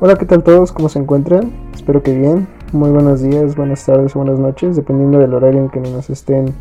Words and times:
Hola, 0.00 0.16
¿qué 0.16 0.24
tal 0.24 0.42
todos? 0.42 0.72
¿Cómo 0.72 0.88
se 0.88 0.98
encuentran? 0.98 1.50
Espero 1.74 2.02
que 2.02 2.16
bien. 2.16 2.48
Muy 2.72 2.90
buenos 2.90 3.20
días, 3.22 3.56
buenas 3.56 3.84
tardes 3.84 4.14
buenas 4.14 4.38
noches, 4.38 4.76
dependiendo 4.76 5.18
del 5.18 5.34
horario 5.34 5.60
en 5.60 5.68
que 5.70 5.80
nos 5.80 6.08
estén 6.08 6.54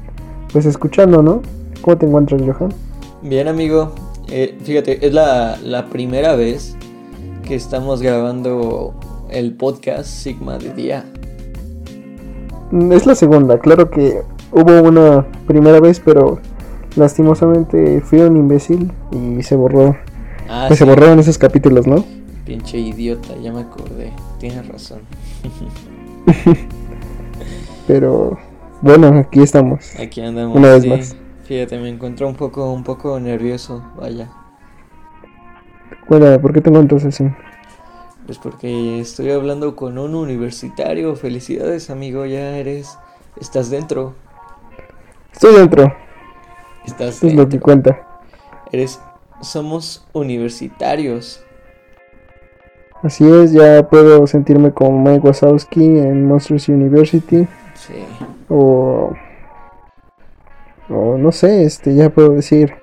pues 0.51 0.65
escuchando, 0.65 1.21
¿no? 1.21 1.41
¿Cómo 1.81 1.97
te 1.97 2.05
encuentras, 2.05 2.41
Johan? 2.41 2.73
Bien, 3.21 3.47
amigo. 3.47 3.91
Eh, 4.27 4.57
fíjate, 4.63 5.05
es 5.05 5.13
la, 5.13 5.57
la 5.63 5.85
primera 5.89 6.35
vez 6.35 6.75
que 7.43 7.55
estamos 7.55 8.01
grabando 8.01 8.93
el 9.29 9.53
podcast 9.55 10.05
Sigma 10.07 10.57
de 10.57 10.73
día. 10.73 11.05
Mm, 12.71 12.91
Es 12.91 13.05
la 13.05 13.15
segunda, 13.15 13.59
claro 13.59 13.89
que 13.89 14.21
hubo 14.51 14.81
una 14.81 15.25
primera 15.47 15.79
vez, 15.79 16.01
pero 16.03 16.39
lastimosamente 16.95 18.01
fui 18.01 18.19
un 18.19 18.35
imbécil 18.37 18.91
y 19.11 19.43
se 19.43 19.55
borró. 19.55 19.95
Ah, 20.49 20.65
Pues 20.67 20.79
se 20.79 20.85
borraron 20.85 21.19
esos 21.19 21.37
capítulos, 21.37 21.85
¿no? 21.87 22.03
Pinche 22.45 22.77
idiota, 22.77 23.35
ya 23.37 23.51
me 23.51 23.61
acordé. 23.61 24.11
Tienes 24.39 24.67
razón. 24.67 25.01
Pero 27.87 28.37
bueno, 28.81 29.07
aquí 29.19 29.41
estamos. 29.41 29.95
Aquí 29.99 30.21
andamos. 30.21 30.57
Una 30.57 30.69
vez 30.69 30.83
sí. 30.83 30.89
más. 30.89 31.15
Fíjate, 31.45 31.79
me 31.79 31.89
encuentro 31.89 32.27
un 32.27 32.35
poco, 32.35 32.71
un 32.71 32.83
poco 32.83 33.19
nervioso, 33.19 33.83
vaya. 33.97 34.29
Bueno, 36.07 36.39
¿por 36.41 36.53
qué 36.53 36.61
te 36.61 36.69
encuentras 36.69 37.05
así? 37.05 37.25
Pues 38.25 38.37
porque 38.37 38.99
estoy 38.99 39.31
hablando 39.31 39.75
con 39.75 39.97
un 39.97 40.13
universitario. 40.15 41.15
Felicidades, 41.15 41.89
amigo, 41.89 42.25
ya 42.25 42.57
eres. 42.57 42.97
Estás 43.39 43.69
dentro. 43.69 44.13
Estoy 45.33 45.55
dentro, 45.55 45.93
Estás 46.85 47.15
esto 47.15 47.27
es 47.27 47.33
lo 47.33 47.43
que 47.45 47.57
dentro. 47.57 47.61
cuenta. 47.61 48.07
Eres. 48.71 48.99
Somos 49.41 50.05
universitarios. 50.13 51.43
Así 53.01 53.25
es, 53.29 53.53
ya 53.53 53.87
puedo 53.89 54.27
sentirme 54.27 54.71
como 54.71 55.01
Mike 55.01 55.25
Wazowski 55.25 55.83
en 55.83 56.25
Monsters 56.25 56.67
University. 56.67 57.47
Sí. 57.75 57.93
O, 58.49 59.13
o 60.89 61.17
no 61.17 61.31
sé, 61.31 61.63
este, 61.63 61.95
ya 61.95 62.09
puedo 62.09 62.31
decir 62.31 62.73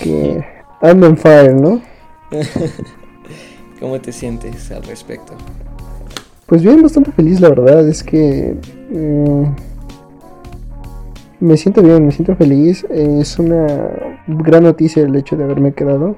que 0.00 0.42
ando 0.80 1.08
on 1.08 1.16
fire, 1.16 1.54
¿no? 1.54 1.82
¿Cómo 3.80 4.00
te 4.00 4.12
sientes 4.12 4.70
al 4.70 4.82
respecto? 4.84 5.34
Pues 6.46 6.62
bien, 6.62 6.82
bastante 6.82 7.12
feliz, 7.12 7.40
la 7.40 7.48
verdad. 7.48 7.88
Es 7.88 8.02
que 8.02 8.56
eh, 8.92 9.46
me 11.40 11.56
siento 11.56 11.82
bien, 11.82 12.06
me 12.06 12.12
siento 12.12 12.36
feliz. 12.36 12.86
Es 12.90 13.38
una 13.38 13.66
gran 14.26 14.62
noticia 14.62 15.02
el 15.02 15.16
hecho 15.16 15.36
de 15.36 15.44
haberme 15.44 15.72
quedado. 15.72 16.16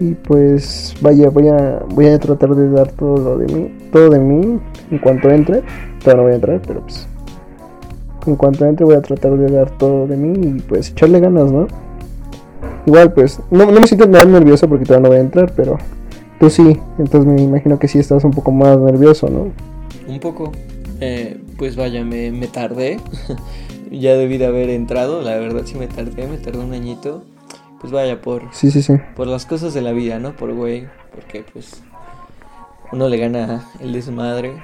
Y 0.00 0.14
pues 0.14 0.94
vaya, 1.00 1.30
voy 1.30 1.48
a, 1.48 1.82
voy 1.90 2.06
a 2.06 2.18
tratar 2.18 2.54
de 2.54 2.68
dar 2.70 2.90
todo 2.92 3.16
lo 3.16 3.38
de 3.38 3.52
mí, 3.52 3.70
todo 3.92 4.10
de 4.10 4.18
mí 4.18 4.60
en 4.90 4.98
cuanto 4.98 5.30
entre. 5.30 5.62
Todavía 6.00 6.16
no 6.16 6.22
voy 6.22 6.32
a 6.32 6.34
entrar, 6.34 6.62
pero 6.66 6.80
pues 6.80 7.06
en 8.26 8.36
cuanto 8.36 8.64
entre 8.64 8.84
voy 8.84 8.94
a 8.94 9.02
tratar 9.02 9.36
de 9.36 9.50
dar 9.50 9.70
todo 9.78 10.06
de 10.06 10.16
mí 10.16 10.48
y 10.48 10.60
pues 10.62 10.90
echarle 10.90 11.20
ganas, 11.20 11.52
¿no? 11.52 11.66
Igual 12.86 13.12
pues 13.12 13.40
no, 13.50 13.70
no 13.70 13.80
me 13.80 13.86
siento 13.86 14.06
nada 14.06 14.24
nervioso 14.24 14.68
porque 14.68 14.84
todavía 14.84 15.04
no 15.04 15.08
voy 15.10 15.18
a 15.18 15.22
entrar, 15.22 15.52
pero 15.54 15.78
tú 16.40 16.50
sí, 16.50 16.78
entonces 16.98 17.26
me 17.26 17.40
imagino 17.40 17.78
que 17.78 17.88
sí 17.88 17.98
estás 17.98 18.24
un 18.24 18.32
poco 18.32 18.50
más 18.50 18.78
nervioso, 18.78 19.28
¿no? 19.28 19.52
Un 20.12 20.20
poco. 20.20 20.52
Eh, 21.00 21.38
pues 21.58 21.76
vaya, 21.76 22.04
me, 22.04 22.30
me 22.30 22.46
tardé. 22.46 22.98
ya 23.90 24.16
debí 24.16 24.38
de 24.38 24.46
haber 24.46 24.70
entrado. 24.70 25.22
La 25.22 25.36
verdad 25.36 25.62
sí 25.64 25.76
me 25.76 25.86
tardé, 25.86 26.26
me 26.26 26.38
tardé 26.38 26.58
un 26.58 26.72
añito. 26.72 27.22
Pues 27.84 27.92
vaya, 27.92 28.18
por, 28.22 28.44
Sí, 28.50 28.70
sí, 28.70 28.80
sí. 28.82 28.94
por 29.14 29.26
las 29.26 29.44
cosas 29.44 29.74
de 29.74 29.82
la 29.82 29.92
vida, 29.92 30.18
¿no? 30.18 30.34
Por 30.34 30.54
güey. 30.54 30.88
Porque 31.14 31.44
pues 31.52 31.82
uno 32.92 33.10
le 33.10 33.18
gana 33.18 33.66
el 33.78 33.92
desmadre. 33.92 34.54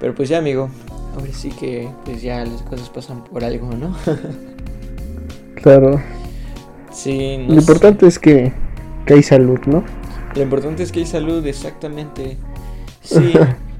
Pero 0.00 0.14
pues 0.14 0.30
ya, 0.30 0.38
amigo. 0.38 0.70
Ahora 1.14 1.30
sí 1.34 1.50
que 1.50 1.90
pues 2.06 2.22
ya 2.22 2.42
las 2.46 2.62
cosas 2.62 2.88
pasan 2.88 3.22
por 3.24 3.44
algo, 3.44 3.70
¿no? 3.72 3.94
Claro. 5.56 6.00
sí, 6.90 7.44
Lo 7.46 7.54
sé. 7.54 7.60
importante 7.60 8.06
es 8.06 8.18
que, 8.18 8.54
que 9.04 9.12
hay 9.14 9.22
salud, 9.22 9.58
¿no? 9.66 9.84
Lo 10.34 10.42
importante 10.42 10.82
es 10.82 10.92
que 10.92 11.00
hay 11.00 11.06
salud, 11.06 11.46
exactamente. 11.46 12.38
Sí, 13.02 13.34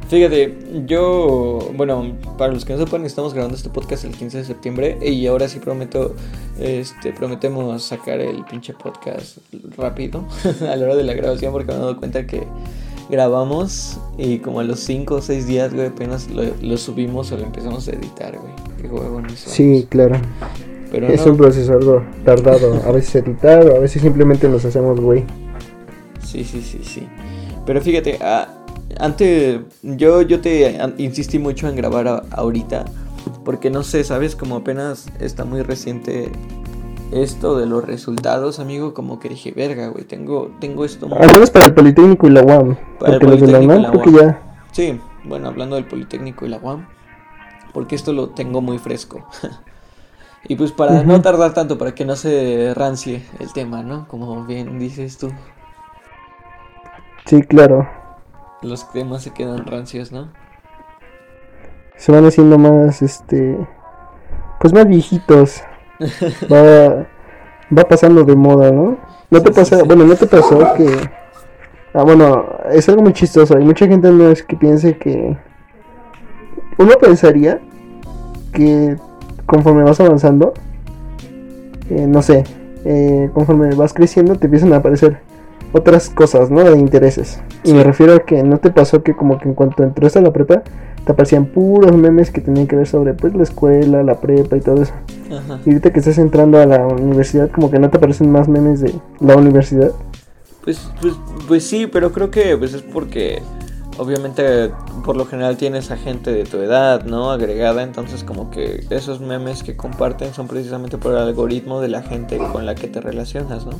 fíjate, 0.08 0.56
yo, 0.86 1.70
bueno, 1.74 2.12
para 2.38 2.52
los 2.52 2.64
que 2.64 2.72
no 2.72 2.78
sepan, 2.78 3.04
estamos 3.04 3.34
grabando 3.34 3.56
este 3.56 3.70
podcast 3.70 4.04
el 4.04 4.12
15 4.12 4.38
de 4.38 4.44
septiembre 4.44 4.98
y 5.02 5.26
ahora 5.26 5.48
sí 5.48 5.58
prometo, 5.58 6.14
este, 6.58 7.12
prometemos 7.12 7.82
sacar 7.82 8.20
el 8.20 8.44
pinche 8.44 8.72
podcast 8.72 9.38
rápido 9.76 10.24
a 10.60 10.76
la 10.76 10.84
hora 10.84 10.96
de 10.96 11.04
la 11.04 11.14
grabación 11.14 11.52
porque 11.52 11.72
me 11.72 11.74
he 11.74 11.80
dado 11.80 11.96
cuenta 11.96 12.26
que 12.26 12.46
grabamos 13.08 13.98
y 14.18 14.38
como 14.38 14.60
a 14.60 14.64
los 14.64 14.80
5 14.80 15.14
o 15.14 15.22
6 15.22 15.46
días, 15.46 15.74
güey, 15.74 15.86
apenas 15.86 16.30
lo, 16.30 16.42
lo 16.60 16.76
subimos 16.76 17.32
o 17.32 17.36
lo 17.36 17.44
empezamos 17.44 17.88
a 17.88 17.92
editar, 17.92 18.36
güey. 18.38 18.52
Qué 18.80 18.88
somos. 18.88 19.32
Sí, 19.36 19.86
claro. 19.88 20.16
pero 20.90 21.08
Es 21.08 21.24
no, 21.24 21.32
un 21.32 21.38
proceso 21.38 21.72
algo 21.72 22.04
tardado. 22.24 22.82
A 22.84 22.92
veces 22.92 23.16
editar, 23.16 23.60
a 23.60 23.78
veces 23.78 24.02
simplemente 24.02 24.48
nos 24.48 24.64
hacemos 24.64 25.00
güey. 25.00 25.24
Sí, 26.24 26.44
sí, 26.44 26.60
sí, 26.60 26.80
sí. 26.82 27.08
Pero 27.64 27.80
fíjate, 27.80 28.18
ah, 28.20 28.65
antes 28.98 29.60
yo, 29.82 30.22
yo 30.22 30.40
te 30.40 30.78
insistí 30.98 31.38
mucho 31.38 31.68
en 31.68 31.76
grabar 31.76 32.08
a- 32.08 32.22
ahorita. 32.30 32.84
Porque 33.44 33.70
no 33.70 33.82
sé, 33.82 34.04
sabes, 34.04 34.36
como 34.36 34.56
apenas 34.56 35.06
está 35.20 35.44
muy 35.44 35.62
reciente 35.62 36.30
esto 37.12 37.56
de 37.58 37.66
los 37.66 37.84
resultados, 37.84 38.58
amigo. 38.60 38.94
Como 38.94 39.18
que 39.18 39.28
dije, 39.28 39.52
verga, 39.52 39.88
güey, 39.88 40.04
tengo, 40.04 40.50
tengo 40.60 40.84
esto 40.84 41.08
muy... 41.08 41.18
Al 41.18 41.32
menos 41.32 41.50
para 41.50 41.66
el 41.66 41.74
Politécnico 41.74 42.26
y 42.26 42.30
la 42.30 42.42
UAM. 42.42 42.76
Para 42.98 43.14
el 43.14 43.20
Porque 43.20 43.26
los 43.26 43.40
de 43.40 43.46
la 43.52 43.58
Politécnico 43.58 44.08
y 44.08 44.12
la 44.12 44.18
UAM. 44.20 44.32
ya. 44.34 44.42
Sí, 44.72 45.00
bueno, 45.24 45.48
hablando 45.48 45.76
del 45.76 45.86
Politécnico 45.86 46.46
y 46.46 46.48
la 46.48 46.58
UAM. 46.58 46.86
Porque 47.72 47.94
esto 47.96 48.12
lo 48.12 48.30
tengo 48.30 48.60
muy 48.60 48.78
fresco. 48.78 49.26
y 50.48 50.54
pues 50.56 50.70
para 50.72 51.02
no 51.02 51.20
tardar 51.20 51.52
tanto, 51.54 51.78
para 51.78 51.94
que 51.94 52.04
no 52.04 52.14
se 52.16 52.72
rancie 52.74 53.24
el 53.40 53.52
tema, 53.52 53.82
¿no? 53.82 54.06
Como 54.08 54.44
bien 54.44 54.78
dices 54.78 55.18
tú, 55.18 55.30
Sí, 57.26 57.42
claro. 57.42 57.88
Los 58.62 58.90
temas 58.92 59.22
se 59.22 59.30
quedan 59.30 59.66
rancios, 59.66 60.12
¿no? 60.12 60.28
Se 61.96 62.12
van 62.12 62.26
haciendo 62.26 62.58
más, 62.58 63.02
este. 63.02 63.56
Pues 64.60 64.72
más 64.72 64.86
viejitos. 64.86 65.62
Va, 66.52 67.06
va 67.76 67.84
pasando 67.88 68.22
de 68.24 68.36
moda, 68.36 68.70
¿no? 68.70 68.98
No 69.30 69.40
te 69.42 69.52
Sí, 69.52 69.54
pasa, 69.60 69.76
sí. 69.80 69.82
bueno, 69.86 70.04
no 70.04 70.14
te 70.14 70.26
pasó 70.26 70.58
que. 70.76 71.10
Ah, 71.94 72.02
bueno, 72.02 72.44
es 72.70 72.88
algo 72.88 73.02
muy 73.02 73.12
chistoso. 73.14 73.56
Hay 73.56 73.64
mucha 73.64 73.86
gente 73.86 74.10
no 74.10 74.28
es 74.30 74.42
que 74.42 74.56
piense 74.56 74.98
que. 74.98 75.36
Uno 76.78 76.92
pensaría 77.00 77.60
que 78.52 78.96
conforme 79.46 79.84
vas 79.84 79.98
avanzando, 80.00 80.52
eh, 81.88 82.06
no 82.06 82.20
sé, 82.20 82.44
eh, 82.84 83.30
conforme 83.32 83.74
vas 83.74 83.94
creciendo 83.94 84.36
te 84.36 84.46
empiezan 84.46 84.72
a 84.74 84.76
aparecer 84.76 85.20
otras 85.72 86.10
cosas, 86.10 86.50
¿no? 86.50 86.64
De 86.64 86.78
intereses. 86.78 87.40
Y 87.64 87.72
me 87.72 87.84
refiero 87.84 88.14
a 88.14 88.20
que 88.20 88.42
no 88.42 88.58
te 88.58 88.70
pasó 88.70 89.02
que 89.02 89.14
como 89.14 89.38
que 89.38 89.48
en 89.48 89.54
cuanto 89.54 89.82
entraste 89.82 90.18
a 90.18 90.22
la 90.22 90.32
prepa, 90.32 90.62
te 91.04 91.12
aparecían 91.12 91.46
puros 91.46 91.96
memes 91.96 92.30
que 92.30 92.40
tenían 92.40 92.66
que 92.66 92.76
ver 92.76 92.86
sobre 92.86 93.14
pues 93.14 93.34
la 93.34 93.42
escuela, 93.42 94.02
la 94.02 94.20
prepa 94.20 94.56
y 94.56 94.60
todo 94.60 94.82
eso. 94.82 94.92
Ajá. 95.30 95.60
Y 95.64 95.70
ahorita 95.70 95.92
que 95.92 96.00
estás 96.00 96.18
entrando 96.18 96.58
a 96.58 96.66
la 96.66 96.86
universidad, 96.86 97.50
como 97.50 97.70
que 97.70 97.78
no 97.78 97.90
te 97.90 97.98
aparecen 97.98 98.30
más 98.30 98.48
memes 98.48 98.80
de 98.80 98.94
la 99.20 99.36
universidad. 99.36 99.92
Pues, 100.64 100.90
pues, 101.00 101.14
pues 101.46 101.64
sí, 101.64 101.86
pero 101.86 102.10
creo 102.12 102.30
que 102.30 102.56
pues 102.56 102.74
es 102.74 102.82
porque 102.82 103.40
obviamente 103.98 104.72
por 105.04 105.16
lo 105.16 105.24
general 105.26 105.56
tienes 105.56 105.90
a 105.90 105.96
gente 105.96 106.32
de 106.32 106.44
tu 106.44 106.58
edad, 106.58 107.04
¿no? 107.04 107.30
Agregada, 107.30 107.82
entonces 107.82 108.24
como 108.24 108.50
que 108.50 108.84
esos 108.90 109.20
memes 109.20 109.62
que 109.62 109.76
comparten 109.76 110.34
son 110.34 110.48
precisamente 110.48 110.98
por 110.98 111.12
el 111.12 111.18
algoritmo 111.18 111.80
de 111.80 111.88
la 111.88 112.02
gente 112.02 112.38
con 112.52 112.66
la 112.66 112.74
que 112.74 112.88
te 112.88 113.00
relacionas, 113.00 113.64
¿no? 113.66 113.78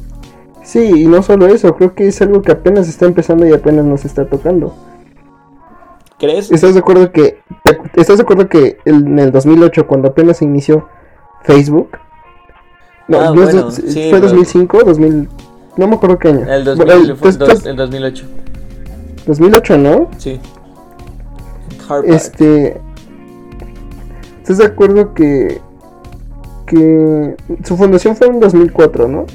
Sí, 0.67 0.81
y 1.03 1.07
no 1.07 1.23
solo 1.23 1.47
eso, 1.47 1.77
creo 1.77 1.95
que 1.95 2.09
es 2.09 2.21
algo 2.21 2.43
que 2.43 2.51
apenas 2.51 2.89
está 2.89 3.07
empezando 3.07 3.47
y 3.47 3.53
apenas 3.53 3.85
nos 3.85 4.05
está 4.05 4.27
tocando. 4.29 4.75
¿Crees? 6.19 6.51
¿Estás 6.51 6.75
de 6.75 6.81
acuerdo 6.81 7.13
que 7.13 7.39
estás 7.95 8.17
de 8.17 8.23
acuerdo 8.25 8.49
que 8.49 8.79
el- 8.85 9.07
en 9.07 9.19
el 9.21 9.31
2008 9.31 9.87
cuando 9.87 10.09
apenas 10.09 10.39
se 10.39 10.45
inició 10.45 10.89
Facebook? 11.45 11.91
No, 13.07 13.21
Ah, 13.21 13.33
no 13.33 13.45
es- 13.45 13.53
bueno, 13.55 13.71
sí, 13.71 13.83
fue 13.83 14.09
pero- 14.11 14.21
2005, 14.23 14.83
2000 14.83 15.29
no 15.77 15.87
me 15.87 15.95
acuerdo 15.95 16.19
qué 16.19 16.29
año. 16.31 16.53
El, 16.53 16.65
2000, 16.65 16.85
Bueno, 16.87 17.01
el- 17.11 17.17
fue 17.17 17.33
dos- 17.33 17.65
el 17.67 17.77
2008, 17.77 18.25
2008, 19.27 19.79
¿no? 19.79 20.09
sí. 20.19 20.41
Este. 22.05 22.81
¿Estás 24.43 24.59
de 24.59 24.65
acuerdo 24.65 25.15
que. 25.15 25.61
que 26.67 27.37
su 27.63 27.77
fundación 27.77 28.17
fue 28.17 28.27
en 28.27 28.41
2004, 28.41 29.07
¿no? 29.07 29.27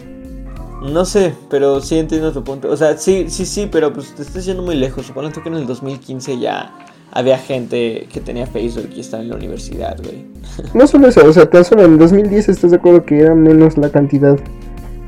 No 0.81 1.05
sé, 1.05 1.33
pero 1.49 1.79
sí 1.81 1.97
entiendo 1.99 2.31
tu 2.31 2.43
punto. 2.43 2.69
O 2.69 2.77
sea, 2.77 2.97
sí, 2.97 3.25
sí, 3.29 3.45
sí, 3.45 3.69
pero 3.71 3.93
pues 3.93 4.13
te 4.15 4.23
estás 4.23 4.45
yendo 4.45 4.63
muy 4.63 4.75
lejos. 4.75 5.05
Supongo 5.05 5.29
tú 5.29 5.41
que 5.43 5.49
en 5.49 5.55
el 5.55 5.67
2015 5.67 6.39
ya 6.39 6.73
había 7.11 7.37
gente 7.37 8.07
que 8.11 8.19
tenía 8.21 8.47
Facebook 8.47 8.89
y 8.95 9.01
estaba 9.01 9.21
en 9.21 9.29
la 9.29 9.35
universidad, 9.35 9.97
güey. 10.03 10.25
No 10.73 10.87
solo 10.87 11.07
eso, 11.07 11.25
o 11.25 11.31
sea, 11.33 11.49
tan 11.49 11.63
solo 11.65 11.83
en 11.83 11.97
2010 11.97 12.49
estás 12.49 12.71
de 12.71 12.77
acuerdo 12.77 13.05
que 13.05 13.19
era 13.19 13.35
menos 13.35 13.77
la 13.77 13.89
cantidad 13.89 14.37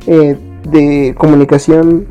eh, 0.08 0.38
de 0.70 1.16
comunicación 1.18 2.08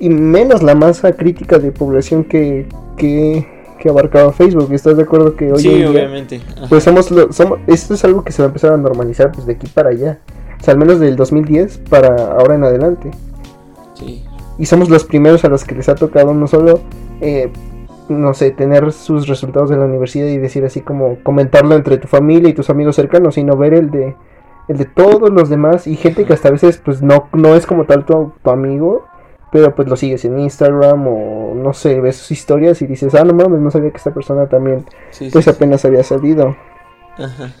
y 0.00 0.08
menos 0.08 0.62
la 0.62 0.74
masa 0.74 1.12
crítica 1.12 1.58
de 1.58 1.70
población 1.70 2.24
que, 2.24 2.66
que, 2.96 3.46
que 3.78 3.88
abarcaba 3.88 4.32
Facebook. 4.32 4.72
¿Estás 4.72 4.96
de 4.96 5.04
acuerdo 5.04 5.36
que 5.36 5.52
hoy 5.52 5.60
Sí, 5.62 5.68
en 5.68 5.76
día, 5.76 5.90
obviamente. 5.90 6.40
Ajá. 6.56 6.66
pues 6.68 6.82
somos, 6.82 7.10
lo- 7.10 7.32
somos, 7.32 7.60
esto 7.68 7.94
es 7.94 8.04
algo 8.04 8.24
que 8.24 8.32
se 8.32 8.42
va 8.42 8.46
a 8.46 8.48
empezar 8.48 8.72
a 8.72 8.76
normalizar 8.76 9.30
pues 9.32 9.46
de 9.46 9.52
aquí 9.52 9.66
para 9.68 9.90
allá. 9.90 10.18
O 10.64 10.66
sea, 10.66 10.72
al 10.72 10.78
menos 10.78 10.98
del 10.98 11.14
2010 11.14 11.76
para 11.90 12.08
ahora 12.38 12.54
en 12.54 12.64
adelante. 12.64 13.10
Sí. 13.92 14.24
Y 14.56 14.64
somos 14.64 14.88
los 14.88 15.04
primeros 15.04 15.44
a 15.44 15.50
los 15.50 15.62
que 15.62 15.74
les 15.74 15.90
ha 15.90 15.94
tocado 15.94 16.32
no 16.32 16.46
solo, 16.46 16.80
eh, 17.20 17.52
no 18.08 18.32
sé, 18.32 18.50
tener 18.50 18.90
sus 18.90 19.28
resultados 19.28 19.68
de 19.68 19.76
la 19.76 19.84
universidad 19.84 20.26
y 20.26 20.38
decir 20.38 20.64
así 20.64 20.80
como 20.80 21.18
comentarlo 21.22 21.74
entre 21.74 21.98
tu 21.98 22.08
familia 22.08 22.48
y 22.48 22.54
tus 22.54 22.70
amigos 22.70 22.96
cercanos, 22.96 23.34
sino 23.34 23.58
ver 23.58 23.74
el 23.74 23.90
de 23.90 24.16
el 24.68 24.78
de 24.78 24.86
todos 24.86 25.28
los 25.28 25.50
demás 25.50 25.86
y 25.86 25.96
gente 25.96 26.24
que 26.24 26.32
hasta 26.32 26.48
a 26.48 26.52
veces 26.52 26.80
pues 26.82 27.02
no, 27.02 27.28
no 27.34 27.56
es 27.56 27.66
como 27.66 27.84
tal 27.84 28.06
tu, 28.06 28.32
tu 28.42 28.48
amigo, 28.48 29.04
pero 29.52 29.74
pues 29.74 29.86
lo 29.86 29.96
sigues 29.96 30.24
en 30.24 30.38
Instagram 30.38 31.06
o 31.06 31.52
no 31.54 31.74
sé, 31.74 32.00
ves 32.00 32.16
sus 32.16 32.30
historias 32.30 32.80
y 32.80 32.86
dices, 32.86 33.14
ah, 33.14 33.24
no 33.24 33.34
mames, 33.34 33.60
no 33.60 33.70
sabía 33.70 33.90
que 33.90 33.98
esta 33.98 34.14
persona 34.14 34.48
también 34.48 34.86
Sí, 35.10 35.28
pues 35.30 35.44
sí. 35.44 35.50
apenas 35.50 35.84
había 35.84 36.02
salido. 36.04 36.56
Ajá. 37.18 37.52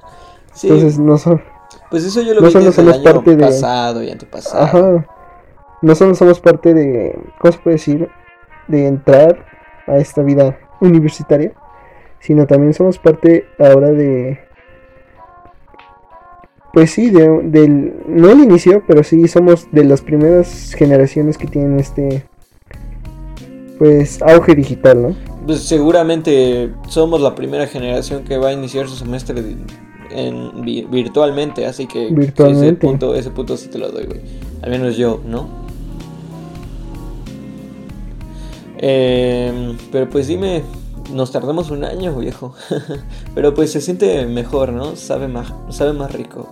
Entonces 0.62 0.98
no 0.98 1.18
son, 1.18 1.42
pues 1.90 2.04
eso 2.04 2.22
yo 2.22 2.34
lo 2.34 2.40
no 2.40 2.46
vi 2.46 2.52
solo 2.52 2.64
desde 2.66 2.82
el 2.82 2.88
somos 2.88 2.94
año 2.94 3.04
parte 3.14 3.36
de- 3.36 3.44
pasado 3.44 4.02
y 4.02 4.10
antepasado. 4.10 4.62
Ajá. 4.64 5.06
No 5.82 5.94
solo 5.94 6.14
somos 6.14 6.40
parte 6.40 6.74
de, 6.74 7.18
¿cómo 7.38 7.52
se 7.52 7.58
puede 7.58 7.76
decir? 7.76 8.08
De 8.68 8.86
entrar 8.86 9.44
a 9.86 9.96
esta 9.98 10.22
vida 10.22 10.58
universitaria, 10.80 11.52
sino 12.20 12.46
también 12.46 12.74
somos 12.74 12.98
parte 12.98 13.46
ahora 13.58 13.88
de, 13.92 14.38
pues 16.72 16.90
sí, 16.90 17.10
de, 17.10 17.40
del, 17.44 17.94
no 18.08 18.30
el 18.30 18.40
inicio, 18.40 18.82
pero 18.86 19.02
sí 19.02 19.28
somos 19.28 19.70
de 19.72 19.84
las 19.84 20.02
primeras 20.02 20.74
generaciones 20.74 21.38
que 21.38 21.46
tienen 21.46 21.78
este, 21.80 22.24
pues, 23.78 24.20
auge 24.22 24.54
digital, 24.54 25.02
¿no? 25.02 25.16
Pues 25.46 25.62
seguramente 25.62 26.72
somos 26.88 27.20
la 27.20 27.34
primera 27.34 27.66
generación 27.66 28.24
que 28.24 28.36
va 28.36 28.48
a 28.48 28.52
iniciar 28.52 28.88
su 28.88 28.96
semestre 28.96 29.40
de- 29.42 29.56
en, 30.16 30.64
vi- 30.64 30.86
virtualmente, 30.90 31.66
así 31.66 31.86
que 31.86 32.08
Virtualmente. 32.10 32.66
ese 32.66 32.74
punto, 32.76 33.14
ese 33.14 33.30
punto 33.30 33.56
sí 33.56 33.68
te 33.68 33.78
lo 33.78 33.90
doy, 33.90 34.04
güey. 34.06 34.20
Al 34.62 34.70
menos 34.70 34.96
yo, 34.96 35.20
¿no? 35.26 35.48
Em, 38.78 39.76
pero 39.90 40.08
pues 40.10 40.26
dime, 40.28 40.62
nos 41.12 41.32
tardamos 41.32 41.70
un 41.70 41.84
año, 41.84 42.14
viejo. 42.16 42.54
pero 43.34 43.54
pues 43.54 43.72
se 43.72 43.80
siente 43.80 44.26
mejor, 44.26 44.72
¿no? 44.72 44.96
Sabe 44.96 45.28
más, 45.28 45.52
sabe 45.70 45.92
más 45.92 46.12
rico. 46.12 46.48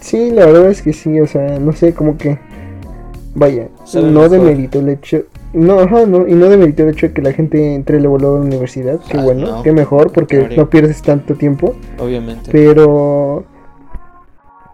Sí, 0.00 0.30
la 0.30 0.46
verdad 0.46 0.70
es 0.70 0.82
que 0.82 0.92
sí, 0.92 1.20
o 1.20 1.26
sea, 1.26 1.58
no 1.58 1.72
sé, 1.72 1.94
como 1.94 2.16
que, 2.16 2.38
vaya, 3.34 3.68
Sabe 3.84 4.10
no 4.10 4.28
demerito 4.28 4.78
el 4.78 4.88
hecho, 4.90 5.24
no, 5.52 5.80
ajá, 5.80 6.06
no, 6.06 6.26
y 6.28 6.34
no 6.34 6.48
demerito 6.48 6.82
el 6.82 6.90
hecho 6.90 7.08
de 7.08 7.12
que 7.14 7.22
la 7.22 7.32
gente 7.32 7.74
entre 7.74 8.00
luego 8.00 8.16
a 8.16 8.20
la 8.20 8.28
universidad, 8.30 9.00
qué 9.10 9.18
Ah, 9.18 9.22
bueno, 9.22 9.46
no. 9.46 9.62
qué 9.62 9.72
mejor, 9.72 10.12
porque 10.12 10.48
no 10.56 10.68
pierdes 10.68 11.00
tanto 11.02 11.34
tiempo, 11.34 11.74
Obviamente. 11.98 12.50
pero 12.52 13.44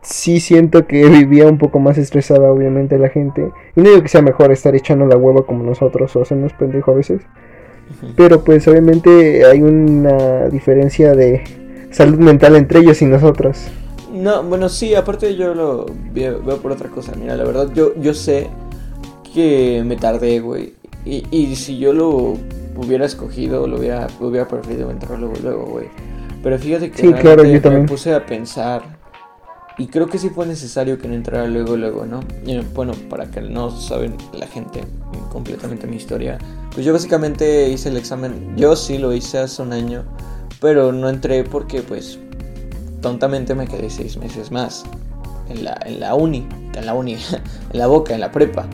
sí 0.02 0.40
siento 0.40 0.86
que 0.86 1.04
vivía 1.08 1.46
un 1.46 1.58
poco 1.58 1.78
más 1.78 1.98
estresada, 1.98 2.50
obviamente, 2.50 2.98
la 2.98 3.08
gente, 3.08 3.50
y 3.76 3.80
no 3.80 3.90
digo 3.90 4.02
que 4.02 4.08
sea 4.08 4.22
mejor 4.22 4.50
estar 4.52 4.74
echando 4.74 5.06
la 5.06 5.16
hueva 5.16 5.46
como 5.46 5.62
nosotros, 5.62 6.14
o 6.16 6.22
hacernos 6.22 6.52
pendejo 6.54 6.90
a 6.90 6.94
veces, 6.94 7.22
pero 8.16 8.42
pues 8.42 8.66
obviamente 8.68 9.44
hay 9.44 9.62
una 9.62 10.48
diferencia 10.48 11.14
de 11.14 11.42
salud 11.90 12.18
mental 12.18 12.56
entre 12.56 12.80
ellos 12.80 13.00
y 13.02 13.04
nosotros. 13.06 13.68
No, 14.12 14.42
bueno, 14.42 14.68
sí, 14.68 14.94
aparte 14.94 15.36
yo 15.36 15.54
lo 15.54 15.86
veo, 16.12 16.42
veo 16.42 16.56
por 16.58 16.72
otra 16.72 16.88
cosa. 16.88 17.12
Mira, 17.18 17.34
la 17.36 17.44
verdad, 17.44 17.68
yo, 17.74 17.94
yo 18.00 18.12
sé 18.12 18.48
que 19.32 19.82
me 19.84 19.96
tardé, 19.96 20.40
güey. 20.40 20.74
Y, 21.04 21.24
y 21.30 21.56
si 21.56 21.78
yo 21.78 21.92
lo 21.92 22.36
hubiera 22.76 23.04
escogido, 23.06 23.66
lo 23.66 23.78
hubiera, 23.78 24.06
hubiera 24.20 24.46
preferido 24.46 24.90
entrar 24.90 25.18
luego, 25.18 25.34
luego, 25.42 25.66
güey. 25.66 25.86
Pero 26.42 26.58
fíjate 26.58 26.90
que 26.90 26.98
Sí, 26.98 27.12
claro, 27.12 27.44
yo 27.44 27.60
también. 27.60 27.82
me 27.82 27.88
puse 27.88 28.14
a 28.14 28.24
pensar. 28.26 29.00
Y 29.78 29.86
creo 29.86 30.06
que 30.06 30.18
sí 30.18 30.28
fue 30.28 30.46
necesario 30.46 30.98
que 30.98 31.08
no 31.08 31.14
entrara 31.14 31.46
luego, 31.46 31.76
luego, 31.76 32.04
¿no? 32.04 32.20
Y, 32.44 32.58
bueno, 32.74 32.92
para 33.08 33.30
que 33.30 33.40
no 33.40 33.70
saben 33.70 34.16
la 34.32 34.46
gente 34.46 34.82
completamente 35.30 35.86
mi 35.86 35.96
historia. 35.96 36.38
Pues 36.74 36.84
yo 36.84 36.92
básicamente 36.92 37.68
hice 37.70 37.88
el 37.88 37.96
examen. 37.96 38.54
Yo 38.56 38.76
sí 38.76 38.98
lo 38.98 39.12
hice 39.12 39.38
hace 39.38 39.62
un 39.62 39.72
año. 39.72 40.04
Pero 40.60 40.92
no 40.92 41.08
entré 41.08 41.42
porque, 41.42 41.82
pues, 41.82 42.18
tontamente 43.00 43.54
me 43.54 43.66
quedé 43.66 43.90
seis 43.90 44.16
meses 44.16 44.50
más 44.50 44.84
en 45.48 45.64
la, 45.64 45.78
en 45.84 46.00
la 46.00 46.14
uni, 46.14 46.46
en 46.74 46.86
la 46.86 46.94
uni, 46.94 47.14
en 47.72 47.78
la 47.78 47.86
boca, 47.86 48.14
en 48.14 48.20
la 48.20 48.30
prepa. 48.30 48.66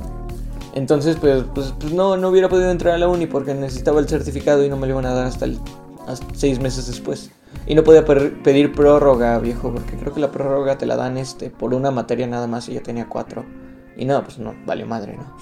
Entonces, 0.75 1.17
pues, 1.17 1.45
pues, 1.55 1.75
pues 1.79 1.93
no, 1.93 2.17
no 2.17 2.29
hubiera 2.29 2.49
podido 2.49 2.71
entrar 2.71 2.95
a 2.95 2.99
la 2.99 3.09
uni 3.09 3.27
porque 3.27 3.55
necesitaba 3.55 4.01
el 4.01 4.09
certificado 4.09 4.65
y 4.65 4.69
no 4.69 4.77
me 4.77 4.87
lo 4.87 4.93
iban 4.95 5.07
a 5.07 5.15
dar 5.15 5.27
hasta, 5.27 5.47
el- 5.47 5.59
hasta 6.07 6.27
seis 6.35 6.61
meses 6.61 6.87
después. 6.87 7.31
Y 7.67 7.75
no 7.75 7.83
podía 7.85 8.05
pedir 8.05 8.73
prórroga, 8.73 9.39
viejo, 9.39 9.73
porque 9.73 9.97
creo 9.97 10.13
que 10.13 10.21
la 10.21 10.31
prórroga 10.31 10.79
te 10.79 10.87
la 10.87 10.97
dan 10.97 11.17
este 11.19 11.51
por 11.51 11.75
una 11.75 11.91
materia 11.91 12.27
nada 12.27 12.47
más 12.47 12.69
y 12.69 12.75
yo 12.75 12.83
tenía 12.83 13.09
cuatro. 13.09 13.45
Y 13.97 14.05
no, 14.05 14.23
pues 14.23 14.39
no, 14.39 14.55
vale 14.67 14.85
madre, 14.85 15.17
¿no? 15.17 15.37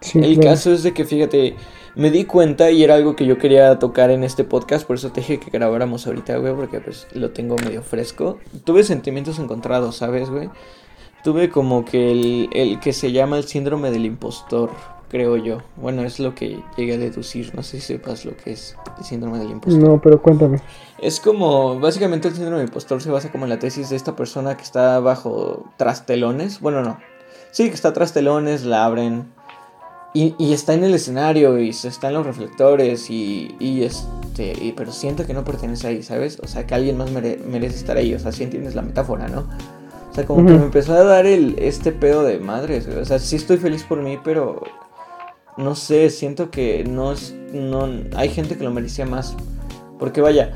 Sí, 0.00 0.18
El 0.18 0.34
claro. 0.34 0.50
caso 0.50 0.72
es 0.72 0.82
de 0.82 0.92
que, 0.94 1.04
fíjate, 1.04 1.56
me 1.96 2.10
di 2.10 2.24
cuenta 2.24 2.70
y 2.70 2.82
era 2.84 2.94
algo 2.94 3.16
que 3.16 3.26
yo 3.26 3.36
quería 3.38 3.78
tocar 3.78 4.10
en 4.10 4.22
este 4.22 4.44
podcast, 4.44 4.86
por 4.86 4.96
eso 4.96 5.10
te 5.10 5.20
dije 5.20 5.40
que 5.40 5.50
grabáramos 5.50 6.06
ahorita, 6.06 6.36
güey, 6.38 6.54
porque 6.54 6.80
pues 6.80 7.06
lo 7.14 7.30
tengo 7.30 7.56
medio 7.56 7.82
fresco. 7.82 8.38
Tuve 8.64 8.84
sentimientos 8.84 9.38
encontrados, 9.38 9.96
¿sabes, 9.96 10.30
güey? 10.30 10.50
Tuve 11.24 11.50
como 11.50 11.84
que 11.84 12.10
el, 12.12 12.48
el 12.52 12.80
que 12.80 12.92
se 12.92 13.12
llama 13.12 13.36
el 13.38 13.44
síndrome 13.44 13.90
del 13.90 14.06
impostor, 14.06 14.70
creo 15.10 15.36
yo. 15.36 15.58
Bueno, 15.76 16.02
es 16.04 16.20
lo 16.20 16.34
que 16.34 16.62
llegué 16.76 16.94
a 16.94 16.98
deducir, 16.98 17.54
no 17.54 17.62
sé 17.62 17.80
si 17.80 17.86
sepas 17.94 18.24
lo 18.24 18.36
que 18.36 18.52
es 18.52 18.76
el 18.98 19.04
síndrome 19.04 19.38
del 19.38 19.50
impostor. 19.50 19.82
No, 19.82 20.00
pero 20.00 20.22
cuéntame. 20.22 20.60
Es 21.00 21.20
como, 21.20 21.78
básicamente 21.80 22.28
el 22.28 22.34
síndrome 22.34 22.58
del 22.58 22.68
impostor 22.68 23.02
se 23.02 23.10
basa 23.10 23.30
como 23.32 23.44
en 23.44 23.50
la 23.50 23.58
tesis 23.58 23.90
de 23.90 23.96
esta 23.96 24.14
persona 24.16 24.56
que 24.56 24.62
está 24.62 25.00
bajo 25.00 25.64
trastelones. 25.76 26.60
Bueno, 26.60 26.82
no. 26.82 26.98
Sí, 27.50 27.68
que 27.68 27.74
está 27.74 27.92
tras 27.92 28.12
telones, 28.12 28.64
la 28.64 28.84
abren. 28.84 29.26
Y, 30.14 30.34
y 30.38 30.52
está 30.54 30.72
en 30.74 30.84
el 30.84 30.94
escenario 30.94 31.58
y 31.58 31.72
se 31.72 31.88
está 31.88 32.08
en 32.08 32.14
los 32.14 32.24
reflectores 32.26 33.10
y, 33.10 33.54
y 33.60 33.82
este, 33.82 34.54
y- 34.60 34.72
pero 34.72 34.90
siento 34.90 35.26
que 35.26 35.34
no 35.34 35.44
pertenece 35.44 35.86
ahí, 35.86 36.02
¿sabes? 36.02 36.38
O 36.42 36.46
sea, 36.46 36.66
que 36.66 36.74
alguien 36.74 36.96
más 36.96 37.10
mere- 37.10 37.38
merece 37.46 37.76
estar 37.76 37.96
ahí, 37.98 38.14
o 38.14 38.18
sea, 38.18 38.32
si 38.32 38.42
entiendes 38.42 38.74
la 38.74 38.82
metáfora, 38.82 39.28
¿no? 39.28 39.46
Sea, 40.18 40.26
como 40.26 40.44
que 40.44 40.52
me 40.52 40.64
empezó 40.64 40.94
a 40.94 41.04
dar 41.04 41.26
el, 41.26 41.54
este 41.60 41.92
pedo 41.92 42.24
de 42.24 42.40
madres, 42.40 42.86
güey. 42.86 42.98
o 42.98 43.04
sea, 43.04 43.20
sí 43.20 43.36
estoy 43.36 43.56
feliz 43.56 43.84
por 43.84 44.02
mí, 44.02 44.18
pero 44.24 44.64
no 45.56 45.76
sé, 45.76 46.10
siento 46.10 46.50
que 46.50 46.82
no 46.82 47.12
es, 47.12 47.32
no, 47.52 47.88
hay 48.16 48.28
gente 48.28 48.56
que 48.56 48.64
lo 48.64 48.72
merecía 48.72 49.06
más. 49.06 49.36
Porque 49.96 50.20
vaya, 50.20 50.54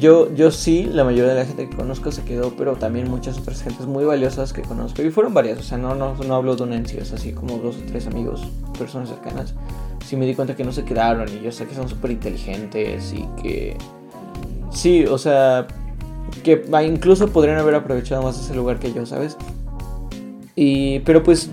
yo, 0.00 0.32
yo 0.34 0.50
sí, 0.50 0.84
la 0.84 1.04
mayoría 1.04 1.34
de 1.34 1.40
la 1.40 1.44
gente 1.44 1.68
que 1.68 1.76
conozco 1.76 2.10
se 2.10 2.22
quedó, 2.22 2.54
pero 2.56 2.76
también 2.76 3.10
muchas 3.10 3.38
otras 3.38 3.62
gentes 3.62 3.84
muy 3.84 4.04
valiosas 4.04 4.54
que 4.54 4.62
conozco. 4.62 5.02
Y 5.02 5.10
fueron 5.10 5.34
varias, 5.34 5.58
o 5.58 5.62
sea, 5.62 5.76
no, 5.76 5.94
no, 5.94 6.14
no 6.14 6.34
hablo 6.34 6.56
de 6.56 6.62
una 6.62 6.76
en 6.76 6.86
sí, 6.86 6.96
es 6.96 7.12
así 7.12 7.32
como 7.32 7.58
dos 7.58 7.76
o 7.76 7.80
tres 7.86 8.06
amigos, 8.06 8.42
personas 8.78 9.10
cercanas. 9.10 9.52
Sí 10.06 10.16
me 10.16 10.24
di 10.24 10.34
cuenta 10.34 10.56
que 10.56 10.64
no 10.64 10.72
se 10.72 10.84
quedaron 10.86 11.28
y 11.28 11.42
yo 11.42 11.52
sé 11.52 11.66
que 11.66 11.74
son 11.74 11.86
súper 11.86 12.12
inteligentes 12.12 13.12
y 13.12 13.26
que... 13.42 13.76
Sí, 14.70 15.04
o 15.04 15.18
sea, 15.18 15.66
que 16.42 16.64
incluso 16.86 17.28
podrían 17.28 17.58
haber 17.58 17.74
aprovechado 17.74 18.22
más 18.22 18.38
ese 18.38 18.54
lugar 18.54 18.78
que 18.78 18.92
yo, 18.92 19.06
¿sabes? 19.06 19.36
Y, 20.54 21.00
pero 21.00 21.22
pues, 21.22 21.50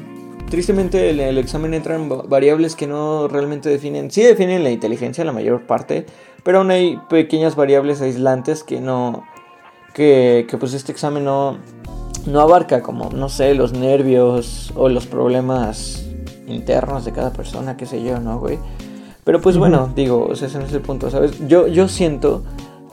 tristemente 0.49 1.11
en 1.11 1.19
el 1.19 1.37
examen 1.37 1.73
entran 1.73 2.11
va- 2.11 2.23
variables 2.23 2.75
que 2.75 2.87
no 2.87 3.27
realmente 3.27 3.69
definen, 3.69 4.11
sí 4.11 4.23
definen 4.23 4.63
la 4.63 4.71
inteligencia 4.71 5.23
la 5.23 5.31
mayor 5.31 5.67
parte, 5.67 6.05
pero 6.43 6.59
aún 6.59 6.71
hay 6.71 6.99
pequeñas 7.09 7.55
variables 7.55 8.01
aislantes 8.01 8.63
que 8.63 8.81
no, 8.81 9.23
que, 9.93 10.45
que 10.49 10.57
pues 10.57 10.73
este 10.73 10.91
examen 10.91 11.23
no, 11.23 11.57
no 12.25 12.41
abarca, 12.41 12.81
como, 12.81 13.09
no 13.11 13.29
sé, 13.29 13.53
los 13.55 13.73
nervios 13.73 14.73
o 14.75 14.89
los 14.89 15.05
problemas 15.05 16.05
internos 16.47 17.05
de 17.05 17.11
cada 17.11 17.31
persona, 17.31 17.77
qué 17.77 17.85
sé 17.85 18.03
yo, 18.03 18.19
¿no, 18.19 18.39
güey? 18.39 18.57
Pero 19.23 19.39
pues 19.41 19.57
bueno, 19.57 19.91
digo, 19.95 20.25
o 20.29 20.35
sea, 20.35 20.47
ese 20.47 20.57
no 20.57 20.65
es 20.65 20.73
el 20.73 20.81
punto, 20.81 21.11
¿sabes? 21.11 21.47
Yo, 21.47 21.67
yo 21.67 21.87
siento 21.87 22.43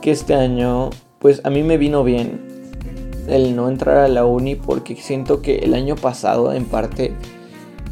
que 0.02 0.10
este 0.10 0.34
año, 0.34 0.90
pues 1.18 1.40
a 1.44 1.50
mí 1.50 1.62
me 1.62 1.78
vino 1.78 2.04
bien 2.04 2.40
el 3.28 3.56
no 3.56 3.68
entrar 3.68 3.98
a 3.98 4.08
la 4.08 4.24
uni 4.24 4.54
porque 4.54 4.96
siento 4.96 5.42
que 5.42 5.56
el 5.56 5.74
año 5.74 5.96
pasado, 5.96 6.52
en 6.52 6.64
parte, 6.66 7.12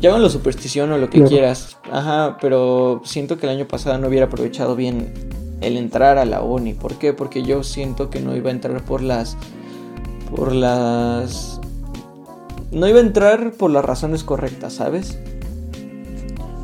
llámalo 0.01 0.29
superstición 0.31 0.93
o 0.93 0.99
lo 0.99 1.11
que 1.11 1.19
quieras, 1.29 1.79
ajá, 1.91 2.37
pero 2.41 3.01
siento 3.05 3.37
que 3.39 3.47
el 3.47 3.53
año 3.57 3.67
pasado 3.67 3.99
no 3.99 4.09
hubiera 4.09 4.27
aprovechado 4.27 4.77
bien 4.77 5.13
el 5.61 5.77
entrar 5.77 6.19
a 6.19 6.25
la 6.25 6.43
uni. 6.43 6.75
¿Por 6.75 6.95
qué? 6.99 7.13
Porque 7.13 7.43
yo 7.43 7.63
siento 7.65 8.11
que 8.11 8.21
no 8.21 8.37
iba 8.37 8.51
a 8.51 8.53
entrar 8.53 8.83
por 8.85 9.03
las. 9.03 9.37
por 10.35 10.53
las. 10.53 11.61
No 12.71 12.87
iba 12.89 12.99
a 12.99 13.03
entrar 13.03 13.53
por 13.53 13.71
las 13.71 13.85
razones 13.85 14.25
correctas, 14.25 14.75
¿sabes? 14.75 15.19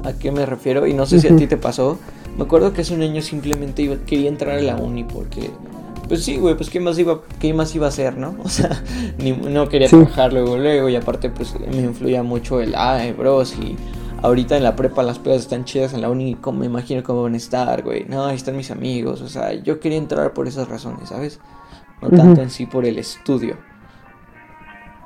¿A 0.05 0.13
qué 0.15 0.33
me 0.33 0.45
refiero? 0.47 0.87
Y 0.87 0.93
no 0.95 1.07
sé 1.07 1.21
si 1.21 1.29
a 1.29 1.37
ti 1.37 1.47
te 1.47 1.57
pasó. 1.57 1.99
Me 2.37 2.45
acuerdo 2.45 2.73
que 2.73 2.81
hace 2.83 2.95
un 2.95 3.03
año 3.03 3.23
simplemente 3.23 3.83
iba- 3.83 3.97
quería 4.07 4.29
entrar 4.29 4.59
a 4.59 4.63
la 4.63 4.77
uni 4.77 5.05
porque. 5.05 5.51
Pues 6.11 6.25
sí, 6.25 6.39
güey, 6.39 6.57
pues 6.57 6.71
qué 6.71 6.81
más 6.81 6.99
iba, 6.99 7.21
qué 7.39 7.55
más 7.55 7.73
iba 7.77 7.87
a 7.87 7.89
hacer, 7.91 8.19
¿no? 8.19 8.35
O 8.45 8.49
sea, 8.49 8.83
ni, 9.19 9.31
no 9.31 9.69
quería 9.69 9.87
Sí. 9.89 9.95
trabajar 9.97 10.33
luego, 10.33 10.59
luego, 10.59 10.89
y 10.89 10.97
aparte, 10.97 11.31
pues 11.31 11.55
me 11.61 11.83
influía 11.83 12.25
mucho 12.25 12.61
el, 12.61 12.75
ay, 12.77 13.13
bro, 13.13 13.45
si 13.45 13.77
ahorita 14.21 14.57
en 14.57 14.65
la 14.65 14.75
prepa 14.75 15.05
las 15.05 15.21
pedas 15.21 15.43
están 15.43 15.65
chidas, 15.65 15.95
en 15.95 16.01
la 16.01 16.11
uni 16.11 16.37
me 16.53 16.67
imagino 16.67 17.05
cómo 17.05 17.23
van 17.23 17.35
a 17.35 17.37
estar, 17.37 17.85
güey. 17.85 18.07
No, 18.09 18.27
ahí 18.27 18.35
están 18.35 18.57
mis 18.57 18.73
amigos, 18.73 19.21
o 19.21 19.29
sea, 19.29 19.53
yo 19.53 19.79
quería 19.79 19.99
entrar 19.99 20.33
por 20.35 20.49
esas 20.49 20.69
razones, 20.69 21.11
¿sabes? 21.11 21.39
No 22.03 22.11
tanto 22.11 22.43
en 22.43 22.51
sí 22.51 22.67
por 22.67 22.85
el 22.85 22.99
estudio. 22.99 23.57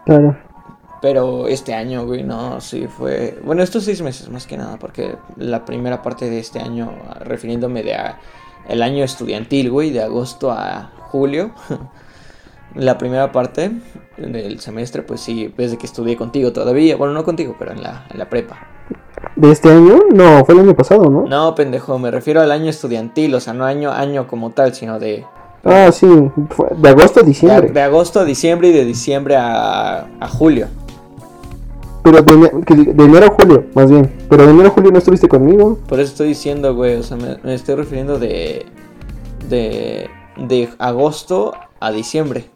Claro. 0.07 0.39
Pero 1.03 1.49
este 1.49 1.75
año, 1.75 2.07
güey, 2.07 2.23
no, 2.23 2.63
sí 2.63 2.87
fue... 2.87 3.39
Bueno, 3.45 3.63
estos 3.63 3.85
seis 3.85 4.01
meses 4.01 4.31
más 4.31 4.47
que 4.47 4.57
nada, 4.57 4.79
porque 4.79 5.17
la 5.37 5.67
primera 5.67 6.01
parte 6.01 6.31
de 6.31 6.39
este 6.39 6.61
año, 6.61 6.91
refiriéndome 7.21 7.83
de 7.83 7.95
el 8.69 8.83
año 8.83 9.05
estudiantil, 9.05 9.71
güey, 9.71 9.91
de 9.91 10.03
agosto 10.03 10.51
a 10.51 10.93
julio. 11.11 11.53
la 12.75 12.99
primera 12.99 13.33
parte 13.33 13.71
del 14.17 14.61
semestre, 14.61 15.03
pues 15.03 15.21
sí, 15.21 15.53
desde 15.57 15.79
que 15.79 15.87
estudié 15.87 16.17
contigo 16.17 16.53
todavía. 16.53 16.97
Bueno, 16.97 17.15
no 17.15 17.25
contigo, 17.25 17.57
pero 17.59 17.73
en 17.73 17.83
la, 17.83 18.07
en 18.11 18.19
la 18.19 18.29
prepa. 18.29 18.59
¿De 19.37 19.51
este 19.51 19.71
año? 19.71 20.01
No, 20.13 20.45
fue 20.45 20.55
el 20.55 20.61
año 20.61 20.75
pasado, 20.75 21.09
¿no? 21.11 21.27
No, 21.27 21.55
pendejo, 21.55 21.99
me 21.99 22.11
refiero 22.11 22.41
al 22.41 22.53
año 22.53 22.71
estudiantil, 22.71 23.35
o 23.35 23.41
sea, 23.41 23.53
no 23.53 23.65
año, 23.65 23.91
año 23.91 24.27
como 24.27 24.51
tal, 24.51 24.75
sino 24.75 24.99
de... 24.99 25.25
Ah, 25.65 25.91
sí, 25.93 26.07
de 26.07 26.89
agosto 26.89 27.21
a 27.21 27.23
diciembre. 27.23 27.71
De, 27.71 27.83
agosto 27.83 28.21
a 28.21 28.25
diciembre 28.25 28.69
y 28.69 28.73
de 28.73 28.85
diciembre 28.85 29.37
a, 29.37 30.07
a 30.21 30.29
julio. 30.29 30.69
Pero 32.05 32.23
de, 32.23 32.93
de, 32.93 33.05
enero 33.05 33.27
a 33.27 33.31
julio, 33.31 33.65
más 33.75 33.91
bien. 33.91 34.13
Pero 34.29 34.45
de 34.45 34.51
enero 34.53 34.69
a 34.69 34.71
julio 34.71 34.93
no 34.93 34.99
estuviste 34.99 35.27
conmigo. 35.27 35.79
Por 35.89 35.99
eso 35.99 36.13
estoy 36.13 36.29
diciendo, 36.29 36.75
güey, 36.75 36.97
o 36.97 37.03
sea, 37.03 37.17
me, 37.17 37.39
me 37.43 37.55
estoy 37.55 37.75
refiriendo 37.75 38.19
de... 38.19 38.67
De, 39.49 40.09
de 40.37 40.69
agosto 40.79 41.55
a 41.81 41.91
diciembre. 41.93 42.51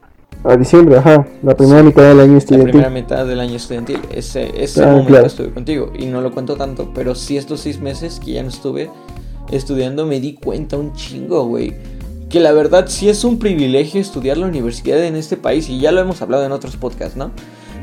A 0.44 0.56
diciembre, 0.56 0.96
ajá, 0.98 1.26
la 1.42 1.56
primera 1.56 1.82
mitad 1.82 2.02
del 2.02 2.20
año 2.20 2.38
estudiantil. 2.38 2.66
La 2.66 2.72
primera 2.72 2.90
mitad 2.90 3.26
del 3.26 3.40
año 3.40 3.56
estudiantil, 3.56 4.00
ese, 4.12 4.62
ese 4.62 4.84
ah, 4.84 4.92
momento 4.92 5.26
estuve 5.26 5.50
contigo 5.50 5.92
y 5.98 6.06
no 6.06 6.20
lo 6.20 6.32
cuento 6.32 6.56
tanto, 6.56 6.92
pero 6.94 7.14
sí 7.14 7.36
estos 7.36 7.60
seis 7.60 7.80
meses 7.80 8.20
que 8.24 8.32
ya 8.32 8.42
no 8.42 8.48
estuve 8.48 8.88
estudiando 9.50 10.06
me 10.06 10.20
di 10.20 10.34
cuenta 10.34 10.76
un 10.76 10.92
chingo, 10.92 11.44
güey. 11.44 11.74
Que 12.28 12.40
la 12.40 12.52
verdad 12.52 12.84
sí 12.88 13.08
es 13.08 13.24
un 13.24 13.38
privilegio 13.38 14.00
estudiar 14.00 14.36
la 14.36 14.46
universidad 14.46 15.02
en 15.02 15.16
este 15.16 15.36
país 15.36 15.68
y 15.68 15.80
ya 15.80 15.92
lo 15.92 16.00
hemos 16.00 16.22
hablado 16.22 16.44
en 16.44 16.52
otros 16.52 16.76
podcasts, 16.76 17.16
¿no? 17.16 17.32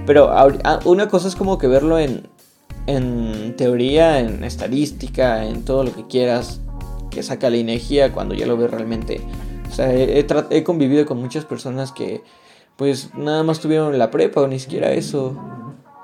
Pero 0.05 0.29
ah, 0.29 0.79
una 0.85 1.07
cosa 1.07 1.27
es 1.27 1.35
como 1.35 1.57
que 1.57 1.67
verlo 1.67 1.99
en, 1.99 2.27
en 2.87 3.55
teoría, 3.55 4.19
en 4.19 4.43
estadística, 4.43 5.45
en 5.45 5.63
todo 5.63 5.83
lo 5.83 5.93
que 5.93 6.05
quieras, 6.07 6.61
que 7.09 7.23
saca 7.23 7.49
la 7.49 7.57
energía 7.57 8.11
cuando 8.11 8.35
ya 8.35 8.45
lo 8.45 8.57
ves 8.57 8.71
realmente. 8.71 9.21
O 9.69 9.73
sea, 9.73 9.93
he, 9.93 10.25
he 10.49 10.63
convivido 10.63 11.05
con 11.05 11.19
muchas 11.19 11.45
personas 11.45 11.91
que 11.91 12.21
pues 12.75 13.11
nada 13.15 13.43
más 13.43 13.59
tuvieron 13.59 13.97
la 13.97 14.11
prepa 14.11 14.41
o 14.41 14.47
ni 14.47 14.59
siquiera 14.59 14.91
eso. 14.91 15.35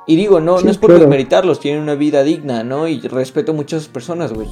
Y 0.08 0.16
digo, 0.16 0.40
no, 0.40 0.60
no 0.60 0.72
es 0.72 0.78
por 0.78 0.98
desmeritarlos, 0.98 1.60
tienen 1.60 1.84
una 1.84 1.96
vida 1.96 2.24
digna, 2.24 2.64
¿no? 2.64 2.88
Y 2.88 3.00
respeto 3.02 3.52
a 3.52 3.56
muchas 3.56 3.88
personas, 3.88 4.34
güey. 4.34 4.48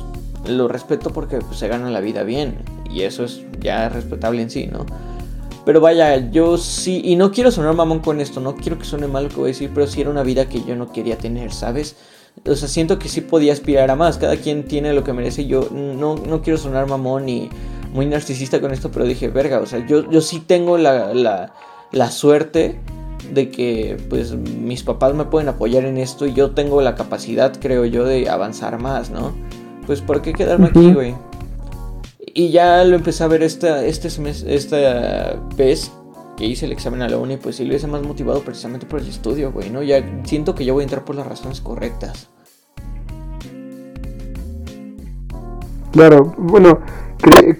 Lo 0.48 0.68
respeto 0.68 1.12
porque 1.12 1.40
pues, 1.40 1.58
se 1.58 1.68
gana 1.68 1.90
la 1.90 2.02
vida 2.02 2.24
bien. 2.24 2.60
Y 2.90 3.02
eso 3.02 3.24
es 3.24 3.44
ya 3.60 3.90
respetable 3.90 4.42
en 4.42 4.50
sí, 4.50 4.68
¿no? 4.68 4.86
Pero 5.70 5.82
vaya, 5.82 6.32
yo 6.32 6.58
sí, 6.58 7.00
y 7.06 7.16
no 7.16 7.32
quiero 7.32 7.52
sonar 7.52 7.76
mamón 7.76 8.00
con 8.00 8.20
esto, 8.20 8.40
no 8.40 8.56
quiero 8.56 8.80
que 8.80 8.86
suene 8.86 9.06
mal 9.06 9.26
lo 9.26 9.30
que 9.30 9.36
voy 9.36 9.44
a 9.44 9.54
decir, 9.54 9.70
pero 9.72 9.86
sí 9.86 10.02
era 10.02 10.10
una 10.10 10.24
vida 10.24 10.50
que 10.50 10.64
yo 10.64 10.76
no 10.76 10.92
quería 10.92 11.16
tener, 11.16 11.52
¿sabes? 11.54 11.96
O 12.44 12.56
sea, 12.56 12.68
siento 12.68 12.98
que 12.98 13.08
sí 13.08 13.22
podía 13.22 13.54
aspirar 13.54 13.92
a 13.92 13.96
más, 13.96 14.18
cada 14.18 14.36
quien 14.38 14.64
tiene 14.64 14.94
lo 14.94 15.04
que 15.04 15.14
merece, 15.14 15.46
yo 15.46 15.70
no, 15.72 16.16
no 16.16 16.42
quiero 16.42 16.58
sonar 16.58 16.88
mamón 16.88 17.30
y 17.30 17.52
muy 17.94 18.08
narcisista 18.08 18.60
con 18.60 18.72
esto, 18.72 18.90
pero 18.90 19.06
dije, 19.06 19.28
verga, 19.28 19.60
o 19.60 19.68
sea, 19.68 19.86
yo, 19.86 20.10
yo 20.10 20.22
sí 20.22 20.40
tengo 20.40 20.80
la, 20.80 21.14
la 21.14 21.54
la 21.92 22.10
suerte 22.10 22.80
de 23.32 23.52
que 23.52 23.98
pues 24.10 24.34
mis 24.34 24.82
papás 24.82 25.14
me 25.14 25.26
pueden 25.26 25.50
apoyar 25.50 25.86
en 25.86 26.00
esto 26.00 26.26
y 26.26 26.34
yo 26.34 26.50
tengo 26.50 26.82
la 26.82 26.96
capacidad, 26.96 27.54
creo 27.60 27.86
yo, 27.86 28.06
de 28.06 28.28
avanzar 28.28 28.80
más, 28.80 29.12
¿no? 29.12 29.34
Pues 29.86 30.02
¿por 30.02 30.24
qué 30.24 30.34
quedarme 30.34 30.68
aquí, 30.68 30.94
güey? 30.94 31.16
Y 32.34 32.52
ya 32.52 32.84
lo 32.84 32.96
empecé 32.96 33.24
a 33.24 33.28
ver 33.28 33.44
esta, 33.44 33.86
este 33.86 34.08
esta 34.08 35.42
vez 35.56 35.92
que 36.38 36.46
hice 36.46 36.66
el 36.66 36.72
examen 36.72 37.02
a 37.02 37.10
la 37.10 37.18
uni, 37.18 37.38
pues 37.38 37.58
sí 37.58 37.66
lo 37.66 37.76
hice 37.76 37.88
más 37.88 38.02
motivado 38.02 38.42
precisamente 38.42 38.86
por 38.86 39.00
el 39.02 39.08
estudio, 39.08 39.52
güey, 39.52 39.70
¿no? 39.70 39.84
Ya 39.84 40.04
siento 40.24 40.56
que 40.56 40.64
ya 40.64 40.74
voy 40.74 40.82
a 40.82 40.84
entrar 40.84 41.04
por 41.04 41.16
las 41.16 41.28
razones 41.28 41.60
correctas. 41.60 42.30
Claro, 45.92 46.34
bueno, 46.38 46.80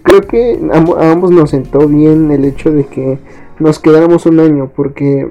creo 0.04 0.22
que 0.22 0.60
a 0.72 1.12
ambos 1.12 1.32
nos 1.32 1.50
sentó 1.50 1.88
bien 1.88 2.32
el 2.32 2.46
hecho 2.46 2.72
de 2.72 2.86
que 2.86 3.20
nos 3.60 3.80
quedáramos 3.80 4.26
un 4.26 4.40
año 4.40 4.72
porque, 4.74 5.28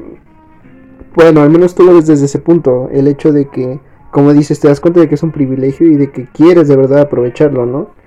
bueno, 1.14 1.40
al 1.40 1.50
menos 1.50 1.74
tú 1.74 1.84
lo 1.84 1.94
ves 1.94 2.06
desde 2.06 2.26
ese 2.26 2.40
punto, 2.40 2.90
el 2.92 3.08
hecho 3.08 3.32
de 3.32 3.48
que, 3.48 3.80
como 4.10 4.34
dices, 4.34 4.60
te 4.60 4.68
das 4.68 4.80
cuenta 4.80 5.00
de 5.00 5.08
que 5.08 5.14
es 5.14 5.22
un 5.22 5.32
privilegio 5.32 5.86
y 5.86 5.96
de 5.96 6.10
que 6.10 6.26
quieres 6.26 6.68
de 6.68 6.76
verdad 6.76 7.00
aprovecharlo, 7.00 7.64
¿no? 7.66 7.97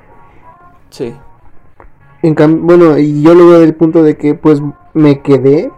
Sí. 0.92 1.16
En 2.22 2.36
bueno, 2.68 2.98
y 3.00 3.24
yo 3.24 3.34
lo 3.34 3.48
veo 3.48 3.60
del 3.62 3.74
punto 3.74 4.04
de 4.04 4.16
que 4.16 4.36
pues 4.36 4.62
me 4.94 5.22
quedé 5.22 5.72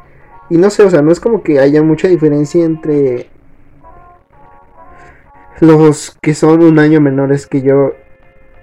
y 0.50 0.58
no 0.58 0.70
sé, 0.70 0.84
o 0.84 0.90
sea, 0.90 1.02
no 1.02 1.12
es 1.12 1.22
como 1.22 1.42
que 1.42 1.60
haya 1.60 1.82
mucha 1.82 2.10
diferencia 2.10 2.66
entre 2.66 3.30
los 5.62 6.18
que 6.22 6.34
son 6.34 6.64
un 6.64 6.80
año 6.80 7.00
menores 7.00 7.48
que 7.48 7.62
yo 7.62 7.94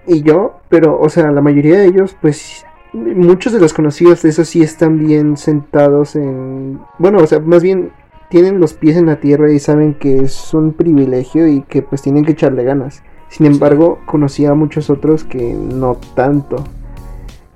y 0.07 0.23
yo, 0.23 0.61
pero 0.69 1.00
o 1.00 1.09
sea, 1.09 1.30
la 1.30 1.40
mayoría 1.40 1.78
de 1.78 1.87
ellos 1.87 2.14
pues 2.21 2.66
muchos 2.92 3.52
de 3.52 3.61
los 3.61 3.73
conocidos 3.73 4.23
de 4.23 4.30
esos 4.30 4.49
sí 4.49 4.62
están 4.62 4.99
bien 4.99 5.37
sentados 5.37 6.16
en... 6.16 6.80
Bueno, 6.99 7.19
o 7.19 7.26
sea, 7.26 7.40
más 7.40 7.62
bien 7.62 7.92
tienen 8.28 8.61
los 8.61 8.75
pies 8.75 8.97
en 8.97 9.07
la 9.07 9.21
tierra 9.21 9.50
y 9.50 9.59
saben 9.59 9.95
que 9.95 10.19
es 10.19 10.52
un 10.52 10.73
privilegio 10.73 11.47
y 11.47 11.62
que 11.62 11.83
pues 11.83 12.02
tienen 12.02 12.25
que 12.25 12.33
echarle 12.33 12.64
ganas. 12.64 13.02
Sin 13.30 13.46
embargo, 13.46 14.00
conocí 14.04 14.44
a 14.44 14.54
muchos 14.54 14.90
otros 14.90 15.25
que 15.25 15.54
no 15.54 15.96
tanto. 16.14 16.62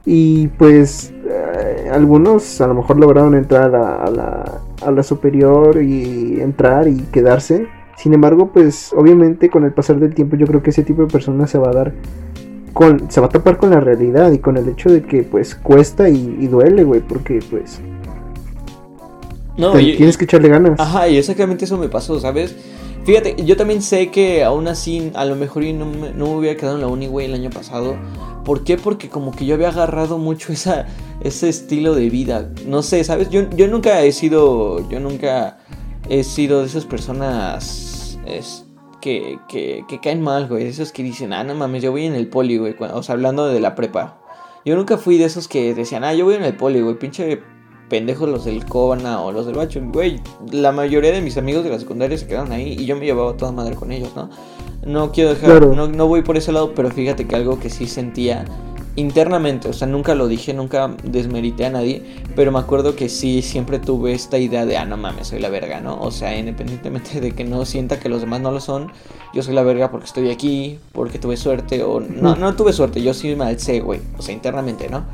Y 0.07 0.49
pues 0.49 1.13
eh, 1.27 1.91
algunos 1.93 2.61
a 2.61 2.67
lo 2.67 2.75
mejor 2.75 2.99
lograron 2.99 3.35
entrar 3.35 3.75
a, 3.75 4.11
la, 4.11 4.61
a 4.83 4.91
la 4.91 5.03
superior 5.03 5.83
y 5.83 6.41
entrar 6.41 6.89
y 6.89 6.97
quedarse. 7.13 7.67
Sin 7.97 8.15
embargo, 8.15 8.51
pues 8.53 8.93
obviamente 8.95 9.51
con 9.51 9.65
el 9.65 9.73
pasar 9.73 9.99
del 9.99 10.15
tiempo 10.15 10.37
yo 10.37 10.47
creo 10.47 10.63
que 10.63 10.71
ese 10.71 10.83
tipo 10.83 11.03
de 11.03 11.09
personas 11.09 11.51
se 11.51 11.59
va 11.59 11.69
a 11.69 11.73
dar 11.73 11.93
se 13.09 13.21
va 13.21 13.27
a 13.27 13.31
tapar 13.31 13.57
con 13.57 13.71
la 13.71 13.81
realidad 13.81 14.33
y 14.33 14.39
con 14.39 14.57
el 14.57 14.69
hecho 14.69 14.91
de 14.91 15.03
que 15.03 15.23
pues 15.23 15.55
cuesta 15.55 16.09
y, 16.09 16.47
duele, 16.49 16.85
güey, 16.85 17.01
porque 17.01 17.41
pues... 17.51 17.81
No, 19.57 19.73
tienes 19.73 20.17
que 20.17 20.25
echarle 20.25 20.49
ganas. 20.49 20.81
Ajá, 20.81 21.09
y 21.09 21.17
exactamente 21.17 21.65
eso 21.65 21.79
me 21.79 21.89
pasó, 21.89 22.19
¿sabes? 22.19 22.57
Fíjate, 23.05 23.37
yo 23.45 23.57
también 23.57 23.83
sé 23.83 24.11
que 24.11 24.45
aún 24.45 24.67
así, 24.67 25.11
a 25.15 25.27
lo 25.27 25.37
mejor 25.37 25.63
no 25.65 25.85
me, 25.85 26.13
no 26.13 26.27
me 26.27 26.37
hubiera 26.37 26.57
quedado 26.59 26.77
en 26.77 26.81
la 26.81 26.87
uni, 26.87 27.07
güey, 27.07 27.27
el 27.27 27.35
año 27.35 27.51
pasado. 27.51 27.97
¿Por 28.45 28.65
qué? 28.65 28.79
Porque 28.79 29.11
como 29.11 29.31
que 29.33 29.45
yo 29.45 29.55
había 29.55 29.69
agarrado 29.69 30.17
mucho 30.17 30.53
esa, 30.53 30.87
ese 31.23 31.51
estilo 31.51 31.95
de 31.95 32.09
vida. 32.09 32.51
No 32.67 32.83
sé, 32.83 33.05
¿sabes? 33.05 33.29
Yo, 33.29 33.49
yo 33.51 33.69
nunca 33.69 34.03
he 34.03 34.13
sido, 34.13 34.89
yo 34.89 35.01
nunca 35.01 35.59
he 36.09 36.25
sido 36.25 36.61
de 36.61 36.67
esas 36.67 36.87
personas, 36.87 38.19
que, 39.03 39.39
que, 39.49 39.85
que 39.87 40.01
caen 40.01 40.23
mal, 40.23 40.49
güey. 40.49 40.67
Esos 40.67 40.91
que 40.91 41.03
dicen, 41.03 41.35
ah, 41.35 41.45
no 41.45 41.55
mames, 41.55 41.83
yo 41.83 41.91
voy 41.91 42.07
en 42.07 42.15
el 42.15 42.29
poli, 42.29 42.57
güey. 42.57 42.75
O 42.79 43.03
sea, 43.03 43.15
hablando 43.15 43.47
de 43.47 43.61
la 43.61 43.75
prepa. 43.75 44.19
Yo 44.65 44.77
nunca 44.77 44.97
fui 44.97 45.19
de 45.19 45.27
esos 45.27 45.47
que 45.47 45.75
decían, 45.75 46.05
ah, 46.05 46.15
yo 46.15 46.25
voy 46.25 46.37
en 46.37 46.45
el 46.45 46.57
poli, 46.57 46.81
güey. 46.81 46.99
Pinche 46.99 47.43
pendejos 47.95 48.29
los 48.29 48.45
del 48.45 48.65
Cobana 48.65 49.23
o 49.23 49.31
los 49.31 49.47
del 49.47 49.55
Bacho. 49.55 49.81
Güey, 49.81 50.19
la 50.51 50.73
mayoría 50.73 51.13
de 51.13 51.21
mis 51.21 51.37
amigos 51.37 51.63
de 51.63 51.71
la 51.71 51.79
secundaria 51.79 52.19
se 52.19 52.27
quedaron 52.27 52.51
ahí 52.51 52.75
y 52.77 52.87
yo 52.87 52.97
me 52.97 53.05
llevaba 53.05 53.37
toda 53.37 53.53
madre 53.53 53.77
con 53.77 53.93
ellos, 53.93 54.11
¿no? 54.17 54.31
No 54.85 55.13
quiero 55.13 55.31
dejar, 55.31 55.65
no, 55.65 55.87
no 55.87 56.09
voy 56.09 56.23
por 56.23 56.37
ese 56.37 56.51
lado, 56.51 56.73
pero 56.75 56.91
fíjate 56.91 57.25
que 57.29 57.37
algo 57.37 57.61
que 57.61 57.71
sí 57.71 57.87
sentía 57.87 58.47
internamente, 58.97 59.69
o 59.69 59.73
sea, 59.73 59.87
nunca 59.87 60.17
lo 60.17 60.27
dije, 60.27 60.53
nunca 60.53 60.93
desmerité 61.05 61.67
a 61.67 61.71
nadie, 61.71 62.03
pero 62.35 62.51
me 62.51 62.59
acuerdo 62.59 62.97
que 62.97 63.09
sí, 63.09 63.43
siempre 63.43 63.79
tuve 63.79 64.13
esta 64.13 64.39
idea 64.39 64.67
de, 64.67 64.77
ah, 64.77 64.85
no 64.87 64.97
mames, 64.97 65.29
soy 65.29 65.39
la 65.39 65.49
verga, 65.49 65.81
¿no? 65.81 66.01
O 66.01 66.11
sea, 66.11 66.37
independientemente 66.37 67.21
de 67.21 67.31
que 67.31 67.45
no 67.45 67.65
sienta 67.65 68.01
que 68.01 68.09
los 68.09 68.23
demás 68.23 68.41
no 68.41 68.51
lo 68.51 68.59
son, 68.59 68.91
yo 69.33 69.45
soy 69.45 69.55
la 69.55 69.63
verga 69.63 69.93
porque 69.93 70.07
estoy 70.07 70.31
aquí, 70.31 70.81
porque 70.91 71.21
tuve 71.21 71.37
suerte, 71.37 71.85
o 71.85 72.01
no, 72.01 72.35
no 72.35 72.57
tuve 72.57 72.73
suerte, 72.73 73.01
yo 73.01 73.15
sí 73.15 73.37
me 73.37 73.45
alcé, 73.45 73.79
güey, 73.79 74.01
o 74.19 74.23
sea, 74.23 74.35
internamente, 74.35 74.89
¿no? 74.89 75.05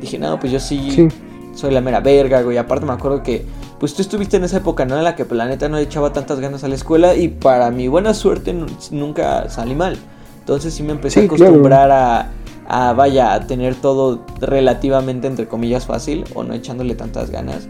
Dije, 0.00 0.18
no, 0.18 0.40
pues 0.40 0.52
yo 0.52 0.58
sí, 0.58 1.08
soy 1.56 1.72
la 1.72 1.80
mera 1.80 1.98
verga, 1.98 2.42
güey, 2.42 2.56
aparte 2.56 2.86
me 2.86 2.92
acuerdo 2.92 3.24
que, 3.24 3.44
pues 3.80 3.94
tú 3.94 4.02
estuviste 4.02 4.36
en 4.36 4.44
esa 4.44 4.58
época, 4.58 4.84
¿no? 4.84 4.96
En 4.96 5.02
la 5.02 5.16
que 5.16 5.24
Planeta 5.24 5.68
no 5.68 5.76
le 5.76 5.82
echaba 5.82 6.12
tantas 6.12 6.38
ganas 6.38 6.62
a 6.62 6.68
la 6.68 6.76
escuela 6.76 7.16
y 7.16 7.26
para 7.26 7.72
mi 7.72 7.88
buena 7.88 8.14
suerte 8.14 8.54
nunca 8.92 9.50
salí 9.50 9.74
mal. 9.74 9.98
Entonces 10.38 10.72
sí 10.72 10.84
me 10.84 10.92
empecé 10.92 11.22
a 11.22 11.24
acostumbrar 11.24 11.90
a 11.90 12.30
a 12.68 12.92
vaya 12.92 13.34
a 13.34 13.46
tener 13.46 13.74
todo 13.74 14.24
relativamente 14.40 15.26
entre 15.26 15.46
comillas 15.46 15.86
fácil 15.86 16.24
o 16.34 16.42
no 16.42 16.54
echándole 16.54 16.94
tantas 16.94 17.30
ganas. 17.30 17.68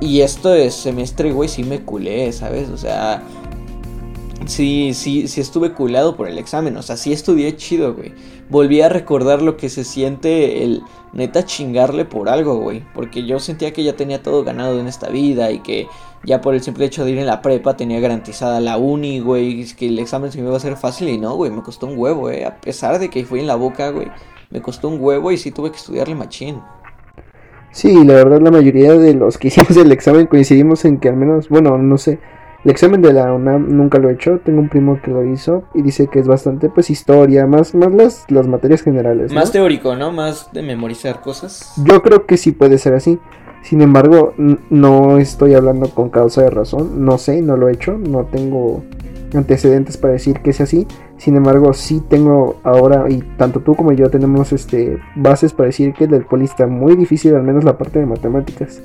Y 0.00 0.20
esto 0.20 0.50
de 0.50 0.70
semestre, 0.70 1.32
güey, 1.32 1.48
sí 1.48 1.62
me 1.62 1.82
culé, 1.82 2.32
¿sabes? 2.32 2.68
O 2.68 2.76
sea, 2.76 3.22
sí, 4.46 4.92
sí, 4.94 5.28
sí 5.28 5.40
estuve 5.40 5.72
culado 5.72 6.16
por 6.16 6.28
el 6.28 6.38
examen. 6.38 6.76
O 6.76 6.82
sea, 6.82 6.96
sí 6.96 7.12
estudié 7.12 7.56
chido, 7.56 7.94
güey. 7.94 8.12
Volví 8.50 8.80
a 8.80 8.88
recordar 8.88 9.42
lo 9.42 9.56
que 9.56 9.68
se 9.68 9.84
siente 9.84 10.64
el 10.64 10.82
neta 11.12 11.44
chingarle 11.44 12.04
por 12.04 12.28
algo, 12.28 12.56
güey. 12.56 12.84
Porque 12.94 13.24
yo 13.24 13.38
sentía 13.38 13.72
que 13.72 13.84
ya 13.84 13.96
tenía 13.96 14.22
todo 14.22 14.44
ganado 14.44 14.78
en 14.80 14.86
esta 14.86 15.08
vida 15.08 15.50
y 15.50 15.60
que 15.60 15.86
ya 16.24 16.40
por 16.40 16.54
el 16.54 16.62
simple 16.62 16.84
hecho 16.84 17.04
de 17.04 17.12
ir 17.12 17.18
en 17.18 17.26
la 17.26 17.42
prepa 17.42 17.76
tenía 17.76 18.00
garantizada 18.00 18.60
la 18.60 18.76
uni, 18.76 19.20
güey. 19.20 19.64
Que 19.74 19.88
el 19.88 19.98
examen 19.98 20.30
se 20.30 20.38
me 20.38 20.44
iba 20.44 20.54
a 20.54 20.58
hacer 20.58 20.76
fácil 20.76 21.08
y 21.08 21.18
no, 21.18 21.34
güey. 21.36 21.50
Me 21.50 21.62
costó 21.62 21.86
un 21.86 21.98
huevo, 21.98 22.30
eh. 22.30 22.44
A 22.44 22.60
pesar 22.60 22.98
de 22.98 23.10
que 23.10 23.24
fui 23.24 23.40
en 23.40 23.46
la 23.46 23.56
boca, 23.56 23.90
güey. 23.90 24.08
Me 24.50 24.60
costó 24.60 24.88
un 24.88 24.98
huevo 25.00 25.32
y 25.32 25.38
sí 25.38 25.50
tuve 25.50 25.70
que 25.70 25.78
estudiarle 25.78 26.14
machín. 26.14 26.60
Sí, 27.74 28.04
la 28.04 28.14
verdad 28.14 28.40
la 28.40 28.52
mayoría 28.52 28.92
de 28.92 29.14
los 29.14 29.36
que 29.36 29.48
hicimos 29.48 29.76
el 29.76 29.90
examen 29.90 30.26
coincidimos 30.26 30.84
en 30.84 30.98
que 31.00 31.08
al 31.08 31.16
menos, 31.16 31.48
bueno, 31.48 31.76
no 31.76 31.98
sé, 31.98 32.20
el 32.64 32.70
examen 32.70 33.02
de 33.02 33.12
la 33.12 33.32
UNAM 33.32 33.76
nunca 33.76 33.98
lo 33.98 34.08
he 34.08 34.14
hecho, 34.14 34.40
tengo 34.42 34.60
un 34.60 34.70
primo 34.70 34.98
que 35.02 35.10
lo 35.10 35.24
hizo 35.24 35.64
y 35.74 35.82
dice 35.82 36.08
que 36.08 36.18
es 36.18 36.26
bastante 36.26 36.70
pues 36.70 36.88
historia, 36.88 37.46
más, 37.46 37.74
más 37.74 37.92
las, 37.92 38.30
las 38.30 38.48
materias 38.48 38.82
generales. 38.82 39.32
Más 39.32 39.52
teórico, 39.52 39.94
¿no? 39.96 40.12
Más 40.12 40.50
de 40.52 40.62
memorizar 40.62 41.20
cosas. 41.20 41.74
Yo 41.84 42.02
creo 42.02 42.24
que 42.24 42.38
sí 42.38 42.52
puede 42.52 42.78
ser 42.78 42.94
así. 42.94 43.18
Sin 43.62 43.82
embargo, 43.82 44.34
no 44.70 45.18
estoy 45.18 45.54
hablando 45.54 45.88
con 45.90 46.10
causa 46.10 46.42
de 46.42 46.50
razón, 46.50 47.04
no 47.04 47.16
sé, 47.18 47.40
no 47.40 47.56
lo 47.56 47.68
he 47.68 47.72
hecho, 47.72 47.98
no 47.98 48.24
tengo 48.24 48.82
antecedentes 49.34 49.96
para 49.96 50.14
decir 50.14 50.40
que 50.40 50.50
es 50.50 50.60
así. 50.60 50.86
Sin 51.16 51.36
embargo, 51.36 51.72
sí 51.72 52.02
tengo 52.08 52.60
ahora, 52.62 53.06
y 53.10 53.18
tanto 53.36 53.60
tú 53.60 53.74
como 53.74 53.92
yo 53.92 54.10
tenemos 54.10 54.52
este 54.52 54.98
bases 55.16 55.52
para 55.52 55.66
decir 55.66 55.92
que 55.92 56.04
el 56.04 56.10
del 56.10 56.24
poli 56.24 56.44
está 56.44 56.66
muy 56.66 56.96
difícil, 56.96 57.34
al 57.34 57.42
menos 57.42 57.64
la 57.64 57.78
parte 57.78 57.98
de 57.98 58.06
matemáticas. 58.06 58.80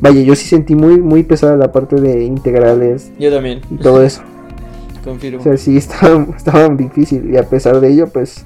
Vaya, 0.00 0.20
yo 0.20 0.34
sí 0.34 0.46
sentí 0.46 0.74
muy, 0.74 1.00
muy 1.00 1.22
pesada 1.22 1.56
la 1.56 1.72
parte 1.72 1.96
de 1.96 2.24
integrales. 2.24 3.10
Yo 3.18 3.32
también. 3.32 3.60
Y 3.70 3.76
todo 3.76 4.02
eso. 4.02 4.22
Confirmo. 5.04 5.40
O 5.40 5.42
sea, 5.42 5.56
sí 5.56 5.76
estaba, 5.76 6.26
estaba 6.36 6.68
difícil. 6.68 7.30
Y 7.32 7.36
a 7.36 7.44
pesar 7.44 7.80
de 7.80 7.92
ello, 7.92 8.08
pues, 8.08 8.44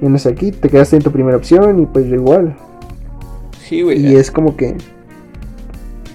vienes 0.00 0.26
aquí, 0.26 0.52
te 0.52 0.68
quedaste 0.68 0.96
en 0.96 1.02
tu 1.02 1.10
primera 1.10 1.36
opción 1.36 1.80
y 1.80 1.86
pues 1.86 2.06
igual. 2.06 2.56
Sí, 3.62 3.82
güey. 3.82 4.04
Y 4.04 4.16
es 4.16 4.30
como 4.30 4.56
que, 4.56 4.76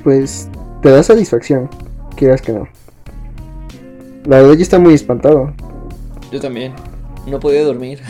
pues, 0.03 0.49
te 0.81 0.89
da 0.89 1.03
satisfacción, 1.03 1.69
quieras 2.15 2.41
que 2.41 2.53
no. 2.53 2.67
La 4.25 4.41
verdad 4.41 4.53
yo 4.53 4.61
está 4.61 4.79
muy 4.79 4.93
espantado. 4.93 5.53
Yo 6.31 6.39
también. 6.39 6.73
No 7.27 7.39
podía 7.39 7.63
dormir. 7.63 8.01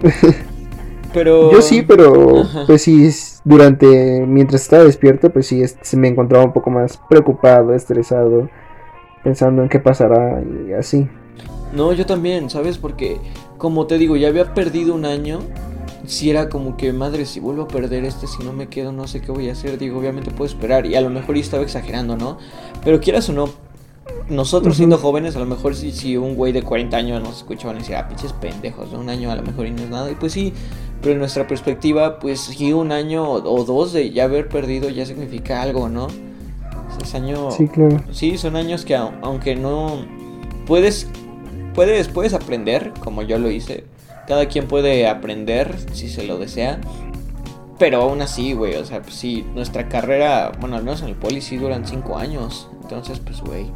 pero... 1.14 1.52
Yo 1.52 1.62
sí, 1.62 1.82
pero 1.82 2.44
pues 2.66 2.82
sí, 2.82 3.10
durante, 3.46 4.26
mientras 4.26 4.62
estaba 4.62 4.82
despierto, 4.82 5.30
pues 5.30 5.46
sí, 5.46 5.62
se 5.80 5.96
me 5.96 6.08
encontraba 6.08 6.44
un 6.44 6.52
poco 6.52 6.68
más 6.68 7.00
preocupado, 7.08 7.74
estresado, 7.74 8.50
pensando 9.22 9.62
en 9.62 9.68
qué 9.68 9.78
pasará 9.78 10.42
y 10.42 10.72
así. 10.72 11.08
No, 11.72 11.92
yo 11.92 12.06
también, 12.06 12.50
¿sabes? 12.50 12.76
Porque, 12.76 13.18
como 13.56 13.86
te 13.86 13.98
digo, 13.98 14.16
ya 14.16 14.26
había 14.26 14.52
perdido 14.52 14.96
un 14.96 15.04
año. 15.04 15.38
Si 16.06 16.28
era 16.28 16.48
como 16.48 16.76
que, 16.76 16.92
madre, 16.92 17.24
si 17.24 17.38
vuelvo 17.38 17.62
a 17.62 17.68
perder 17.68 18.04
este, 18.04 18.26
si 18.26 18.42
no 18.42 18.52
me 18.52 18.66
quedo, 18.66 18.90
no 18.90 19.06
sé 19.06 19.20
qué 19.20 19.30
voy 19.30 19.48
a 19.48 19.52
hacer. 19.52 19.78
Digo, 19.78 20.00
obviamente 20.00 20.32
puedo 20.32 20.50
esperar. 20.50 20.84
Y 20.84 20.96
a 20.96 21.00
lo 21.00 21.10
mejor 21.10 21.36
yo 21.36 21.40
estaba 21.40 21.62
exagerando, 21.62 22.16
¿no? 22.16 22.38
Pero 22.84 22.98
quieras 22.98 23.28
o 23.28 23.32
no, 23.32 23.48
nosotros 24.28 24.76
siendo 24.76 24.98
jóvenes, 24.98 25.36
a 25.36 25.38
lo 25.38 25.46
mejor 25.46 25.76
si, 25.76 25.92
si 25.92 26.16
un 26.16 26.34
güey 26.34 26.52
de 26.52 26.62
40 26.62 26.96
años 26.96 27.22
nos 27.22 27.36
escucha 27.36 27.68
van 27.68 27.76
a 27.76 27.78
decir, 27.78 27.94
ah, 27.94 28.08
pinches 28.08 28.32
pendejos, 28.32 28.90
de 28.90 28.96
un 28.96 29.08
año 29.08 29.30
a 29.30 29.36
lo 29.36 29.42
mejor 29.42 29.66
y 29.66 29.70
no 29.70 29.82
es 29.82 29.90
nada. 29.90 30.10
Y 30.10 30.16
pues 30.16 30.32
sí, 30.32 30.52
pero 31.06 31.14
en 31.14 31.20
nuestra 31.20 31.46
perspectiva, 31.46 32.18
pues 32.18 32.40
sí, 32.40 32.72
un 32.72 32.90
año 32.90 33.30
o 33.30 33.64
dos 33.64 33.92
de 33.92 34.10
ya 34.10 34.24
haber 34.24 34.48
perdido 34.48 34.88
ya 34.90 35.06
significa 35.06 35.62
algo, 35.62 35.88
¿no? 35.88 36.08
Es 37.00 37.14
año... 37.14 37.52
Sí, 37.52 37.68
claro. 37.68 38.02
Sí, 38.10 38.36
son 38.36 38.56
años 38.56 38.84
que 38.84 38.96
aunque 38.96 39.54
no... 39.54 40.04
Puedes, 40.66 41.06
puedes, 41.74 42.08
puedes 42.08 42.34
aprender, 42.34 42.92
como 43.04 43.22
yo 43.22 43.38
lo 43.38 43.52
hice. 43.52 43.84
Cada 44.26 44.46
quien 44.46 44.66
puede 44.66 45.06
aprender 45.06 45.76
si 45.92 46.08
se 46.08 46.24
lo 46.24 46.38
desea. 46.38 46.80
Pero 47.78 48.02
aún 48.02 48.20
así, 48.20 48.52
güey, 48.52 48.74
o 48.74 48.84
sea, 48.84 49.00
pues 49.00 49.14
sí, 49.14 49.46
nuestra 49.54 49.88
carrera, 49.88 50.50
bueno, 50.58 50.74
al 50.74 50.82
menos 50.82 51.02
en 51.02 51.10
el 51.10 51.14
poli 51.14 51.40
sí 51.40 51.56
duran 51.56 51.86
cinco 51.86 52.18
años. 52.18 52.68
Entonces, 52.82 53.20
pues, 53.20 53.40
güey, 53.42 53.66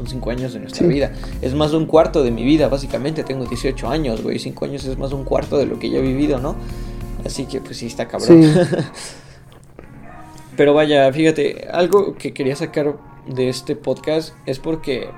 son 0.00 0.08
cinco 0.08 0.30
años 0.30 0.54
de 0.54 0.60
nuestra 0.60 0.86
vida. 0.86 1.12
Es 1.42 1.54
más 1.54 1.72
de 1.72 1.76
un 1.76 1.84
cuarto 1.84 2.22
de 2.22 2.30
mi 2.30 2.42
vida, 2.42 2.68
básicamente. 2.68 3.22
Tengo 3.22 3.44
18 3.44 3.88
años, 3.88 4.22
güey. 4.22 4.38
Cinco 4.38 4.64
años 4.64 4.84
es 4.86 4.96
más 4.96 5.10
de 5.10 5.16
un 5.16 5.24
cuarto 5.24 5.58
de 5.58 5.66
lo 5.66 5.78
que 5.78 5.90
ya 5.90 5.98
he 5.98 6.02
vivido, 6.02 6.38
¿no? 6.38 6.56
Así 7.24 7.44
que 7.44 7.60
pues 7.60 7.76
sí 7.76 7.86
está 7.86 8.08
cabrón. 8.08 8.42
Pero 10.56 10.72
vaya, 10.72 11.12
fíjate, 11.12 11.68
algo 11.70 12.14
que 12.14 12.32
quería 12.32 12.56
sacar 12.56 12.96
de 13.26 13.50
este 13.50 13.76
podcast 13.76 14.34
es 14.46 14.58
porque 14.58 15.10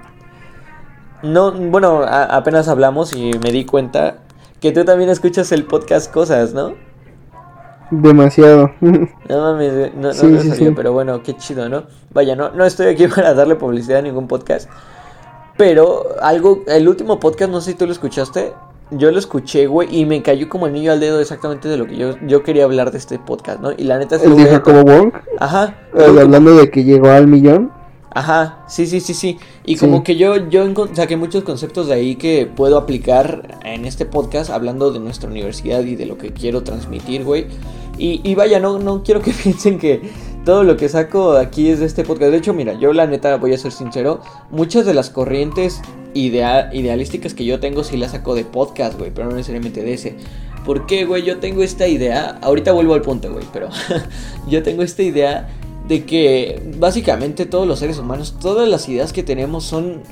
no, 1.23 1.53
bueno, 1.53 2.03
apenas 2.05 2.66
hablamos 2.66 3.12
y 3.12 3.31
me 3.45 3.53
di 3.53 3.64
cuenta 3.64 4.18
que 4.61 4.73
tú 4.73 4.85
también 4.85 5.11
escuchas 5.11 5.53
el 5.53 5.64
podcast 5.64 6.12
Cosas, 6.12 6.55
¿no? 6.55 6.75
Demasiado. 7.93 8.71
No 9.29 9.41
mames, 9.41 9.95
no, 9.95 10.13
no, 10.13 10.75
pero 10.75 10.93
bueno, 10.93 11.23
qué 11.23 11.35
chido, 11.37 11.69
¿no? 11.69 11.85
Vaya, 12.13 12.37
no, 12.37 12.51
no 12.51 12.65
estoy 12.65 12.87
aquí 12.87 13.07
para 13.15 13.35
darle 13.35 13.55
publicidad 13.55 13.99
a 13.99 14.03
ningún 14.03 14.29
podcast. 14.29 14.69
Pero 15.57 16.07
algo, 16.21 16.63
el 16.67 16.89
último 16.89 17.21
podcast, 17.21 17.51
no 17.51 17.61
sé 17.61 17.73
si 17.73 17.77
tú 17.77 17.87
lo 17.87 17.93
escuchaste. 17.93 18.53
Yo 18.91 19.11
lo 19.11 19.19
escuché, 19.19 19.67
güey, 19.67 19.95
y 19.95 20.05
me 20.05 20.23
cayó 20.23 20.49
como 20.49 20.67
el 20.67 20.73
niño 20.73 20.93
al 20.93 21.01
dedo 21.01 21.21
exactamente 21.21 21.69
de 21.69 21.77
lo 21.79 21.87
que 21.87 21.97
yo, 21.97 22.17
yo 22.27 22.43
quería 22.43 22.65
hablar 22.65 22.91
de 22.91 22.99
este 22.99 23.19
podcast, 23.19 23.61
¿no? 23.61 23.73
Y 23.73 23.85
la 23.85 23.99
neta 23.99 24.17
es 24.17 24.23
¿El 24.23 24.37
de 24.37 24.47
Jacobo 24.47 24.83
Wong? 24.83 25.13
Ajá. 25.39 25.77
hablando 25.95 26.57
de 26.57 26.71
que 26.71 26.85
llegó 26.85 27.09
al 27.09 27.27
millón. 27.27 27.71
Ajá, 28.15 28.65
sí, 28.69 28.87
sí, 28.87 29.01
sí, 29.01 29.15
sí. 29.15 29.39
Y 29.65 29.77
como 29.77 30.05
que 30.05 30.17
yo, 30.17 30.49
yo 30.49 30.67
saqué 30.93 31.17
muchos 31.17 31.45
conceptos 31.45 31.87
de 31.87 31.95
ahí 31.95 32.17
que 32.17 32.47
puedo 32.47 32.77
aplicar 32.77 33.59
en 33.65 33.87
este 33.87 34.05
podcast 34.05 34.51
hablando 34.51 34.93
de 34.93 35.01
nuestra 35.01 35.31
universidad 35.31 35.81
y 35.83 35.97
de 35.97 36.05
lo 36.05 36.19
que 36.19 36.33
quiero 36.33 36.63
transmitir, 36.63 37.25
güey. 37.25 37.47
Y, 38.05 38.35
vaya, 38.35 38.59
no, 38.59 38.81
no 38.81 39.05
quiero 39.05 39.23
que 39.23 39.31
piensen 39.43 39.79
que 39.79 40.03
todo 40.45 40.65
lo 40.65 40.77
que 40.77 40.88
saco 40.88 41.37
aquí 41.37 41.69
es 41.69 41.79
de 41.79 41.87
este 41.87 42.03
podcast. 42.03 42.33
De 42.33 42.38
hecho, 42.38 42.53
mira, 42.53 42.75
yo 42.75 42.93
la 42.93 43.07
neta 43.07 43.37
voy 43.37 43.55
a 43.55 43.59
ser 43.59 43.71
sincero. 43.71 44.21
Muchas 44.51 44.85
de 44.87 44.93
las 44.93 45.09
corrientes 45.09 45.81
idealísticas 46.12 47.33
que 47.33 47.45
yo 47.45 47.61
tengo 47.61 47.85
sí 47.85 47.97
las 47.97 48.11
saco 48.11 48.35
de 48.35 48.45
podcast, 48.45 48.99
güey, 48.99 49.12
pero 49.15 49.29
no 49.29 49.37
necesariamente 49.37 49.85
de 49.85 49.95
ese. 49.95 50.17
¿Por 50.67 50.87
qué, 50.87 51.05
güey? 51.05 51.23
Yo 51.23 51.38
tengo 51.38 51.62
esta 51.62 51.87
idea. 51.87 52.38
Ahorita 52.43 52.73
vuelvo 52.73 52.95
al 52.95 53.03
punto, 53.03 53.33
güey, 53.33 53.45
pero 53.53 53.69
yo 54.49 54.65
tengo 54.65 54.83
esta 54.83 55.05
idea 55.05 55.49
de 55.87 56.05
que 56.05 56.61
básicamente 56.79 57.47
todos 57.47 57.69
los 57.69 57.79
seres 57.79 57.99
humanos, 57.99 58.35
todas 58.41 58.69
las 58.69 58.88
ideas 58.88 59.12
que 59.12 59.23
tenemos 59.23 59.62
son 59.62 60.03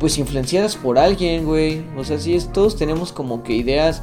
pues 0.00 0.18
influenciadas 0.18 0.74
por 0.74 0.98
alguien, 0.98 1.44
güey. 1.44 1.84
O 1.96 2.02
sea, 2.02 2.18
sí, 2.18 2.34
es, 2.34 2.52
todos 2.52 2.74
tenemos 2.76 3.12
como 3.12 3.44
que 3.44 3.54
ideas, 3.54 4.02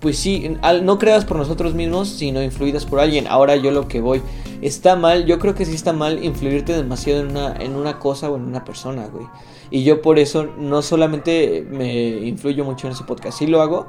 pues 0.00 0.18
sí, 0.18 0.56
no 0.82 0.98
creadas 0.98 1.24
por 1.24 1.36
nosotros 1.36 1.74
mismos, 1.74 2.08
sino 2.08 2.42
influidas 2.42 2.84
por 2.84 3.00
alguien. 3.00 3.26
Ahora 3.26 3.56
yo 3.56 3.70
lo 3.70 3.88
que 3.88 4.00
voy, 4.00 4.22
está 4.60 4.96
mal, 4.96 5.24
yo 5.26 5.38
creo 5.38 5.54
que 5.54 5.64
sí 5.64 5.74
está 5.74 5.92
mal 5.92 6.22
influirte 6.22 6.74
demasiado 6.74 7.20
en 7.20 7.30
una, 7.30 7.54
en 7.56 7.74
una 7.74 7.98
cosa 7.98 8.30
o 8.30 8.36
en 8.36 8.42
una 8.42 8.64
persona, 8.64 9.06
güey. 9.06 9.26
Y 9.70 9.82
yo 9.82 10.02
por 10.02 10.18
eso 10.18 10.46
no 10.58 10.82
solamente 10.82 11.66
me 11.68 12.26
influyo 12.26 12.64
mucho 12.64 12.86
en 12.86 12.92
ese 12.92 13.04
podcast, 13.04 13.38
sí 13.38 13.46
lo 13.46 13.62
hago, 13.62 13.86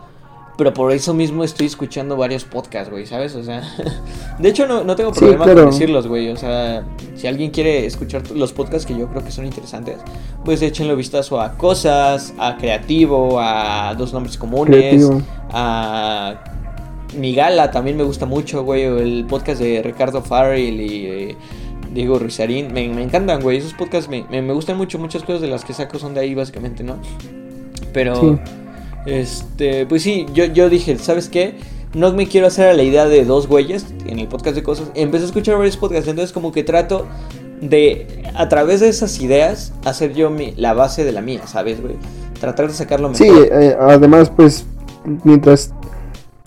pero 0.57 0.73
por 0.73 0.91
eso 0.91 1.13
mismo 1.13 1.43
estoy 1.43 1.67
escuchando 1.67 2.15
varios 2.15 2.45
podcasts, 2.45 2.89
güey, 2.89 3.05
¿sabes? 3.05 3.35
O 3.35 3.43
sea, 3.43 3.63
de 4.39 4.49
hecho 4.49 4.67
no, 4.67 4.83
no 4.83 4.95
tengo 4.95 5.11
problema 5.11 5.45
con 5.45 5.65
decirlos, 5.65 6.07
güey. 6.07 6.29
O 6.29 6.37
sea, 6.37 6.83
si 7.15 7.27
alguien 7.27 7.51
quiere 7.51 7.85
escuchar 7.85 8.29
los 8.31 8.53
podcasts 8.53 8.85
que 8.85 8.97
yo 8.97 9.07
creo 9.07 9.23
que 9.23 9.31
son 9.31 9.45
interesantes, 9.45 9.97
pues 10.43 10.61
échenle 10.61 10.95
vistazo 10.95 11.41
a 11.41 11.57
Cosas, 11.57 12.33
a 12.37 12.57
Creativo, 12.57 13.39
a 13.39 13.95
Dos 13.97 14.13
Nombres 14.13 14.37
Comunes, 14.37 15.09
a 15.51 16.35
Migala, 17.17 17.71
también 17.71 17.97
me 17.97 18.03
gusta 18.03 18.25
mucho, 18.25 18.63
güey. 18.63 18.83
El 18.83 19.25
podcast 19.27 19.61
de 19.61 19.81
Ricardo 19.81 20.21
Farrell 20.21 20.79
y... 20.79 21.05
Eh, 21.05 21.37
Diego 21.93 22.19
Rizarín, 22.19 22.73
me, 22.73 22.89
me, 22.89 23.03
encantan, 23.03 23.41
güey. 23.41 23.57
Esos 23.57 23.73
podcasts 23.73 24.09
me, 24.09 24.25
me, 24.29 24.51
gustan 24.51 24.75
mucho. 24.75 24.99
Muchas 24.99 25.23
cosas 25.23 25.39
de 25.39 25.47
las 25.47 25.63
que 25.63 25.73
saco 25.73 25.97
son 25.97 26.13
de 26.13 26.19
ahí, 26.19 26.35
básicamente, 26.35 26.83
¿no? 26.83 26.97
Pero 27.93 28.37
este, 29.05 29.85
pues 29.85 30.03
sí, 30.03 30.25
yo, 30.33 30.45
yo 30.45 30.69
dije, 30.69 30.97
¿sabes 30.97 31.29
qué? 31.29 31.55
No 31.93 32.11
me 32.13 32.27
quiero 32.27 32.47
hacer 32.47 32.67
a 32.67 32.73
la 32.73 32.83
idea 32.83 33.05
de 33.05 33.23
dos 33.23 33.47
güeyes 33.47 33.85
en 34.05 34.19
el 34.19 34.27
podcast 34.27 34.55
de 34.55 34.63
cosas. 34.63 34.91
Empecé 34.95 35.23
a 35.23 35.27
escuchar 35.27 35.57
varios 35.57 35.77
podcasts, 35.77 36.09
entonces 36.09 36.33
como 36.33 36.51
que 36.51 36.63
trato 36.63 37.05
de, 37.61 38.23
a 38.35 38.49
través 38.49 38.81
de 38.81 38.89
esas 38.89 39.21
ideas, 39.21 39.73
hacer 39.85 40.13
yo 40.13 40.29
mi, 40.29 40.53
la 40.57 40.73
base 40.73 41.03
de 41.03 41.11
la 41.11 41.21
mía, 41.21 41.41
¿sabes, 41.45 41.81
güey? 41.81 41.95
Tratar 42.39 42.67
de 42.67 42.73
sacarlo 42.73 43.09
mejor. 43.09 43.25
Sí, 43.25 43.33
eh, 43.33 43.77
además, 43.79 44.29
pues, 44.35 44.65
mientras 45.23 45.73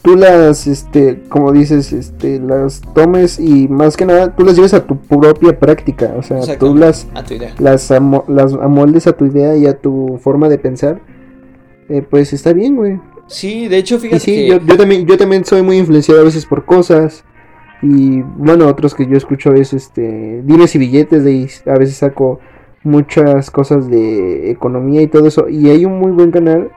tú 0.02 0.16
las, 0.16 0.66
este, 0.66 1.22
como 1.28 1.52
dices, 1.52 1.92
este, 1.92 2.40
las 2.40 2.82
tomes 2.94 3.38
y 3.40 3.68
más 3.68 3.96
que 3.96 4.04
nada, 4.04 4.34
tú 4.36 4.44
las 4.44 4.54
lleves 4.54 4.74
a 4.74 4.84
tu 4.86 4.98
propia 4.98 5.58
práctica, 5.58 6.14
o 6.16 6.22
sea, 6.22 6.58
tú 6.58 6.74
las, 6.74 7.06
las, 7.58 7.90
las 8.28 8.52
amoldes 8.52 9.06
a 9.06 9.12
tu 9.12 9.24
idea 9.24 9.56
y 9.56 9.66
a 9.66 9.78
tu 9.78 10.18
forma 10.22 10.48
de 10.48 10.58
pensar 10.58 11.00
eh, 11.88 12.02
pues 12.08 12.32
está 12.32 12.52
bien, 12.52 12.76
güey. 12.76 13.00
Sí, 13.26 13.68
de 13.68 13.78
hecho, 13.78 13.98
fíjate 13.98 14.20
sí, 14.20 14.46
yo, 14.46 14.76
también, 14.76 15.06
yo 15.06 15.16
también 15.18 15.44
soy 15.44 15.62
muy 15.62 15.76
influenciado 15.78 16.20
a 16.20 16.24
veces 16.24 16.46
por 16.46 16.64
cosas. 16.64 17.24
Y 17.82 18.22
bueno, 18.22 18.66
otros 18.66 18.94
que 18.94 19.06
yo 19.06 19.16
escucho 19.16 19.54
es 19.54 19.72
este 19.72 20.42
Dimes 20.42 20.74
y 20.74 20.78
Billetes, 20.78 21.24
de 21.24 21.48
a 21.66 21.78
veces 21.78 21.96
saco 21.96 22.40
muchas 22.82 23.50
cosas 23.50 23.88
de 23.88 24.50
economía 24.50 25.02
y 25.02 25.08
todo 25.08 25.28
eso. 25.28 25.48
Y 25.48 25.68
hay 25.68 25.84
un 25.84 25.98
muy 25.98 26.10
buen 26.10 26.30
canal 26.30 26.70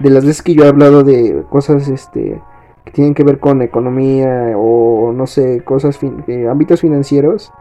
de 0.00 0.10
las 0.10 0.24
veces 0.24 0.42
que 0.42 0.54
yo 0.54 0.64
he 0.64 0.68
hablado 0.68 1.04
de 1.04 1.42
cosas 1.50 1.88
este 1.88 2.40
que 2.84 2.92
tienen 2.92 3.14
que 3.14 3.24
ver 3.24 3.38
con 3.40 3.62
economía 3.62 4.52
o 4.56 5.12
no 5.12 5.26
sé, 5.26 5.62
cosas 5.64 5.98
de 6.26 6.48
ámbitos 6.48 6.82
financieros. 6.82 7.52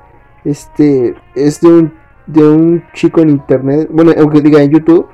Este 0.43 1.15
es 1.35 1.61
de 1.61 1.69
un 1.69 1.93
de 2.27 2.43
un 2.47 2.83
chico 2.93 3.21
en 3.21 3.29
internet, 3.29 3.89
bueno, 3.91 4.13
aunque 4.17 4.41
diga 4.41 4.61
en 4.61 4.71
YouTube, 4.71 5.07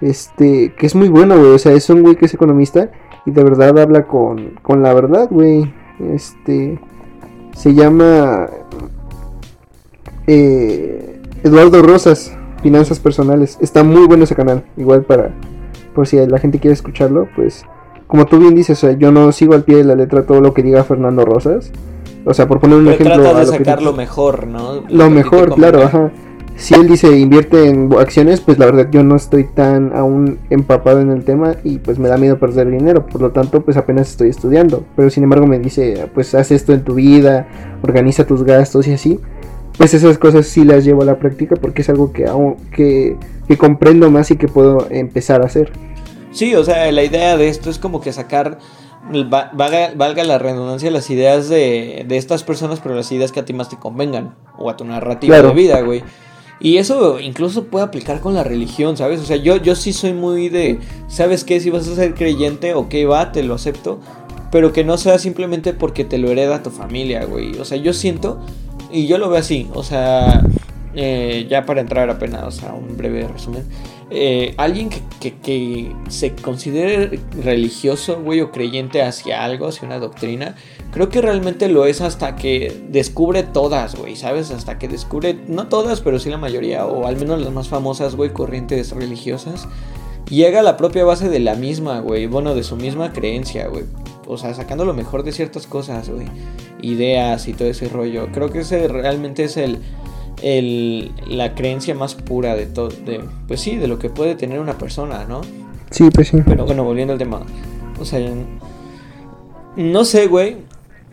este, 0.00 0.74
que 0.76 0.86
es 0.86 0.94
muy 0.94 1.08
bueno, 1.08 1.38
güey, 1.38 1.52
o 1.52 1.58
sea, 1.58 1.72
es 1.72 1.88
un 1.90 2.02
güey 2.02 2.16
que 2.16 2.26
es 2.26 2.34
economista 2.34 2.90
y 3.26 3.30
de 3.30 3.44
verdad 3.44 3.78
habla 3.78 4.06
con, 4.06 4.58
con 4.62 4.82
la 4.82 4.94
verdad, 4.94 5.28
güey. 5.30 5.72
Este, 5.98 6.78
se 7.54 7.74
llama 7.74 8.48
eh, 10.26 11.20
Eduardo 11.42 11.82
Rosas, 11.82 12.36
Finanzas 12.62 13.00
Personales. 13.00 13.58
Está 13.60 13.82
muy 13.82 14.06
bueno 14.06 14.24
ese 14.24 14.34
canal, 14.34 14.64
igual 14.76 15.02
para, 15.02 15.34
por 15.94 16.06
si 16.06 16.16
la 16.26 16.38
gente 16.38 16.58
quiere 16.58 16.74
escucharlo, 16.74 17.28
pues, 17.36 17.64
como 18.06 18.26
tú 18.26 18.38
bien 18.38 18.54
dices, 18.54 18.82
o 18.82 18.88
sea, 18.88 18.96
yo 18.96 19.12
no 19.12 19.30
sigo 19.32 19.54
al 19.54 19.64
pie 19.64 19.76
de 19.76 19.84
la 19.84 19.94
letra 19.94 20.26
todo 20.26 20.40
lo 20.40 20.54
que 20.54 20.62
diga 20.62 20.82
Fernando 20.84 21.24
Rosas 21.24 21.70
o 22.24 22.34
sea, 22.34 22.46
por 22.46 22.60
poner 22.60 22.78
un 22.78 22.88
ejemplo. 22.88 23.22
Trata 23.22 23.40
de 23.40 23.46
sacar 23.46 23.82
lo 23.82 23.92
mejor, 23.92 24.46
¿no? 24.46 24.82
Lo, 24.88 25.10
mejor, 25.10 25.54
claro, 25.54 25.82
ajá. 25.82 26.10
Si 26.60 26.74
él 26.74 26.88
dice 26.88 27.18
invierte 27.18 27.68
en 27.70 27.90
acciones, 27.98 28.42
pues 28.42 28.58
la 28.58 28.66
verdad 28.66 28.88
yo 28.92 29.02
no 29.02 29.16
estoy 29.16 29.44
tan 29.44 29.96
aún 29.96 30.38
empapado 30.50 31.00
en 31.00 31.10
el 31.10 31.24
tema 31.24 31.56
y 31.64 31.78
pues 31.78 31.98
me 31.98 32.08
da 32.08 32.18
miedo 32.18 32.38
perder 32.38 32.70
dinero. 32.70 33.06
Por 33.06 33.22
lo 33.22 33.30
tanto, 33.30 33.62
pues 33.62 33.78
apenas 33.78 34.10
estoy 34.10 34.28
estudiando. 34.28 34.84
Pero 34.94 35.08
sin 35.08 35.22
embargo 35.22 35.46
me 35.46 35.58
dice, 35.58 36.06
pues 36.12 36.34
haz 36.34 36.50
esto 36.50 36.74
en 36.74 36.84
tu 36.84 36.96
vida, 36.96 37.48
organiza 37.82 38.26
tus 38.26 38.44
gastos 38.44 38.86
y 38.88 38.92
así. 38.92 39.18
Pues 39.78 39.94
esas 39.94 40.18
cosas 40.18 40.46
sí 40.48 40.64
las 40.64 40.84
llevo 40.84 41.00
a 41.00 41.06
la 41.06 41.18
práctica 41.18 41.56
porque 41.56 41.80
es 41.80 41.88
algo 41.88 42.12
que, 42.12 42.26
que, 42.76 43.16
que 43.48 43.56
comprendo 43.56 44.10
más 44.10 44.30
y 44.30 44.36
que 44.36 44.46
puedo 44.46 44.86
empezar 44.90 45.40
a 45.40 45.46
hacer. 45.46 45.72
Sí, 46.30 46.54
o 46.54 46.62
sea, 46.62 46.92
la 46.92 47.02
idea 47.02 47.38
de 47.38 47.48
esto 47.48 47.70
es 47.70 47.78
como 47.78 48.02
que 48.02 48.12
sacar 48.12 48.58
valga, 49.10 50.24
la 50.24 50.38
redundancia, 50.38 50.90
las 50.90 51.08
ideas 51.08 51.48
de, 51.48 52.04
de, 52.06 52.16
estas 52.18 52.44
personas, 52.44 52.80
pero 52.80 52.94
las 52.94 53.10
ideas 53.12 53.32
que 53.32 53.40
a 53.40 53.46
ti 53.46 53.54
más 53.54 53.70
te 53.70 53.78
convengan, 53.78 54.34
o 54.58 54.68
a 54.68 54.76
tu 54.76 54.84
narrativa 54.84 55.40
de 55.40 55.52
vida, 55.54 55.80
güey. 55.80 56.02
Y 56.60 56.76
eso 56.76 57.18
incluso 57.20 57.64
puede 57.64 57.86
aplicar 57.86 58.20
con 58.20 58.34
la 58.34 58.44
religión, 58.44 58.96
¿sabes? 58.96 59.20
O 59.20 59.24
sea, 59.24 59.36
yo, 59.36 59.56
yo 59.56 59.74
sí 59.74 59.94
soy 59.94 60.12
muy 60.12 60.50
de, 60.50 60.78
¿sabes 61.08 61.42
qué? 61.44 61.58
Si 61.58 61.70
vas 61.70 61.88
a 61.88 61.94
ser 61.94 62.14
creyente, 62.14 62.74
ok, 62.74 62.94
va, 63.10 63.32
te 63.32 63.42
lo 63.42 63.54
acepto, 63.54 63.98
pero 64.52 64.72
que 64.72 64.84
no 64.84 64.98
sea 64.98 65.18
simplemente 65.18 65.72
porque 65.72 66.04
te 66.04 66.18
lo 66.18 66.30
hereda 66.30 66.62
tu 66.62 66.70
familia, 66.70 67.24
güey. 67.24 67.56
O 67.58 67.64
sea, 67.64 67.78
yo 67.78 67.94
siento, 67.94 68.40
y 68.92 69.06
yo 69.06 69.16
lo 69.16 69.30
veo 69.30 69.38
así, 69.38 69.68
o 69.72 69.82
sea, 69.82 70.42
eh, 70.94 71.46
ya 71.48 71.64
para 71.66 71.80
entrar 71.80 72.10
apenas 72.10 72.62
a 72.62 72.74
un 72.74 72.96
breve 72.96 73.26
resumen. 73.28 73.64
Eh, 74.10 74.54
alguien 74.56 74.90
que, 75.20 75.92
se 76.08 76.34
considere 76.34 77.20
religioso, 77.44 78.20
güey, 78.20 78.40
o 78.40 78.50
creyente 78.50 79.02
hacia 79.02 79.44
algo, 79.44 79.68
hacia 79.68 79.86
una 79.86 79.98
doctrina, 79.98 80.56
creo 80.92 81.08
que 81.08 81.20
realmente 81.20 81.68
lo 81.68 81.86
es 81.86 82.00
hasta 82.00 82.36
que 82.36 82.82
descubre 82.88 83.42
todas, 83.42 83.96
güey, 83.96 84.16
¿sabes? 84.16 84.50
Hasta 84.50 84.78
que 84.78 84.88
descubre, 84.88 85.38
no 85.48 85.68
todas, 85.68 86.00
pero 86.00 86.18
sí 86.18 86.30
la 86.30 86.38
mayoría, 86.38 86.86
o 86.86 87.06
al 87.06 87.16
menos 87.16 87.40
las 87.40 87.52
más 87.52 87.68
famosas, 87.68 88.16
güey, 88.16 88.30
corrientes 88.30 88.92
religiosas. 88.92 89.68
Llega 90.28 90.60
a 90.60 90.62
la 90.62 90.76
propia 90.76 91.04
base 91.04 91.28
de 91.28 91.40
la 91.40 91.54
misma, 91.54 92.00
güey, 92.00 92.26
bueno, 92.26 92.54
de 92.54 92.62
su 92.62 92.76
misma 92.76 93.12
creencia, 93.12 93.66
güey. 93.66 93.84
O 94.26 94.38
sea, 94.38 94.54
sacando 94.54 94.84
lo 94.84 94.94
mejor 94.94 95.24
de 95.24 95.32
ciertas 95.32 95.66
cosas, 95.66 96.08
güey. 96.08 96.28
Ideas 96.82 97.48
y 97.48 97.52
todo 97.52 97.68
ese 97.68 97.88
rollo. 97.88 98.28
Creo 98.32 98.50
que 98.50 98.60
ese 98.60 98.86
realmente 98.86 99.44
es 99.44 99.56
el 99.56 99.80
el, 100.42 101.12
la 101.26 101.54
creencia 101.54 101.94
más 101.94 102.14
pura 102.14 102.56
de 102.56 102.66
todo, 102.66 102.88
de, 102.88 103.20
pues 103.46 103.60
sí, 103.60 103.76
de 103.76 103.88
lo 103.88 103.98
que 103.98 104.10
puede 104.10 104.34
tener 104.34 104.60
una 104.60 104.78
persona, 104.78 105.24
¿no? 105.24 105.42
Sí, 105.90 106.08
pues 106.10 106.28
sí. 106.28 106.38
Pero 106.44 106.66
bueno, 106.66 106.84
volviendo 106.84 107.12
al 107.12 107.18
tema, 107.18 107.42
o 107.98 108.04
sea, 108.04 108.20
no 109.76 110.04
sé, 110.04 110.26
güey, 110.26 110.56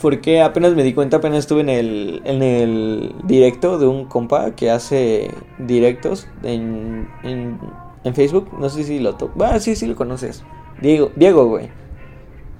porque 0.02 0.42
apenas 0.42 0.76
me 0.76 0.84
di 0.84 0.94
cuenta, 0.94 1.18
apenas 1.18 1.40
estuve 1.40 1.62
en 1.62 1.70
el, 1.70 2.22
en 2.26 2.44
el 2.44 3.16
directo 3.24 3.80
de 3.80 3.88
un 3.88 4.06
compa 4.06 4.52
que 4.52 4.70
hace 4.70 5.32
directos 5.58 6.28
en, 6.44 7.10
en, 7.24 7.60
en 8.04 8.16
Facebook, 8.16 8.50
no 8.60 8.70
sé 8.70 8.84
si 8.84 9.00
lo 9.00 9.16
toco, 9.16 9.44
ah, 9.44 9.60
sí, 9.60 9.76
sí 9.76 9.88
lo 9.88 9.96
conoces, 9.96 10.44
Diego, 10.82 11.12
Diego, 11.16 11.48
güey. 11.48 11.70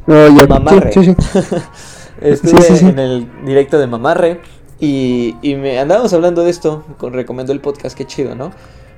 No, 0.08 0.36
ya. 0.36 0.48
Mamarre. 0.48 0.92
Sí, 0.94 1.04
sí, 1.04 1.16
Estuve 2.22 2.90
en 2.90 2.98
el 2.98 3.46
directo 3.46 3.78
de 3.78 3.88
Mamarre. 3.88 4.42
Y, 4.80 5.36
y 5.42 5.56
me 5.56 5.80
andábamos 5.80 6.14
hablando 6.14 6.44
de 6.44 6.50
esto, 6.52 6.86
con, 6.98 7.14
recomendó 7.14 7.52
el 7.52 7.60
podcast, 7.60 7.98
qué 7.98 8.06
chido, 8.06 8.36
¿no? 8.36 8.52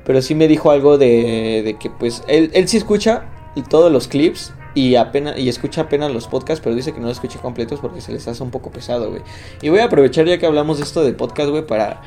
Pero 0.06 0.22
sí 0.22 0.36
me 0.36 0.48
dijo 0.48 0.72
algo 0.72 0.98
de, 0.98 1.62
de 1.64 1.78
que 1.80 1.90
pues 1.90 2.24
él, 2.28 2.52
él 2.54 2.68
sí 2.68 2.78
escucha 2.78 3.26
todos 3.70 3.92
los 3.92 4.08
clips 4.08 4.54
y 4.76 4.96
apenas 4.96 5.38
y 5.38 5.50
escucha 5.50 5.82
apenas 5.82 6.12
los 6.12 6.28
podcasts, 6.28 6.62
pero 6.64 6.76
dice 6.76 6.94
que 6.94 7.00
no 7.00 7.08
los 7.08 7.18
escucha 7.18 7.40
completos 7.40 7.80
porque 7.80 8.02
se 8.02 8.12
les 8.12 8.28
hace 8.28 8.44
un 8.44 8.52
poco 8.52 8.72
pesado, 8.72 9.10
güey. 9.10 9.22
Y 9.62 9.70
voy 9.70 9.80
a 9.80 9.86
aprovechar 9.86 10.26
ya 10.26 10.38
que 10.38 10.46
hablamos 10.46 10.78
de 10.78 10.84
esto 10.84 11.04
de 11.04 11.14
podcast, 11.14 11.50
güey, 11.50 11.66
para 11.66 12.02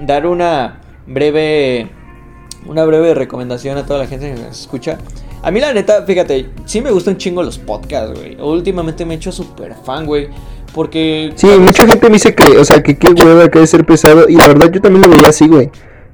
dar 0.00 0.26
una 0.26 0.80
breve 1.06 1.90
una 2.66 2.84
breve 2.84 3.14
recomendación 3.14 3.76
a 3.76 3.86
toda 3.86 4.00
la 4.00 4.06
gente 4.06 4.32
que 4.32 4.40
nos 4.40 4.60
escucha. 4.60 4.98
A 5.42 5.50
mí 5.50 5.60
la 5.60 5.72
neta, 5.72 6.04
fíjate, 6.04 6.50
sí 6.64 6.80
me 6.80 6.90
gustan 6.90 7.16
chingo 7.16 7.42
los 7.42 7.58
podcasts, 7.58 8.18
güey. 8.18 8.40
Últimamente 8.40 9.04
me 9.04 9.14
he 9.14 9.16
hecho 9.16 9.32
súper 9.32 9.74
fan, 9.84 10.06
güey. 10.06 10.28
Porque. 10.72 11.32
Sí, 11.34 11.46
mucha 11.58 11.86
gente 11.86 12.06
me 12.06 12.14
dice 12.14 12.34
que, 12.34 12.44
o 12.56 12.64
sea, 12.64 12.82
que 12.82 12.96
qué 12.96 13.08
hueva 13.08 13.48
que 13.48 13.58
debe 13.58 13.66
ser 13.66 13.84
pesado. 13.84 14.28
Y 14.28 14.36
la 14.36 14.48
verdad, 14.48 14.70
yo 14.70 14.80
también 14.80 15.02
lo 15.02 15.10
veía 15.10 15.28
así, 15.28 15.48
güey. 15.48 15.70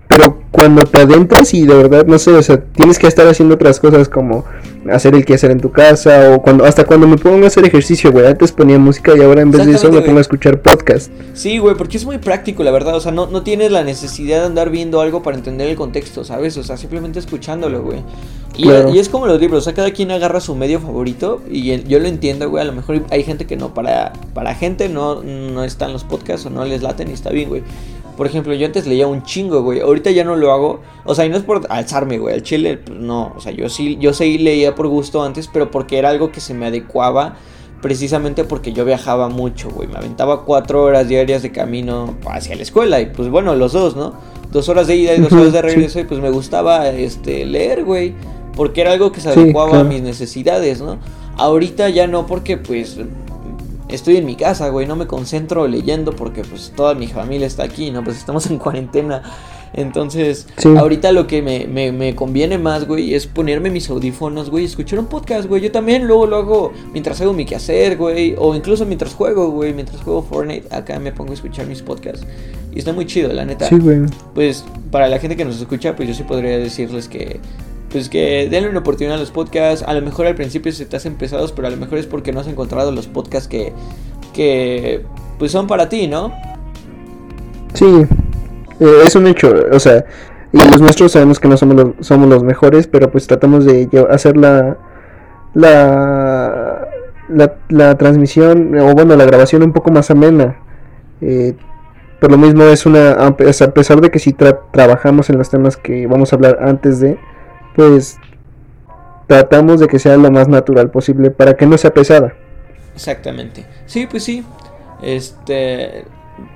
Pero 0.09 0.39
cuando 0.51 0.85
te 0.85 1.03
adentras 1.03 1.53
y 1.55 1.67
de 1.67 1.75
verdad, 1.75 2.07
no 2.07 2.19
sé, 2.19 2.33
o 2.33 2.43
sea, 2.43 2.61
tienes 2.61 2.99
que 2.99 3.07
estar 3.07 3.29
haciendo 3.29 3.55
otras 3.55 3.79
cosas 3.79 4.09
como 4.09 4.45
hacer 4.91 5.15
el 5.15 5.25
que 5.25 5.35
hacer 5.35 5.51
en 5.51 5.61
tu 5.61 5.71
casa 5.71 6.33
o 6.35 6.43
cuando 6.43 6.65
hasta 6.65 6.85
cuando 6.85 7.07
me 7.07 7.19
pongo 7.19 7.45
a 7.45 7.49
hacer 7.49 7.65
ejercicio, 7.65 8.11
güey. 8.11 8.27
Antes 8.27 8.53
ponía 8.53 8.79
música 8.79 9.17
y 9.17 9.21
ahora 9.21 9.43
en 9.43 9.51
vez 9.51 9.67
de 9.67 9.73
eso 9.75 9.93
me 9.93 10.01
pongo 10.01 10.19
a 10.19 10.21
escuchar 10.23 10.61
podcast. 10.63 11.13
Sí, 11.35 11.59
güey, 11.59 11.75
porque 11.77 11.99
es 11.99 12.05
muy 12.05 12.19
práctico, 12.19 12.63
la 12.63 12.71
verdad. 12.71 12.97
O 12.97 13.01
sea, 13.01 13.13
no, 13.13 13.27
no 13.27 13.43
tienes 13.43 13.71
la 13.71 13.85
necesidad 13.85 14.41
de 14.41 14.47
andar 14.47 14.71
viendo 14.71 15.01
algo 15.01 15.23
para 15.23 15.37
entender 15.37 15.69
el 15.69 15.77
contexto, 15.77 16.25
¿sabes? 16.25 16.57
O 16.57 16.63
sea, 16.63 16.77
simplemente 16.77 17.19
escuchándolo, 17.19 17.83
güey. 17.83 18.03
Y, 18.57 18.99
es 18.99 19.09
como 19.09 19.27
los 19.27 19.41
libros, 19.41 19.61
o 19.61 19.65
sea, 19.65 19.75
cada 19.75 19.93
quien 19.93 20.11
agarra 20.11 20.41
su 20.41 20.57
medio 20.57 20.81
favorito 20.81 21.43
y 21.49 21.81
yo 21.85 22.01
lo 22.01 22.09
entiendo, 22.09 22.51
güey, 22.51 22.63
a 22.63 22.67
lo 22.67 22.73
mejor 22.73 23.05
hay 23.11 23.23
gente 23.23 23.47
que 23.47 23.57
no, 23.57 23.73
para, 23.73 24.13
para 24.35 24.57
gente 24.57 24.89
no, 24.89 25.23
no 25.23 25.63
están 25.63 25.93
los 25.93 26.03
podcasts 26.03 26.47
o 26.47 26.51
no 26.51 26.65
les 26.65 26.83
laten 26.83 27.09
y 27.09 27.13
está 27.13 27.31
bien, 27.31 27.51
güey. 27.51 27.63
Por 28.19 28.27
ejemplo, 28.27 28.53
yo 28.53 28.67
antes 28.67 28.85
leía 28.89 29.07
un 29.07 29.23
chingo, 29.23 29.63
güey. 29.63 29.79
Ahorita 29.79 30.11
ya 30.11 30.25
no 30.25 30.35
lo 30.35 30.53
hago. 30.53 30.81
O 31.05 31.15
sea, 31.15 31.25
y 31.25 31.29
no 31.29 31.37
es 31.37 31.45
por 31.45 31.65
alzarme, 31.69 32.19
güey. 32.19 32.35
El 32.35 32.43
chile, 32.43 32.77
pues, 32.77 32.99
no. 32.99 33.33
O 33.37 33.41
sea, 33.41 33.53
yo 33.53 33.69
sí, 33.69 33.97
yo 34.01 34.13
sí 34.13 34.39
leía 34.39 34.75
por 34.75 34.89
gusto 34.89 35.23
antes, 35.23 35.47
pero 35.47 35.71
porque 35.71 35.99
era 35.99 36.09
algo 36.09 36.33
que 36.33 36.41
se 36.41 36.53
me 36.53 36.67
adecuaba. 36.67 37.37
Precisamente 37.81 38.43
porque 38.43 38.73
yo 38.73 38.85
viajaba 38.85 39.29
mucho, 39.29 39.71
güey. 39.71 39.87
Me 39.87 39.99
aventaba 39.99 40.45
cuatro 40.45 40.83
horas 40.83 41.07
diarias 41.07 41.43
de 41.45 41.53
camino 41.53 42.17
hacia 42.29 42.57
la 42.57 42.63
escuela. 42.63 43.01
Y 43.01 43.07
pues 43.07 43.29
bueno, 43.29 43.55
los 43.55 43.73
dos, 43.73 43.95
¿no? 43.95 44.15
Dos 44.51 44.69
horas 44.69 44.89
de 44.89 44.97
ida 44.97 45.15
y 45.15 45.21
dos 45.21 45.31
horas 45.31 45.53
de 45.53 45.63
regreso. 45.63 46.01
Y 46.01 46.05
pues 46.05 46.19
me 46.19 46.31
gustaba 46.31 46.89
este, 46.89 47.47
leer, 47.47 47.85
güey. 47.85 48.15
Porque 48.57 48.81
era 48.81 48.91
algo 48.91 49.13
que 49.13 49.21
se 49.21 49.29
adecuaba 49.29 49.79
a 49.79 49.85
mis 49.85 50.03
necesidades, 50.03 50.81
¿no? 50.81 50.99
Ahorita 51.37 51.89
ya 51.89 52.09
no, 52.09 52.27
porque 52.27 52.57
pues 52.57 52.99
estoy 53.89 54.17
en 54.17 54.27
mi 54.27 54.37
casa, 54.37 54.69
güey, 54.69 54.87
no 54.87 54.97
me 54.97 55.07
concentro 55.07 55.67
leyendo 55.67 56.13
porque 56.13 56.43
pues 56.43 56.73
toda 56.75 56.95
mi 56.95 57.07
familia 57.07 57.47
está 57.47 57.65
aquí, 57.65 57.91
¿no? 57.91 58.05
Pues 58.05 58.17
estamos 58.17 58.47
en 58.47 58.59
cuarentena. 58.59 59.23
Entonces, 59.75 60.47
ahorita 60.65 61.13
lo 61.13 61.27
que 61.27 61.43
me, 61.43 61.67
me, 61.93 62.15
conviene 62.15 62.57
más, 62.57 62.87
güey, 62.87 63.15
es 63.15 63.27
ponerme 63.27 63.71
mis 63.71 63.91
audífonos, 63.91 64.51
güey, 64.51 64.65
escuchar 64.65 64.99
un 64.99 65.07
podcast, 65.07 65.47
güey. 65.47 65.61
Yo 65.61 65.71
también 65.71 66.07
luego 66.07 66.27
lo 66.27 66.37
hago 66.37 66.73
mientras 66.93 67.21
hago 67.21 67.35
mi 67.35 67.45
quehacer, 67.45 67.99
güey, 67.99 68.35
o 68.39 68.55
incluso 68.55 68.87
mientras 68.87 69.15
juego, 69.15 69.51
güey, 69.51 69.75
mientras 69.75 70.01
juego 70.01 70.23
Fortnite, 70.23 70.75
acá 70.75 70.99
me 70.99 71.13
pongo 71.13 71.33
a 71.33 71.35
escuchar 71.35 71.67
mis 71.67 71.83
podcasts. 71.83 72.27
Y 72.75 72.79
está 72.79 72.93
muy 72.93 73.07
chido, 73.07 73.33
la 73.33 73.45
neta. 73.45 73.69
Sí, 73.69 73.79
güey. 73.79 74.01
Pues 74.35 74.65
para 74.91 75.09
la 75.09 75.19
gente 75.19 75.37
que 75.37 75.45
nos 75.45 75.61
escucha, 75.61 75.95
pues 75.95 76.09
yo 76.09 76.15
sí 76.15 76.23
podría 76.23 76.59
decirles 76.59 77.09
que 77.09 77.41
pues 77.91 78.09
que 78.09 78.49
denle 78.51 78.69
una 78.71 78.81
oportunidad 78.81 79.17
a 79.17 79.21
los 79.21 79.31
podcasts. 79.31 79.85
A 79.87 79.95
lo 79.95 80.03
mejor 80.03 80.27
al 80.27 80.35
principio 80.35 80.73
se 80.73 80.87
te 80.87 80.97
hacen 80.97 81.15
pesados, 81.15 81.53
pero 81.53 81.69
a 81.69 81.71
lo 81.71 81.77
mejor 81.77 81.99
es 81.99 82.07
porque 82.07 82.33
no 82.33 82.41
has 82.41 82.49
encontrado 82.49 82.93
los 82.93 83.07
podcasts 83.07 83.49
que, 83.49 83.73
que 84.33 85.05
pues 85.39 85.53
son 85.53 85.67
para 85.67 85.89
ti, 85.89 86.07
¿no? 86.07 86.33
Sí, 87.75 88.07
eh, 88.81 89.03
es 89.05 89.15
un 89.15 89.27
hecho, 89.27 89.55
o 89.73 89.79
sea, 89.79 90.05
y 90.53 90.59
los 90.59 90.81
nuestros 90.81 91.13
sabemos 91.13 91.39
que 91.39 91.49
no 91.49 91.57
somos 91.57 91.77
los, 91.77 92.07
somos 92.07 92.29
los 92.29 92.43
mejores, 92.43 92.87
pero 92.87 93.11
pues 93.11 93.27
tratamos 93.27 93.65
de 93.65 93.89
hacer 94.11 94.37
la, 94.37 94.79
la, 95.55 96.89
la, 97.69 97.99
transmisión, 97.99 98.79
o 98.79 98.95
bueno, 98.95 99.15
la 99.17 99.27
grabación 99.27 99.63
un 99.63 99.73
poco 99.73 99.91
más 99.91 100.11
amena. 100.11 100.57
Eh, 101.21 101.55
por 102.21 102.31
lo 102.31 102.39
mismo 102.39 102.65
es 102.65 102.87
una, 102.87 103.13
a 103.13 103.37
pesar 103.37 104.01
de 104.01 104.11
que 104.11 104.19
si 104.19 104.33
trabajamos 104.33 105.31
en 105.31 105.39
los 105.39 105.51
temas 105.51 105.77
que 105.77 106.07
vamos 106.07 106.33
a 106.33 106.37
hablar 106.37 106.59
antes 106.63 106.99
de, 107.01 107.19
pues 107.79 108.19
tratamos 109.29 109.79
de 109.79 109.87
que 109.87 110.01
sea 110.01 110.17
lo 110.17 110.33
más 110.33 110.49
natural 110.49 110.91
posible 110.91 111.31
para 111.31 111.57
que 111.57 111.65
no 111.65 111.79
sea 111.79 111.95
pesada. 111.95 112.35
Exactamente. 112.93 113.65
Sí, 113.87 114.09
pues 114.11 114.25
sí. 114.25 114.45
Este, 115.01 116.05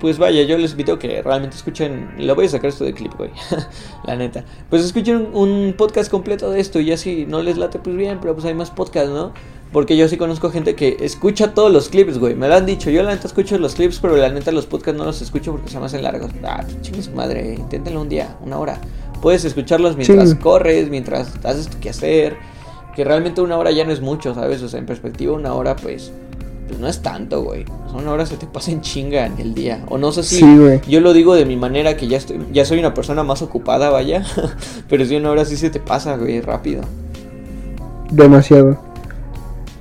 pues 0.01 0.19
vaya, 0.19 0.43
yo 0.43 0.59
les 0.59 0.73
invito 0.73 0.99
que 0.99 1.23
realmente 1.23 1.55
escuchen, 1.55 2.11
lo 2.19 2.35
voy 2.35 2.47
a 2.47 2.49
sacar 2.49 2.71
esto 2.71 2.83
de 2.83 2.93
clip, 2.93 3.15
güey, 3.17 3.31
la 4.05 4.17
neta. 4.17 4.45
Pues 4.69 4.83
escuchen 4.83 5.29
un, 5.33 5.77
podcast 5.79 6.11
completo 6.11 6.51
de 6.51 6.59
esto 6.59 6.81
y 6.81 6.87
ya 6.87 6.97
si 6.97 7.25
no 7.25 7.41
les 7.41 7.57
late, 7.57 7.79
pues 7.79 7.95
bien, 7.95 8.19
pero 8.21 8.35
pues 8.35 8.45
hay 8.45 8.55
más 8.55 8.73
podcast, 8.73 9.11
¿no? 9.11 9.33
Porque 9.71 9.97
yo 9.97 10.09
sí 10.09 10.17
conozco 10.17 10.51
gente 10.51 10.75
que 10.75 10.97
escucha 11.03 11.55
todos 11.55 11.73
los 11.73 11.89
clips, 11.89 12.19
güey. 12.19 12.35
Me 12.35 12.49
lo 12.49 12.57
han 12.57 12.67
dicho. 12.67 12.91
Yo 12.91 13.05
la 13.05 13.15
neta 13.15 13.29
escucho 13.29 13.57
los 13.59 13.75
clips, 13.77 14.01
pero 14.01 14.17
la 14.17 14.29
neta 14.29 14.51
los 14.51 14.67
podcasts 14.67 14.99
no 14.99 15.05
los 15.05 15.23
escucho 15.23 15.53
porque 15.53 15.71
se 15.71 15.79
me 15.79 15.87
hacen 15.87 16.03
largos. 16.03 16.33
Ah, 16.43 16.65
chingue 16.83 17.03
su 17.03 17.13
madre. 17.13 17.55
Inténtenlo 17.55 18.03
un 18.03 18.09
día, 18.11 18.37
una 18.43 18.59
hora. 18.59 18.81
Puedes 19.23 19.45
escucharlos 19.45 19.97
mientras 19.97 20.35
corres, 20.35 20.91
mientras 20.91 21.33
haces 21.45 21.69
tu 21.69 21.79
quehacer. 21.79 22.37
Que 22.97 23.05
realmente 23.05 23.41
una 23.41 23.57
hora 23.57 23.71
ya 23.71 23.85
no 23.85 23.93
es 23.93 24.01
mucho, 24.01 24.35
¿sabes? 24.35 24.61
O 24.63 24.69
sea, 24.69 24.81
en 24.81 24.85
perspectiva, 24.85 25.33
una 25.33 25.55
hora, 25.55 25.77
pues. 25.77 26.13
Pues 26.67 26.81
no 26.81 26.89
es 26.89 27.03
tanto, 27.03 27.43
güey. 27.43 27.65
Una 27.95 28.13
hora 28.13 28.27
se 28.27 28.37
te 28.37 28.47
pasa 28.47 28.73
en 28.73 28.81
chinga 28.81 29.25
en 29.25 29.39
el 29.39 29.55
día. 29.55 29.85
O 29.89 29.97
no 29.97 30.11
sé 30.11 30.25
si. 30.25 30.45
yo 30.89 31.01
lo 31.01 31.13
digo 31.13 31.35
de 31.35 31.47
mi 31.47 31.57
manera 31.57 31.97
que 31.97 32.09
ya 32.09 32.17
estoy. 32.19 32.41
Ya 32.53 32.65
soy 32.65 32.81
una 32.81 32.95
persona 32.95 33.23
más 33.23 33.43
ocupada, 33.43 33.91
vaya. 33.91 34.25
pero 34.89 35.07
si 35.07 35.17
una 35.17 35.31
hora 35.31 35.45
sí 35.45 35.57
se 35.57 35.71
te 35.71 35.79
pasa, 35.79 36.17
güey, 36.17 36.41
rápido. 36.41 36.83
Demasiado. 38.11 38.79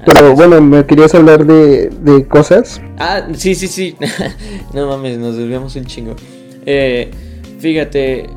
Pero 0.06 0.36
bueno, 0.36 0.62
me 0.62 0.86
querías 0.86 1.14
hablar 1.16 1.46
de, 1.46 1.90
de 1.90 2.28
cosas. 2.28 2.80
Ah, 3.00 3.28
sí, 3.34 3.56
sí, 3.56 3.68
sí. 3.68 3.96
no 4.74 4.88
mames, 4.88 5.18
nos 5.18 5.36
desviamos 5.36 5.76
un 5.76 5.86
chingo. 5.86 6.16
Eh, 6.66 7.12
fíjate, 7.60 8.30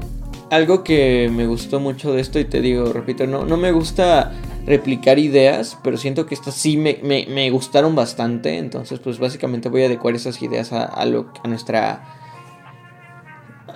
algo 0.55 0.85
que 0.85 1.31
me 1.33 1.47
gustó 1.47 1.81
mucho 1.81 2.13
de 2.13 2.21
esto, 2.21 2.39
y 2.39 2.45
te 2.45 2.61
digo, 2.61 2.93
repito, 2.93 3.27
no, 3.27 3.45
no 3.45 3.57
me 3.57 3.73
gusta 3.73 4.33
replicar 4.67 5.19
ideas, 5.19 5.79
pero 5.83 5.97
siento 5.97 6.27
que 6.27 6.35
estas 6.35 6.55
sí 6.55 6.77
me, 6.77 6.99
me, 7.03 7.51
gustaron 7.51 7.95
bastante. 7.95 8.59
Entonces, 8.59 8.99
pues 8.99 9.19
básicamente 9.19 9.69
voy 9.69 9.83
a 9.83 9.87
adecuar 9.87 10.15
esas 10.15 10.41
ideas 10.43 10.73
a, 10.73 10.85
a, 10.85 11.05
lo, 11.07 11.27
a 11.43 11.49
nuestra. 11.49 12.03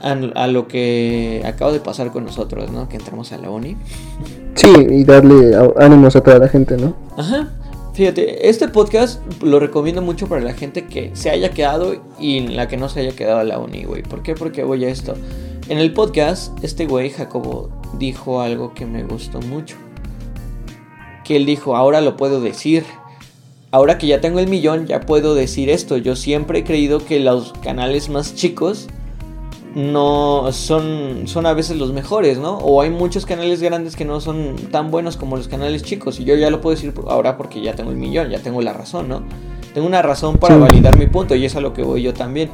A, 0.01 0.13
a, 0.13 0.47
lo 0.47 0.69
que 0.69 1.43
acaba 1.45 1.73
de 1.73 1.81
pasar 1.81 2.13
con 2.13 2.25
nosotros, 2.25 2.71
¿no? 2.71 2.89
Que 2.89 2.97
entramos 2.97 3.33
a 3.33 3.39
la 3.39 3.51
uni. 3.51 3.77
Sí, 4.55 4.73
y 4.91 5.05
darle 5.05 5.57
ánimos 5.77 6.15
a 6.15 6.21
toda 6.23 6.39
la 6.39 6.49
gente, 6.49 6.77
¿no? 6.77 6.95
Ajá. 7.17 7.49
Fíjate, 7.95 8.49
este 8.49 8.69
podcast 8.69 9.21
lo 9.43 9.59
recomiendo 9.59 10.01
mucho 10.01 10.29
para 10.29 10.41
la 10.41 10.53
gente 10.53 10.87
que 10.87 11.11
se 11.15 11.31
haya 11.31 11.51
quedado 11.51 11.97
y 12.21 12.47
la 12.47 12.69
que 12.69 12.77
no 12.77 12.89
se 12.89 13.01
haya 13.01 13.17
quedado 13.17 13.41
a 13.41 13.45
la 13.45 13.59
uni, 13.59 13.83
güey. 13.83 14.05
¿Por 14.05 14.23
qué? 14.23 14.35
Porque 14.35 14.63
voy 14.63 14.85
a 14.85 14.89
esto. 14.89 15.15
En 15.69 15.77
el 15.77 15.93
podcast, 15.93 16.65
este 16.65 16.87
güey, 16.87 17.11
Jacobo, 17.11 17.69
dijo 17.99 18.41
algo 18.41 18.73
que 18.73 18.87
me 18.87 19.03
gustó 19.03 19.43
mucho. 19.43 19.77
Que 21.25 21.37
él 21.37 21.45
dijo, 21.45 21.77
ahora 21.77 22.01
lo 22.01 22.17
puedo 22.17 22.41
decir. 22.41 22.87
Ahora 23.71 23.99
que 23.99 24.07
ya 24.07 24.23
tengo 24.23 24.39
el 24.39 24.49
millón, 24.49 24.87
ya 24.87 25.01
puedo 25.01 25.35
decir 25.35 25.69
esto. 25.69 25.99
Yo 25.99 26.17
siempre 26.17 26.61
he 26.61 26.65
creído 26.65 27.05
que 27.05 27.21
los 27.21 27.53
canales 27.63 28.09
más 28.09 28.35
chicos 28.35 28.87
no 29.75 30.51
son, 30.53 31.25
son 31.27 31.45
a 31.45 31.53
veces 31.53 31.77
los 31.77 31.93
mejores, 31.93 32.39
¿no? 32.39 32.57
O 32.57 32.81
hay 32.81 32.89
muchos 32.89 33.27
canales 33.27 33.61
grandes 33.61 33.95
que 33.95 34.07
no 34.07 34.23
son 34.23 34.57
tan 34.73 34.91
buenos 34.91 35.19
como 35.19 35.37
los 35.37 35.49
canales 35.49 35.83
chicos. 35.83 36.19
Y 36.19 36.25
yo 36.25 36.35
ya 36.35 36.49
lo 36.49 36.63
puedo 36.63 36.77
decir 36.77 36.95
ahora 37.09 37.37
porque 37.37 37.61
ya 37.61 37.75
tengo 37.75 37.91
el 37.91 37.99
millón, 37.99 38.31
ya 38.31 38.39
tengo 38.39 38.63
la 38.63 38.73
razón, 38.73 39.07
¿no? 39.07 39.23
Tengo 39.75 39.87
una 39.87 40.01
razón 40.01 40.39
para 40.39 40.57
validar 40.57 40.97
mi 40.97 41.09
punto 41.09 41.35
y 41.35 41.45
es 41.45 41.57
a 41.57 41.61
lo 41.61 41.75
que 41.75 41.83
voy 41.83 42.01
yo 42.01 42.15
también. 42.15 42.49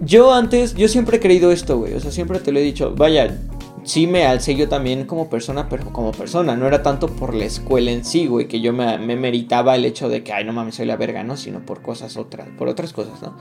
Yo 0.00 0.32
antes, 0.32 0.74
yo 0.74 0.88
siempre 0.88 1.16
he 1.16 1.20
creído 1.20 1.50
esto, 1.50 1.78
güey. 1.78 1.94
O 1.94 2.00
sea, 2.00 2.10
siempre 2.10 2.38
te 2.38 2.52
lo 2.52 2.58
he 2.58 2.62
dicho. 2.62 2.94
Vaya, 2.96 3.36
sí 3.84 4.06
me 4.06 4.26
alcé 4.26 4.54
yo 4.54 4.68
también 4.68 5.04
como 5.04 5.28
persona, 5.28 5.68
pero 5.68 5.92
como 5.92 6.12
persona. 6.12 6.56
No 6.56 6.66
era 6.66 6.82
tanto 6.82 7.08
por 7.08 7.34
la 7.34 7.44
escuela 7.44 7.90
en 7.90 8.04
sí, 8.04 8.26
güey, 8.26 8.46
que 8.46 8.60
yo 8.60 8.72
me, 8.72 8.98
me 8.98 9.16
meritaba 9.16 9.74
el 9.74 9.84
hecho 9.84 10.08
de 10.08 10.22
que, 10.22 10.32
ay, 10.32 10.44
no 10.44 10.52
mames, 10.52 10.76
soy 10.76 10.86
la 10.86 10.96
verga, 10.96 11.24
¿no? 11.24 11.36
Sino 11.36 11.60
por 11.60 11.82
cosas 11.82 12.16
otras, 12.16 12.48
por 12.56 12.68
otras 12.68 12.92
cosas, 12.92 13.20
¿no? 13.22 13.36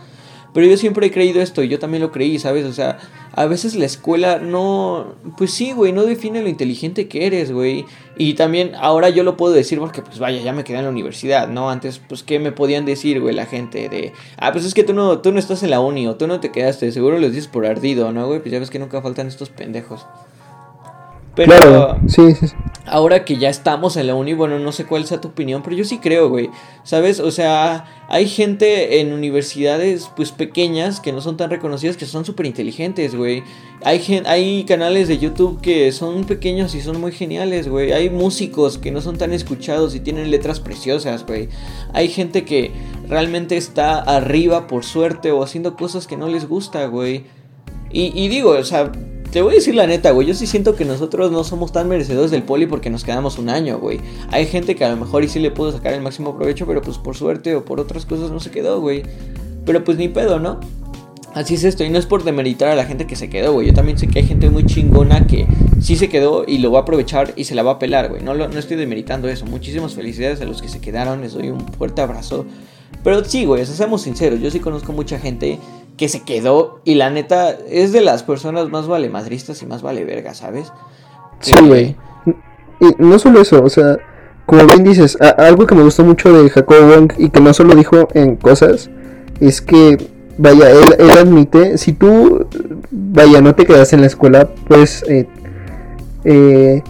Pero 0.54 0.66
yo 0.68 0.78
siempre 0.78 1.08
he 1.08 1.12
creído 1.12 1.42
esto 1.42 1.64
y 1.64 1.68
yo 1.68 1.80
también 1.80 2.02
lo 2.02 2.12
creí, 2.12 2.40
¿sabes? 2.40 2.66
O 2.66 2.74
sea, 2.74 2.98
a 3.34 3.46
veces 3.46 3.76
la 3.76 3.86
escuela 3.86 4.40
no... 4.40 5.16
Pues 5.38 5.54
sí, 5.54 5.72
güey, 5.72 5.92
no 5.92 6.06
define 6.06 6.42
lo 6.42 6.50
inteligente 6.50 7.08
que 7.08 7.28
eres, 7.28 7.52
güey. 7.52 7.86
Y 8.18 8.34
también 8.34 8.72
ahora 8.76 9.10
yo 9.10 9.24
lo 9.24 9.38
puedo 9.38 9.54
decir 9.54 9.78
porque, 9.80 10.02
pues 10.02 10.18
vaya, 10.18 10.42
ya 10.42 10.54
me 10.54 10.64
quedé 10.64 10.78
en 10.80 10.86
la 10.86 10.90
universidad, 10.90 11.48
¿no? 11.48 11.70
Antes, 11.70 12.00
pues, 12.00 12.24
¿qué 12.24 12.40
me 12.40 12.52
podían 12.52 12.86
decir, 12.86 13.22
güey, 13.22 13.36
la 13.36 13.46
gente 13.46 13.90
de... 13.90 14.14
Ah, 14.38 14.52
pues 14.52 14.66
es 14.66 14.74
que 14.74 14.84
tú 14.84 14.94
no, 14.94 15.20
tú 15.20 15.32
no 15.32 15.40
estás 15.40 15.62
en 15.64 15.70
la 15.70 15.80
uni 15.80 16.08
o 16.08 16.16
tú 16.16 16.28
no 16.28 16.40
te 16.40 16.52
quedaste, 16.52 16.92
seguro 16.92 17.20
les 17.20 17.34
dices 17.34 17.48
por 17.48 17.66
ardido, 17.66 18.12
¿no, 18.12 18.26
güey? 18.26 18.40
Pues 18.40 18.52
ya 18.52 18.60
ves 18.60 18.70
que 18.70 18.80
nunca 18.80 19.02
faltan 19.02 19.28
estos 19.28 19.50
pendejos. 19.50 20.06
Pero 21.45 22.00
sí, 22.08 22.34
sí, 22.34 22.47
ahora 22.88 23.26
que 23.26 23.38
ya 23.38 23.50
estamos 23.50 23.97
en 23.97 24.08
la 24.08 24.15
uni, 24.15 24.34
bueno, 24.34 24.58
no 24.60 24.71
sé 24.71 24.86
cuál 24.86 25.06
sea 25.06 25.21
tu 25.21 25.30
opinión, 25.30 25.62
pero 25.62 25.76
yo 25.76 25.84
sí 25.84 26.00
creo, 26.00 26.30
güey. 26.30 26.50
¿Sabes? 26.84 27.19
O 27.19 27.32
sea, 27.32 27.86
hay 28.08 28.28
gente 28.28 29.00
en 29.00 29.13
universidades 29.13 30.10
pues 30.15 30.32
pequeñas 30.32 31.00
que 31.00 31.12
no 31.12 31.21
son 31.21 31.38
tan 31.38 31.50
reconocidas 31.50 31.97
que 31.97 32.06
son 32.06 32.26
súper 32.26 32.45
inteligentes, 32.45 33.15
güey. 33.15 33.43
Hay, 33.84 34.23
hay 34.26 34.63
canales 34.63 35.08
de 35.08 35.17
YouTube 35.17 35.62
que 35.62 35.91
son 35.91 36.23
pequeños 36.23 36.73
y 36.76 36.82
son 36.82 37.00
muy 37.00 37.12
geniales, 37.12 37.67
güey. 37.67 37.91
Hay 37.91 38.10
músicos 38.10 38.78
que 38.78 38.91
no 38.91 39.02
son 39.02 39.17
tan 39.17 39.34
escuchados 39.34 39.93
y 39.95 40.00
tienen 40.00 40.32
letras 40.32 40.60
preciosas, 40.60 41.26
güey. 41.26 41.50
Hay 41.93 42.08
gente 42.08 42.45
que 42.45 42.71
realmente 43.08 43.58
está 43.58 44.00
arriba 44.00 44.67
por 44.67 44.84
suerte 44.84 45.32
o 45.32 45.43
haciendo 45.43 45.76
cosas 45.76 46.08
que 46.08 46.17
no 46.17 46.28
les 46.28 46.47
gusta, 46.47 46.86
güey. 46.88 47.26
Y, 47.91 48.12
y 48.21 48.28
digo, 48.28 48.52
o 48.52 48.63
sea, 48.63 48.91
te 49.32 49.42
voy 49.42 49.54
a 49.54 49.56
decir 49.56 49.76
la 49.76 49.88
neta, 49.88 50.12
güey. 50.12 50.28
Yo 50.28 50.34
sí 50.34 50.48
siento 50.48 50.76
que 50.76 50.86
nosotros 50.86 51.32
no 51.32 51.44
somos 51.44 51.72
tan 51.72 51.88
merecedores 51.88 52.32
del 52.32 52.44
poli 52.44 52.66
porque 52.66 52.90
nos 52.90 53.04
quedamos 53.04 53.38
un 53.38 53.50
año, 53.50 53.80
güey. 53.80 54.00
Hay 54.32 54.46
gente 54.46 54.76
que 54.76 54.86
a 54.86 54.90
lo 54.90 54.98
mejor 54.98 55.28
sí 55.28 55.40
le 55.40 55.52
pudo 55.52 55.72
sacar 55.72 55.94
el 55.94 56.02
máximo 56.02 56.36
provecho, 56.36 56.66
pero 56.66 56.82
pues 56.82 56.98
por 56.98 57.16
suerte 57.16 57.56
o 57.56 57.66
por 57.66 57.80
otras 57.80 58.06
cosas 58.06 58.32
no 58.32 58.40
se 58.40 58.52
quedó, 58.52 58.80
güey. 58.80 59.04
Pero 59.66 59.84
pues 59.84 59.98
ni 59.98 60.08
pedo, 60.08 60.40
¿no? 60.40 60.60
Así 61.34 61.54
es 61.54 61.63
esto, 61.66 61.84
y 61.84 61.90
no 61.90 62.00
es 62.00 62.08
por 62.08 62.24
demeritar 62.24 62.70
a 62.70 62.76
la 62.76 62.86
gente 62.86 63.06
que 63.06 63.16
se 63.16 63.30
quedó, 63.30 63.54
güey. 63.54 63.68
Yo 63.68 63.74
también 63.74 63.98
sé 63.98 64.08
que 64.08 64.20
hay 64.20 64.26
gente 64.26 64.50
muy 64.50 64.66
chingona 64.66 65.28
que 65.28 65.46
sí 65.82 65.96
se 65.96 66.10
quedó 66.10 66.46
y 66.48 66.58
lo 66.58 66.72
va 66.72 66.80
a 66.80 66.82
aprovechar 66.82 67.34
y 67.36 67.44
se 67.44 67.54
la 67.54 67.62
va 67.62 67.74
a 67.74 67.80
pelar, 67.80 68.10
güey. 68.10 68.24
No, 68.24 68.34
no 68.34 68.58
estoy 68.58 68.78
demeritando 68.78 69.28
eso. 69.28 69.46
Muchísimas 69.46 69.94
felicidades 69.94 70.42
a 70.42 70.46
los 70.46 70.62
que 70.62 70.70
se 70.70 70.80
quedaron, 70.80 71.22
les 71.22 71.34
doy 71.34 71.50
un 71.50 71.60
fuerte 71.60 72.02
abrazo. 72.02 72.46
Pero 73.04 73.24
sí, 73.24 73.46
güey, 73.46 73.66
seamos 73.66 74.02
sinceros, 74.02 74.40
yo 74.40 74.50
sí 74.50 74.60
conozco 74.60 74.94
mucha 74.94 75.20
gente 75.20 75.60
que 75.98 76.10
se 76.10 76.22
quedó 76.22 76.80
y 76.86 76.96
la 76.96 77.10
neta 77.10 77.58
es 77.70 77.92
de 77.92 78.02
las 78.02 78.24
personas 78.24 78.70
más 78.70 78.88
vale 78.88 79.10
madristas 79.10 79.62
y 79.64 79.66
más 79.66 79.82
vale 79.82 80.06
verga, 80.06 80.34
¿sabes? 80.34 80.72
Sí, 81.40 81.54
güey. 81.66 81.96
Y 82.80 82.86
no 83.00 83.18
solo 83.18 83.42
eso, 83.42 83.64
o 83.64 83.70
sea, 83.70 83.98
como 84.46 84.66
bien 84.66 84.84
dices, 84.84 85.18
algo 85.20 85.66
que 85.66 85.76
me 85.76 85.82
gustó 85.82 86.04
mucho 86.04 86.32
de 86.32 86.50
Jacob 86.50 86.78
Wong 86.88 87.14
y 87.18 87.30
que 87.30 87.42
no 87.42 87.54
solo 87.54 87.76
dijo 87.76 88.08
en 88.14 88.36
cosas, 88.36 88.90
es 89.40 89.62
que, 89.62 89.98
vaya, 90.38 90.70
él, 90.70 90.96
él 91.00 91.18
admite, 91.18 91.78
si 91.80 91.94
tú, 91.94 92.46
vaya, 92.92 93.42
no 93.42 93.56
te 93.56 93.66
quedas 93.66 93.92
en 93.94 94.02
la 94.02 94.08
escuela, 94.08 94.48
pues, 94.68 95.04
eh, 95.10 95.28
eh, 96.24 96.84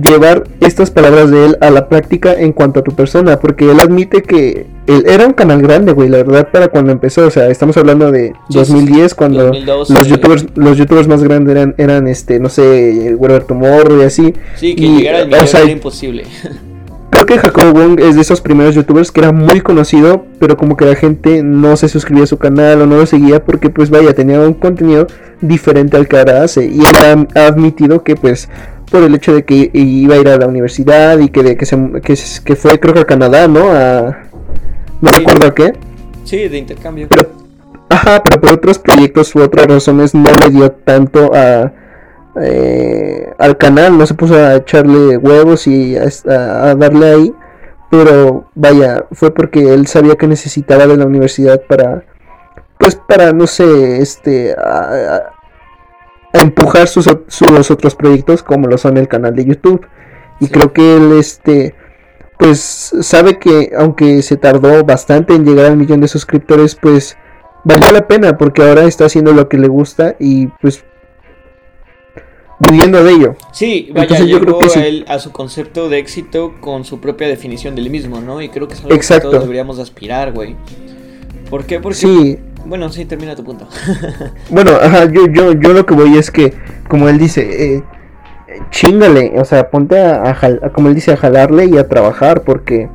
llevar 0.00 0.44
estas 0.60 0.90
palabras 0.90 1.30
de 1.30 1.46
él 1.46 1.58
a 1.60 1.70
la 1.70 1.88
práctica 1.88 2.32
en 2.32 2.52
cuanto 2.52 2.80
a 2.80 2.84
tu 2.84 2.94
persona, 2.94 3.38
porque 3.38 3.70
él 3.70 3.80
admite 3.80 4.22
que 4.22 4.66
él 4.86 5.04
era 5.06 5.26
un 5.26 5.32
canal 5.32 5.62
grande, 5.62 5.92
güey, 5.92 6.08
la 6.08 6.18
verdad 6.18 6.48
para 6.52 6.68
cuando 6.68 6.92
empezó, 6.92 7.26
o 7.26 7.30
sea, 7.30 7.48
estamos 7.48 7.76
hablando 7.76 8.10
de 8.10 8.32
2010 8.50 9.14
cuando 9.14 9.52
los 9.52 10.08
youtubers 10.08 10.46
los 10.54 10.78
youtubers 10.78 11.08
más 11.08 11.22
grandes 11.22 11.56
eran 11.56 11.74
eran 11.78 12.08
este, 12.08 12.38
no 12.38 12.48
sé, 12.48 13.16
Roberto 13.20 13.54
Morro 13.54 14.00
y 14.00 14.04
así. 14.04 14.34
Sí, 14.56 14.74
que 14.74 14.88
llegara 14.88 15.18
al 15.20 15.32
era 15.32 15.70
imposible. 15.70 16.24
Creo 17.10 17.24
que 17.24 17.38
Jacob 17.38 17.72
Wong 17.72 17.98
es 17.98 18.16
de 18.16 18.20
esos 18.20 18.42
primeros 18.42 18.74
youtubers 18.74 19.10
que 19.10 19.20
era 19.20 19.32
muy 19.32 19.62
conocido, 19.62 20.26
pero 20.38 20.58
como 20.58 20.76
que 20.76 20.84
la 20.84 20.96
gente 20.96 21.42
no 21.42 21.76
se 21.76 21.88
suscribía 21.88 22.24
a 22.24 22.26
su 22.26 22.36
canal 22.36 22.82
o 22.82 22.86
no 22.86 22.96
lo 22.96 23.06
seguía 23.06 23.42
porque 23.42 23.70
pues 23.70 23.88
vaya, 23.88 24.12
tenía 24.12 24.40
un 24.40 24.52
contenido 24.52 25.06
diferente 25.40 25.96
al 25.96 26.08
que 26.08 26.18
ahora 26.18 26.42
hace 26.42 26.66
y 26.66 26.78
él 26.78 27.26
ha 27.34 27.46
admitido 27.46 28.02
que 28.02 28.16
pues 28.16 28.50
por 28.90 29.02
el 29.02 29.14
hecho 29.14 29.34
de 29.34 29.44
que 29.44 29.70
iba 29.72 30.14
a 30.14 30.18
ir 30.18 30.28
a 30.28 30.36
la 30.36 30.46
universidad 30.46 31.18
y 31.18 31.28
que, 31.28 31.42
de, 31.42 31.56
que, 31.56 31.66
se, 31.66 31.76
que, 32.44 32.56
fue 32.56 32.78
creo 32.78 32.94
que 32.94 33.00
a 33.00 33.04
Canadá, 33.04 33.48
¿no? 33.48 33.70
A, 33.72 34.25
no 35.00 35.10
recuerdo 35.10 35.46
a 35.46 35.54
qué. 35.54 35.72
Sí, 36.24 36.48
de 36.48 36.58
intercambio. 36.58 37.06
Pero, 37.08 37.30
ajá, 37.88 38.22
pero 38.22 38.40
por 38.40 38.52
otros 38.52 38.78
proyectos 38.78 39.34
u 39.34 39.40
otras 39.40 39.66
razones 39.66 40.14
no 40.14 40.30
le 40.42 40.50
dio 40.50 40.72
tanto 40.72 41.32
a, 41.34 41.72
eh, 42.42 43.32
al 43.38 43.56
canal, 43.56 43.96
no 43.96 44.06
se 44.06 44.14
puso 44.14 44.34
a 44.34 44.56
echarle 44.56 45.16
huevos 45.16 45.66
y 45.66 45.96
a, 45.96 46.74
darle 46.74 47.06
ahí. 47.06 47.34
Pero 47.90 48.50
vaya, 48.54 49.06
fue 49.12 49.32
porque 49.32 49.72
él 49.72 49.86
sabía 49.86 50.16
que 50.16 50.26
necesitaba 50.26 50.86
de 50.86 50.96
la 50.96 51.06
universidad 51.06 51.62
para, 51.68 52.04
pues 52.78 52.96
para, 52.96 53.32
no 53.32 53.46
sé, 53.46 54.02
este, 54.02 54.56
empujar 56.32 56.88
sus, 56.88 57.08
sus, 57.28 57.70
otros 57.70 57.94
proyectos 57.94 58.42
como 58.42 58.66
lo 58.66 58.76
son 58.76 58.96
el 58.96 59.06
canal 59.06 59.36
de 59.36 59.44
YouTube. 59.44 59.86
Y 60.40 60.48
creo 60.48 60.72
que 60.72 60.96
él 60.96 61.12
este 61.12 61.74
pues 62.38 62.94
sabe 63.00 63.38
que 63.38 63.72
aunque 63.76 64.22
se 64.22 64.36
tardó 64.36 64.84
bastante 64.84 65.34
en 65.34 65.44
llegar 65.44 65.66
al 65.66 65.76
millón 65.76 66.00
de 66.00 66.08
suscriptores, 66.08 66.74
pues 66.74 67.16
valió 67.64 67.90
la 67.92 68.06
pena 68.06 68.36
porque 68.36 68.62
ahora 68.62 68.84
está 68.84 69.06
haciendo 69.06 69.32
lo 69.32 69.48
que 69.48 69.58
le 69.58 69.68
gusta 69.68 70.16
y 70.18 70.46
pues 70.60 70.84
viviendo 72.58 73.02
de 73.02 73.12
ello. 73.12 73.36
Sí, 73.52 73.90
vaya, 73.94 74.24
yo 74.24 74.40
creo 74.40 74.58
que 74.58 74.88
él 74.88 75.04
a 75.08 75.18
su 75.18 75.32
concepto 75.32 75.88
de 75.88 75.98
éxito 75.98 76.54
con 76.60 76.84
su 76.84 77.00
propia 77.00 77.28
definición 77.28 77.74
del 77.74 77.90
mismo, 77.90 78.20
¿no? 78.20 78.40
Y 78.40 78.48
creo 78.48 78.68
que 78.68 78.74
es 78.74 78.84
algo 78.84 78.98
que 78.98 79.20
todos 79.20 79.40
deberíamos 79.40 79.78
aspirar, 79.78 80.32
güey. 80.32 80.56
¿Por 81.50 81.64
qué? 81.64 81.80
Porque... 81.80 81.98
Sí. 81.98 82.38
Bueno, 82.64 82.90
sí, 82.90 83.04
termina 83.04 83.36
tu 83.36 83.44
punto. 83.44 83.68
bueno, 84.50 84.72
ajá, 84.72 85.04
yo, 85.12 85.26
yo, 85.28 85.52
yo 85.52 85.72
lo 85.72 85.86
que 85.86 85.94
voy 85.94 86.18
es 86.18 86.32
que, 86.32 86.52
como 86.88 87.08
él 87.08 87.16
dice, 87.16 87.76
eh, 87.76 87.84
chingale, 88.70 89.34
o 89.38 89.44
sea, 89.44 89.70
ponte 89.70 90.00
a, 90.00 90.36
como 90.74 90.88
él 90.88 90.94
dice, 90.94 91.12
a 91.12 91.16
jalarle 91.16 91.66
y 91.66 91.78
a 91.78 91.88
trabajar, 91.88 92.42
porque 92.42 92.88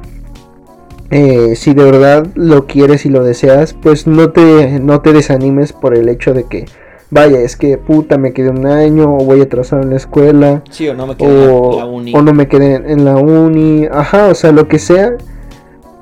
eh, 1.10 1.56
si 1.56 1.74
de 1.74 1.84
verdad 1.84 2.28
lo 2.36 2.68
quieres 2.68 3.06
y 3.06 3.10
lo 3.10 3.24
deseas, 3.24 3.74
pues 3.74 4.08
no 4.08 4.32
te, 4.32 4.80
no 4.80 5.02
te 5.02 5.14
desanimes 5.14 5.74
por 5.74 5.96
el 5.96 6.10
hecho 6.10 6.34
de 6.34 6.46
que, 6.46 6.66
vaya, 7.10 7.40
es 7.40 7.56
que 7.56 7.78
puta, 7.78 8.18
me 8.18 8.34
quedé 8.34 8.50
un 8.50 8.66
año, 8.66 9.16
o 9.16 9.26
voy 9.26 9.42
a 9.42 9.44
atrasar 9.44 9.84
en 9.84 9.92
la 9.92 9.98
escuela, 9.98 10.64
sí, 10.70 10.88
o 10.88 10.94
no 10.94 11.08
me 11.08 11.18
quedé 11.18 11.44
en 11.44 11.78
la 11.78 11.86
uni, 11.86 12.14
o 12.16 12.22
no 12.22 12.34
me 12.34 12.48
quedé 12.48 12.76
en 12.76 13.06
la 13.06 13.16
uni, 13.16 13.88
ajá, 13.92 14.28
o 14.28 14.36
sea, 14.36 14.52
lo 14.52 14.68
que 14.68 14.80
sea, 14.80 15.18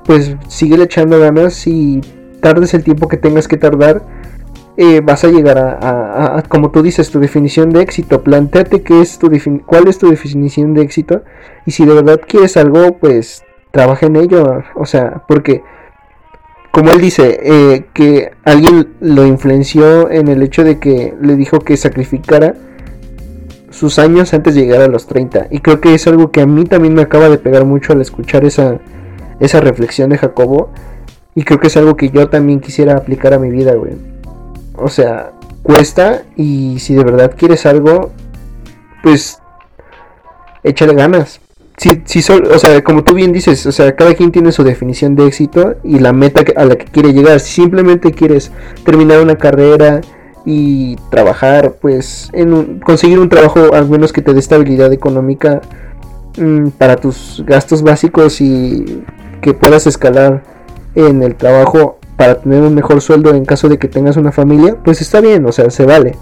pues 0.04 0.36
sigue 0.48 0.82
echando 0.82 1.18
ganas 1.18 1.66
y 1.66 2.00
tardes 2.40 2.74
el 2.74 2.84
tiempo 2.84 3.08
que 3.08 3.16
tengas 3.16 3.48
que 3.48 3.56
tardar 3.56 4.02
eh, 4.82 5.02
vas 5.02 5.24
a 5.24 5.28
llegar 5.28 5.58
a, 5.58 6.42
como 6.48 6.70
tú 6.70 6.82
dices, 6.82 7.10
tu 7.10 7.20
definición 7.20 7.68
de 7.68 7.82
éxito. 7.82 8.22
Planteate 8.22 8.80
qué 8.80 9.02
es 9.02 9.18
tu 9.18 9.30
cuál 9.66 9.88
es 9.88 9.98
tu 9.98 10.08
definición 10.08 10.72
de 10.72 10.80
éxito 10.80 11.22
y 11.66 11.72
si 11.72 11.84
de 11.84 11.92
verdad 11.92 12.18
quieres 12.26 12.56
algo, 12.56 12.96
pues 12.96 13.44
trabaja 13.72 14.06
en 14.06 14.16
ello. 14.16 14.62
O 14.76 14.86
sea, 14.86 15.22
porque 15.28 15.62
como 16.70 16.92
él 16.92 17.00
dice, 17.02 17.40
eh, 17.42 17.88
que 17.92 18.30
alguien 18.42 18.94
lo 19.00 19.26
influenció 19.26 20.10
en 20.10 20.28
el 20.28 20.42
hecho 20.42 20.64
de 20.64 20.78
que 20.78 21.14
le 21.20 21.36
dijo 21.36 21.58
que 21.58 21.76
sacrificara 21.76 22.54
sus 23.68 23.98
años 23.98 24.32
antes 24.32 24.54
de 24.54 24.62
llegar 24.62 24.80
a 24.80 24.88
los 24.88 25.06
30. 25.06 25.48
Y 25.50 25.58
creo 25.58 25.82
que 25.82 25.92
es 25.92 26.06
algo 26.06 26.30
que 26.30 26.40
a 26.40 26.46
mí 26.46 26.64
también 26.64 26.94
me 26.94 27.02
acaba 27.02 27.28
de 27.28 27.36
pegar 27.36 27.66
mucho 27.66 27.92
al 27.92 28.00
escuchar 28.00 28.46
esa, 28.46 28.78
esa 29.40 29.60
reflexión 29.60 30.08
de 30.08 30.16
Jacobo. 30.16 30.70
Y 31.34 31.42
creo 31.44 31.60
que 31.60 31.66
es 31.66 31.76
algo 31.76 31.98
que 31.98 32.08
yo 32.08 32.30
también 32.30 32.60
quisiera 32.60 32.94
aplicar 32.94 33.34
a 33.34 33.38
mi 33.38 33.50
vida, 33.50 33.74
güey. 33.74 34.09
O 34.80 34.88
sea, 34.88 35.32
cuesta 35.62 36.22
y 36.36 36.78
si 36.78 36.94
de 36.94 37.04
verdad 37.04 37.34
quieres 37.36 37.66
algo, 37.66 38.10
pues 39.02 39.38
échale 40.62 40.94
ganas. 40.94 41.40
Si, 41.76 42.02
si 42.04 42.32
o 42.32 42.58
sea, 42.58 42.84
como 42.84 43.04
tú 43.04 43.14
bien 43.14 43.32
dices, 43.32 43.64
o 43.64 43.72
sea, 43.72 43.96
cada 43.96 44.14
quien 44.14 44.32
tiene 44.32 44.52
su 44.52 44.64
definición 44.64 45.16
de 45.16 45.26
éxito 45.26 45.76
y 45.82 45.98
la 45.98 46.12
meta 46.12 46.42
a 46.56 46.64
la 46.64 46.76
que 46.76 46.84
quiere 46.84 47.12
llegar. 47.12 47.40
Si 47.40 47.62
simplemente 47.62 48.12
quieres 48.12 48.52
terminar 48.84 49.22
una 49.22 49.36
carrera 49.36 50.02
y 50.44 50.96
trabajar, 51.10 51.76
pues, 51.80 52.28
en 52.32 52.80
conseguir 52.80 53.18
un 53.18 53.28
trabajo 53.28 53.74
al 53.74 53.88
menos 53.88 54.12
que 54.12 54.20
te 54.20 54.34
dé 54.34 54.40
estabilidad 54.40 54.92
económica 54.92 55.62
mm, 56.36 56.68
para 56.70 56.96
tus 56.96 57.42
gastos 57.46 57.82
básicos 57.82 58.40
y 58.40 59.02
que 59.40 59.54
puedas 59.54 59.86
escalar 59.86 60.42
en 60.94 61.22
el 61.22 61.36
trabajo 61.36 61.99
para 62.20 62.38
tener 62.38 62.60
un 62.60 62.74
mejor 62.74 63.00
sueldo 63.00 63.34
en 63.34 63.46
caso 63.46 63.66
de 63.70 63.78
que 63.78 63.88
tengas 63.88 64.18
una 64.18 64.30
familia, 64.30 64.76
pues 64.84 65.00
está 65.00 65.22
bien, 65.22 65.46
o 65.46 65.52
sea, 65.52 65.70
se 65.70 65.86
vale. 65.86 66.16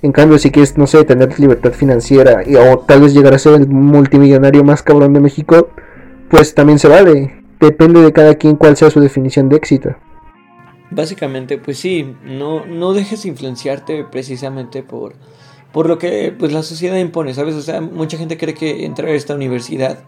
En 0.00 0.10
cambio, 0.10 0.38
si 0.38 0.50
quieres, 0.50 0.78
no 0.78 0.86
sé, 0.86 1.04
tener 1.04 1.38
libertad 1.38 1.72
financiera 1.72 2.42
y, 2.46 2.54
o 2.56 2.78
tal 2.78 3.02
vez 3.02 3.12
llegar 3.12 3.34
a 3.34 3.38
ser 3.38 3.52
el 3.52 3.68
multimillonario 3.68 4.64
más 4.64 4.82
cabrón 4.82 5.12
de 5.12 5.20
México, 5.20 5.68
pues 6.30 6.54
también 6.54 6.78
se 6.78 6.88
vale. 6.88 7.44
Depende 7.60 8.00
de 8.00 8.14
cada 8.14 8.36
quien 8.36 8.56
cuál 8.56 8.78
sea 8.78 8.88
su 8.88 8.98
definición 8.98 9.50
de 9.50 9.56
éxito. 9.56 9.94
Básicamente, 10.90 11.58
pues 11.58 11.76
sí, 11.76 12.16
no, 12.24 12.64
no 12.64 12.94
dejes 12.94 13.26
influenciarte 13.26 14.04
precisamente 14.04 14.82
por, 14.82 15.16
por 15.70 15.86
lo 15.86 15.98
que 15.98 16.34
pues, 16.38 16.50
la 16.50 16.62
sociedad 16.62 16.96
impone, 16.96 17.34
¿sabes? 17.34 17.56
O 17.56 17.60
sea, 17.60 17.82
mucha 17.82 18.16
gente 18.16 18.38
cree 18.38 18.54
que 18.54 18.86
entrar 18.86 19.10
a 19.10 19.12
esta 19.12 19.34
universidad 19.34 19.98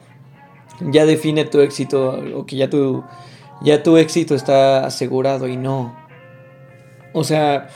ya 0.81 1.05
define 1.05 1.45
tu 1.45 1.61
éxito 1.61 2.19
o 2.35 2.47
que 2.47 2.57
ya 2.57 2.71
tu 2.71 3.05
ya 3.63 3.83
tu 3.83 3.97
éxito 3.97 4.35
está 4.35 4.85
asegurado 4.85 5.49
y 5.49 5.57
no. 5.57 5.97
O 7.13 7.25
sea, 7.25 7.69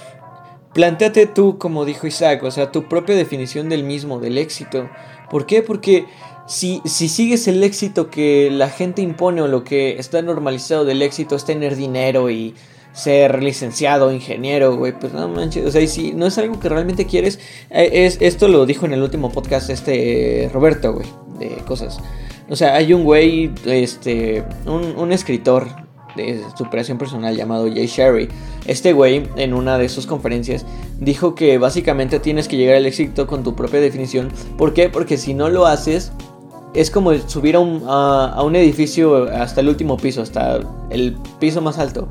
planteate 0.75 1.27
tú, 1.27 1.59
como 1.59 1.85
dijo 1.85 2.07
Isaac, 2.07 2.43
o 2.43 2.51
sea, 2.51 2.73
tu 2.73 2.89
propia 2.89 3.15
definición 3.15 3.69
del 3.69 3.85
mismo, 3.85 4.21
del 4.21 4.39
éxito. 4.39 4.89
¿Por 5.31 5.47
qué? 5.47 5.63
Porque 5.63 6.07
si, 6.47 6.83
si 6.85 7.09
sigues 7.09 7.49
el 7.49 7.63
éxito 7.63 8.11
que 8.11 8.51
la 8.51 8.69
gente 8.69 9.03
impone 9.03 9.43
o 9.43 9.49
lo 9.49 9.65
que 9.65 9.99
está 9.99 10.23
normalizado 10.23 10.85
del 10.85 11.03
éxito 11.03 11.37
es 11.37 11.45
tener 11.45 11.77
dinero 11.77 12.31
y 12.31 12.55
ser 12.93 13.43
licenciado, 13.43 14.13
ingeniero, 14.13 14.77
güey, 14.77 14.93
pues 14.93 15.13
no 15.13 15.27
manches, 15.29 15.65
o 15.65 15.71
sea, 15.71 15.87
si 15.87 16.13
no 16.13 16.27
es 16.27 16.37
algo 16.37 16.61
que 16.61 16.69
realmente 16.69 17.07
quieres, 17.07 17.39
eh, 17.71 17.89
es, 17.93 18.19
esto 18.21 18.49
lo 18.49 18.67
dijo 18.67 18.85
en 18.85 18.93
el 18.93 19.03
último 19.03 19.33
podcast 19.33 19.71
este 19.71 20.51
Roberto, 20.53 20.93
güey, 20.93 21.07
de 21.49 21.57
cosas. 21.65 21.99
O 22.49 22.57
sea, 22.57 22.75
hay 22.75 22.93
un 22.93 23.05
güey, 23.05 23.51
este, 23.65 24.45
un, 24.67 25.13
escritor 25.13 25.69
de 26.17 26.43
superación 26.57 26.99
personal 26.99 27.37
llamado 27.37 27.67
Jay 27.73 27.87
Sherry. 27.87 28.29
Este 28.67 28.93
güey, 28.93 29.29
en 29.37 29.55
una 29.55 29.79
de 29.79 29.89
sus 29.89 30.07
conferencias, 30.07 30.67
dijo 31.01 31.35
que 31.35 31.59
básicamente 31.59 32.21
tienes 32.21 32.49
que 32.49 32.57
llegar 32.57 32.77
al 32.77 32.87
éxito 32.87 33.27
con 33.27 33.43
tu 33.43 33.55
propia 33.55 33.81
definición. 33.81 34.31
¿Por 34.59 34.75
qué? 34.75 34.89
Porque 34.89 35.17
si 35.17 35.35
no 35.35 35.49
lo 35.49 35.67
haces, 35.67 36.13
es 36.75 36.91
como 36.91 37.15
subir 37.15 37.57
a 37.57 37.61
un, 37.61 37.85
a 37.87 38.43
un 38.43 38.57
edificio 38.57 39.31
hasta 39.33 39.61
el 39.61 39.69
último 39.69 39.97
piso, 39.97 40.23
hasta 40.23 40.61
el 40.91 41.17
piso 41.39 41.61
más 41.63 41.79
alto. 41.79 42.09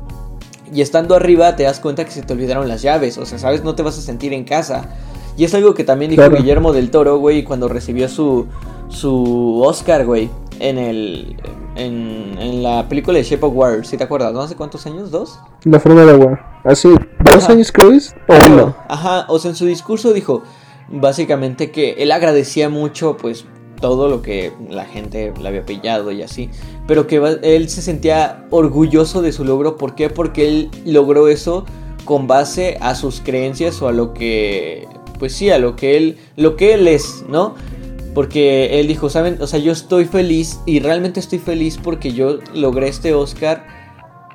Y 0.74 0.80
estando 0.80 1.14
arriba 1.14 1.54
te 1.54 1.64
das 1.64 1.80
cuenta 1.80 2.04
que 2.04 2.10
se 2.10 2.22
te 2.22 2.32
olvidaron 2.32 2.66
las 2.66 2.80
llaves. 2.82 3.18
O 3.18 3.26
sea, 3.26 3.38
sabes, 3.38 3.62
no 3.62 3.74
te 3.74 3.82
vas 3.82 3.98
a 3.98 4.00
sentir 4.00 4.32
en 4.32 4.44
casa. 4.44 4.88
Y 5.36 5.44
es 5.44 5.54
algo 5.54 5.74
que 5.74 5.84
también 5.84 6.10
dijo 6.10 6.28
Guillermo 6.30 6.72
del 6.72 6.90
Toro, 6.90 7.18
güey, 7.18 7.44
cuando 7.44 7.68
recibió 7.68 8.08
su, 8.08 8.46
su 8.92 9.62
Oscar, 9.64 10.04
güey, 10.04 10.30
en 10.60 10.78
el 10.78 11.36
en, 11.74 12.36
en, 12.38 12.62
la 12.62 12.88
película 12.88 13.18
de 13.18 13.24
Shape 13.24 13.46
of 13.46 13.52
Water, 13.54 13.86
si 13.86 13.96
te 13.96 14.04
acuerdas, 14.04 14.32
¿no? 14.32 14.42
¿Hace 14.42 14.56
cuántos 14.56 14.86
años? 14.86 15.10
¿Dos? 15.10 15.40
La 15.64 15.80
forma 15.80 16.04
de 16.04 16.12
agua. 16.12 16.60
¿Así? 16.64 16.88
¿Dos 17.24 17.48
años 17.48 17.72
creo 17.72 17.90
¿O 18.28 18.46
uno? 18.46 18.76
Ajá, 18.88 19.24
o 19.28 19.38
sea, 19.38 19.50
en 19.50 19.56
su 19.56 19.66
discurso 19.66 20.12
dijo 20.12 20.42
básicamente 20.88 21.70
que 21.70 21.92
él 21.98 22.12
agradecía 22.12 22.68
mucho, 22.68 23.16
pues, 23.16 23.46
todo 23.80 24.08
lo 24.08 24.22
que 24.22 24.52
la 24.70 24.84
gente 24.84 25.32
le 25.40 25.48
había 25.48 25.64
pillado 25.64 26.12
y 26.12 26.22
así. 26.22 26.50
Pero 26.86 27.06
que 27.06 27.38
él 27.42 27.68
se 27.68 27.82
sentía 27.82 28.46
orgulloso 28.50 29.22
de 29.22 29.32
su 29.32 29.44
logro. 29.44 29.76
¿Por 29.76 29.94
qué? 29.94 30.08
Porque 30.08 30.46
él 30.46 30.70
logró 30.84 31.28
eso 31.28 31.64
con 32.04 32.26
base 32.26 32.78
a 32.80 32.94
sus 32.94 33.20
creencias 33.20 33.80
o 33.82 33.88
a 33.88 33.92
lo 33.92 34.12
que 34.14 34.86
pues 35.18 35.34
sí, 35.34 35.50
a 35.50 35.58
lo 35.58 35.76
que 35.76 35.96
él 35.96 36.18
lo 36.34 36.56
que 36.56 36.74
él 36.74 36.88
es, 36.88 37.24
¿no? 37.28 37.54
Porque 38.14 38.78
él 38.80 38.88
dijo, 38.88 39.08
¿saben? 39.08 39.38
O 39.40 39.46
sea, 39.46 39.58
yo 39.58 39.72
estoy 39.72 40.04
feliz 40.04 40.60
y 40.66 40.80
realmente 40.80 41.20
estoy 41.20 41.38
feliz 41.38 41.78
porque 41.82 42.12
yo 42.12 42.38
logré 42.54 42.88
este 42.88 43.14
Oscar 43.14 43.66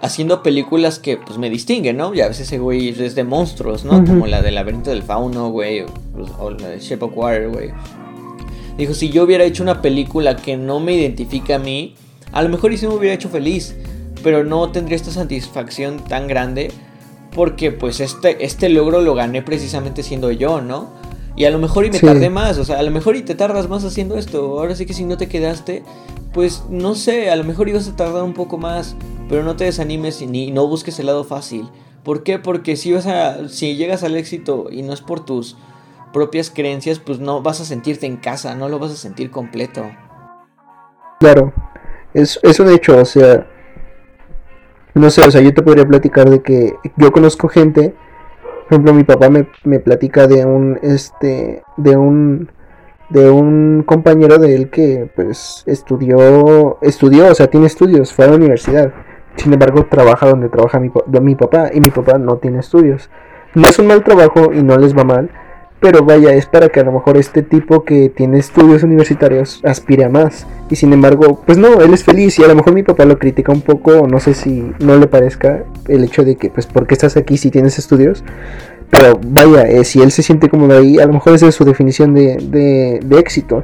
haciendo 0.01 0.43
películas 0.43 0.99
que 0.99 1.17
pues 1.17 1.37
me 1.37 1.49
distinguen, 1.49 1.97
¿no? 1.97 2.13
Y 2.13 2.21
a 2.21 2.27
veces 2.27 2.47
ese 2.47 2.59
güey 2.59 2.89
es 2.89 3.15
de 3.15 3.23
monstruos, 3.23 3.85
¿no? 3.85 4.03
Como 4.03 4.27
la 4.27 4.41
del 4.41 4.55
laberinto 4.55 4.89
del 4.89 5.03
fauno, 5.03 5.49
güey, 5.49 5.85
o, 6.39 6.51
la 6.51 6.69
de 6.69 6.79
Shape 6.79 7.05
of 7.05 7.11
Water, 7.15 7.49
güey. 7.49 7.71
Dijo, 8.77 8.93
si 8.93 9.09
yo 9.09 9.23
hubiera 9.23 9.43
hecho 9.43 9.63
una 9.63 9.81
película 9.81 10.35
que 10.35 10.55
no 10.55 10.79
me 10.79 10.93
identifica 10.93 11.55
a 11.55 11.59
mí, 11.59 11.95
a 12.31 12.43
lo 12.43 12.49
mejor 12.49 12.71
y 12.73 12.77
sí 12.77 12.87
me 12.87 12.93
hubiera 12.93 13.15
hecho 13.15 13.29
feliz, 13.29 13.75
pero 14.23 14.43
no 14.43 14.71
tendría 14.71 14.95
esta 14.95 15.11
satisfacción 15.11 16.03
tan 16.03 16.27
grande 16.27 16.71
porque 17.33 17.71
pues 17.71 17.99
este, 17.99 18.43
este 18.45 18.69
logro 18.69 19.01
lo 19.01 19.13
gané 19.15 19.41
precisamente 19.41 20.03
siendo 20.03 20.31
yo, 20.31 20.61
¿no? 20.61 20.89
Y 21.37 21.45
a 21.45 21.51
lo 21.51 21.59
mejor 21.59 21.85
y 21.85 21.91
me 21.91 21.99
tardé 21.99 22.31
más, 22.31 22.57
o 22.57 22.65
sea, 22.65 22.79
a 22.79 22.81
lo 22.81 22.89
mejor 22.89 23.15
y 23.15 23.21
te 23.21 23.35
tardas 23.35 23.69
más 23.69 23.85
haciendo 23.85 24.17
esto. 24.17 24.59
Ahora 24.59 24.75
sí 24.75 24.87
que 24.87 24.95
si 24.95 25.05
no 25.05 25.17
te 25.17 25.29
quedaste, 25.29 25.83
pues 26.33 26.63
no 26.67 26.95
sé, 26.95 27.29
a 27.29 27.35
lo 27.35 27.43
mejor 27.43 27.69
ibas 27.69 27.87
a 27.87 27.95
tardar 27.95 28.23
un 28.23 28.33
poco 28.33 28.57
más, 28.57 28.95
pero 29.29 29.43
no 29.43 29.55
te 29.55 29.65
desanimes 29.65 30.19
ni 30.23 30.49
no 30.49 30.67
busques 30.67 30.99
el 30.99 31.05
lado 31.05 31.23
fácil. 31.23 31.69
¿Por 32.03 32.23
qué? 32.23 32.39
Porque 32.39 32.75
si 32.75 32.91
vas 32.91 33.05
a 33.05 33.49
si 33.49 33.75
llegas 33.75 34.03
al 34.03 34.15
éxito 34.15 34.69
y 34.71 34.81
no 34.81 34.93
es 34.93 35.01
por 35.01 35.25
tus 35.25 35.55
propias 36.11 36.49
creencias, 36.49 36.97
pues 36.97 37.19
no 37.19 37.43
vas 37.43 37.61
a 37.61 37.65
sentirte 37.65 38.07
en 38.07 38.17
casa, 38.17 38.55
no 38.55 38.67
lo 38.67 38.79
vas 38.79 38.91
a 38.91 38.95
sentir 38.95 39.29
completo. 39.29 39.85
Claro. 41.19 41.53
Es, 42.15 42.39
es 42.41 42.59
un 42.59 42.71
hecho, 42.71 42.97
o 42.97 43.05
sea, 43.05 43.45
no 44.95 45.11
sé, 45.11 45.21
o 45.21 45.29
sea, 45.29 45.41
yo 45.41 45.53
te 45.53 45.61
podría 45.61 45.87
platicar 45.87 46.31
de 46.31 46.41
que 46.41 46.73
yo 46.95 47.11
conozco 47.11 47.47
gente 47.47 47.93
por 48.67 48.73
ejemplo, 48.73 48.93
mi 48.93 49.05
papá 49.05 49.29
me, 49.29 49.47
me 49.63 49.79
platica 49.79 50.27
de 50.27 50.45
un, 50.45 50.77
este, 50.81 51.63
de 51.77 51.95
un, 51.95 52.49
de 53.09 53.29
un 53.29 53.83
compañero 53.85 54.39
de 54.39 54.55
él 54.55 54.69
que, 54.69 55.09
pues, 55.15 55.63
estudió, 55.65 56.77
estudió, 56.81 57.31
o 57.31 57.33
sea, 57.33 57.47
tiene 57.47 57.67
estudios, 57.67 58.13
fue 58.13 58.25
a 58.25 58.27
la 58.27 58.35
universidad. 58.35 58.91
Sin 59.37 59.53
embargo, 59.53 59.85
trabaja 59.89 60.27
donde 60.27 60.49
trabaja 60.49 60.81
mi, 60.81 60.91
mi 61.21 61.35
papá 61.35 61.69
y 61.73 61.79
mi 61.79 61.91
papá 61.91 62.17
no 62.17 62.37
tiene 62.37 62.59
estudios. 62.59 63.09
No 63.55 63.67
es 63.69 63.79
un 63.79 63.87
mal 63.87 64.03
trabajo 64.03 64.51
y 64.53 64.61
no 64.61 64.77
les 64.77 64.97
va 64.97 65.05
mal, 65.05 65.29
pero 65.79 66.03
vaya, 66.03 66.33
es 66.33 66.45
para 66.47 66.69
que 66.69 66.79
a 66.79 66.83
lo 66.83 66.91
mejor 66.91 67.17
este 67.17 67.43
tipo 67.43 67.83
que 67.83 68.09
tiene 68.09 68.39
estudios 68.39 68.83
universitarios 68.83 69.61
aspire 69.63 70.05
a 70.05 70.09
más. 70.09 70.47
Y 70.69 70.75
sin 70.75 70.91
embargo, 70.91 71.41
pues 71.45 71.57
no, 71.57 71.81
él 71.81 71.93
es 71.93 72.03
feliz 72.03 72.39
y 72.39 72.43
a 72.43 72.47
lo 72.47 72.55
mejor 72.55 72.73
mi 72.73 72.83
papá 72.83 73.05
lo 73.05 73.19
critica 73.19 73.51
un 73.51 73.61
poco, 73.61 74.07
no 74.07 74.19
sé 74.19 74.33
si 74.33 74.71
no 74.79 74.97
le 74.97 75.07
parezca 75.07 75.63
el 75.87 76.03
hecho 76.03 76.23
de 76.23 76.35
que, 76.35 76.49
pues, 76.49 76.65
¿por 76.65 76.87
qué 76.87 76.95
estás 76.95 77.15
aquí 77.15 77.37
si 77.37 77.51
tienes 77.51 77.77
estudios? 77.77 78.23
Pero 78.89 79.19
vaya, 79.27 79.63
eh, 79.63 79.83
si 79.83 80.01
él 80.01 80.11
se 80.11 80.23
siente 80.23 80.49
cómodo 80.49 80.77
ahí, 80.77 80.97
a 80.97 81.05
lo 81.05 81.13
mejor 81.13 81.33
esa 81.33 81.47
es 81.47 81.55
su 81.55 81.65
definición 81.65 82.13
de, 82.13 82.37
de, 83.03 83.19
éxito. 83.19 83.61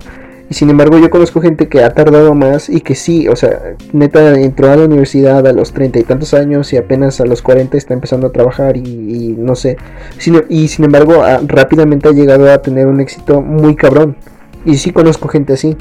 Y 0.49 0.53
sin 0.55 0.69
embargo 0.69 0.99
yo 0.99 1.09
conozco 1.09 1.41
gente 1.41 1.67
que 1.67 1.83
ha 1.83 1.93
tardado 1.93 2.35
más 2.35 2.69
y 2.69 2.81
que 2.81 2.95
sí, 2.95 3.27
o 3.27 3.35
sea, 3.35 3.75
neta 3.91 4.39
entró 4.39 4.71
a 4.71 4.75
la 4.75 4.85
universidad 4.85 5.47
a 5.47 5.53
los 5.53 5.73
treinta 5.73 5.99
y 5.99 6.03
tantos 6.03 6.33
años 6.33 6.73
y 6.73 6.77
apenas 6.77 7.21
a 7.21 7.25
los 7.25 7.41
cuarenta 7.41 7.77
está 7.77 7.93
empezando 7.93 8.27
a 8.27 8.31
trabajar 8.31 8.77
y, 8.77 9.35
no 9.37 9.55
sé. 9.55 9.77
y 10.49 10.67
sin 10.67 10.85
embargo 10.85 11.23
rápidamente 11.47 12.09
ha 12.09 12.11
llegado 12.11 12.51
a 12.51 12.61
tener 12.61 12.87
un 12.87 12.99
éxito 12.99 13.41
muy 13.41 13.75
cabrón. 13.75 14.15
Y 14.65 14.77
sí 14.77 14.91
conozco 14.91 15.27
gente 15.27 15.53
así. 15.53 15.75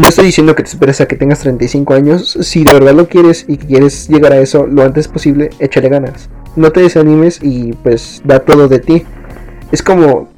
No 0.00 0.08
estoy 0.08 0.24
diciendo 0.24 0.54
que 0.54 0.62
te 0.62 0.70
esperes 0.70 1.02
a 1.02 1.06
que 1.06 1.14
tengas 1.14 1.40
35 1.40 1.92
años. 1.92 2.38
Si 2.40 2.64
de 2.64 2.72
verdad 2.72 2.94
lo 2.94 3.06
quieres 3.06 3.44
y 3.46 3.58
quieres 3.58 4.08
llegar 4.08 4.32
a 4.32 4.38
eso 4.38 4.66
lo 4.66 4.82
antes 4.82 5.08
posible, 5.08 5.50
échale 5.58 5.90
ganas. 5.90 6.30
No 6.56 6.72
te 6.72 6.80
desanimes 6.80 7.38
y 7.42 7.74
pues 7.82 8.22
da 8.24 8.38
todo 8.38 8.66
de 8.66 8.78
ti. 8.78 9.02
Es 9.72 9.82
como 9.82 10.29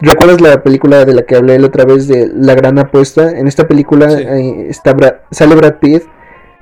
¿Recuerdas 0.00 0.40
la 0.40 0.62
película 0.62 1.04
de 1.04 1.14
la 1.14 1.22
que 1.22 1.36
hablé 1.36 1.58
la 1.58 1.68
otra 1.68 1.84
vez 1.84 2.08
de 2.08 2.28
La 2.34 2.54
Gran 2.54 2.78
Apuesta? 2.78 3.30
En 3.30 3.46
esta 3.46 3.68
película 3.68 4.12
eh, 4.12 4.66
está 4.68 4.96
sale 5.30 5.54
Brad 5.54 5.76
Pitt 5.76 6.02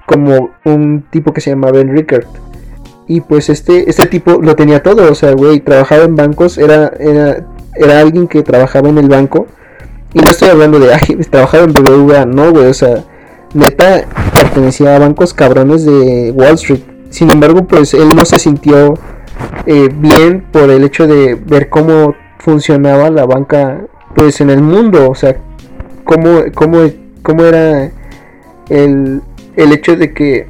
como 0.04 0.50
un 0.64 1.04
tipo 1.10 1.32
que 1.32 1.40
se 1.40 1.50
llama 1.50 1.70
Ben 1.70 1.94
Rickard. 1.94 2.26
Y 3.06 3.22
pues 3.22 3.48
este, 3.48 3.88
este 3.88 4.06
tipo 4.06 4.40
lo 4.42 4.54
tenía 4.54 4.82
todo, 4.82 5.10
o 5.10 5.14
sea, 5.14 5.32
güey, 5.32 5.60
trabajaba 5.60 6.04
en 6.04 6.16
bancos, 6.16 6.58
era, 6.58 6.92
era, 6.98 7.46
era 7.74 8.00
alguien 8.00 8.28
que 8.28 8.42
trabajaba 8.42 8.90
en 8.90 8.98
el 8.98 9.08
banco. 9.08 9.46
Y 10.12 10.20
no 10.20 10.30
estoy 10.30 10.48
hablando 10.48 10.78
de, 10.78 10.92
ay, 10.94 11.16
trabajaba 11.30 11.64
en 11.64 11.72
BBVA, 11.72 12.26
no, 12.26 12.50
güey, 12.50 12.66
o 12.66 12.74
sea, 12.74 13.04
neta 13.54 14.04
pertenecía 14.34 14.96
a 14.96 14.98
bancos 14.98 15.32
cabrones 15.32 15.86
de 15.86 16.32
Wall 16.34 16.54
Street. 16.54 16.80
Sin 17.08 17.30
embargo, 17.30 17.66
pues 17.66 17.94
él 17.94 18.10
no 18.14 18.26
se 18.26 18.38
sintió 18.38 18.98
eh, 19.64 19.88
bien 19.92 20.44
por 20.52 20.70
el 20.70 20.84
hecho 20.84 21.06
de 21.06 21.34
ver 21.34 21.70
cómo 21.70 22.14
funcionaba 22.38 23.10
la 23.10 23.26
banca 23.26 23.86
pues 24.14 24.40
en 24.40 24.50
el 24.50 24.62
mundo, 24.62 25.10
o 25.10 25.14
sea, 25.14 25.36
cómo, 26.04 26.40
cómo, 26.54 26.78
cómo 27.22 27.44
era 27.44 27.90
el, 28.68 29.22
el 29.56 29.72
hecho 29.72 29.96
de 29.96 30.12
que 30.12 30.46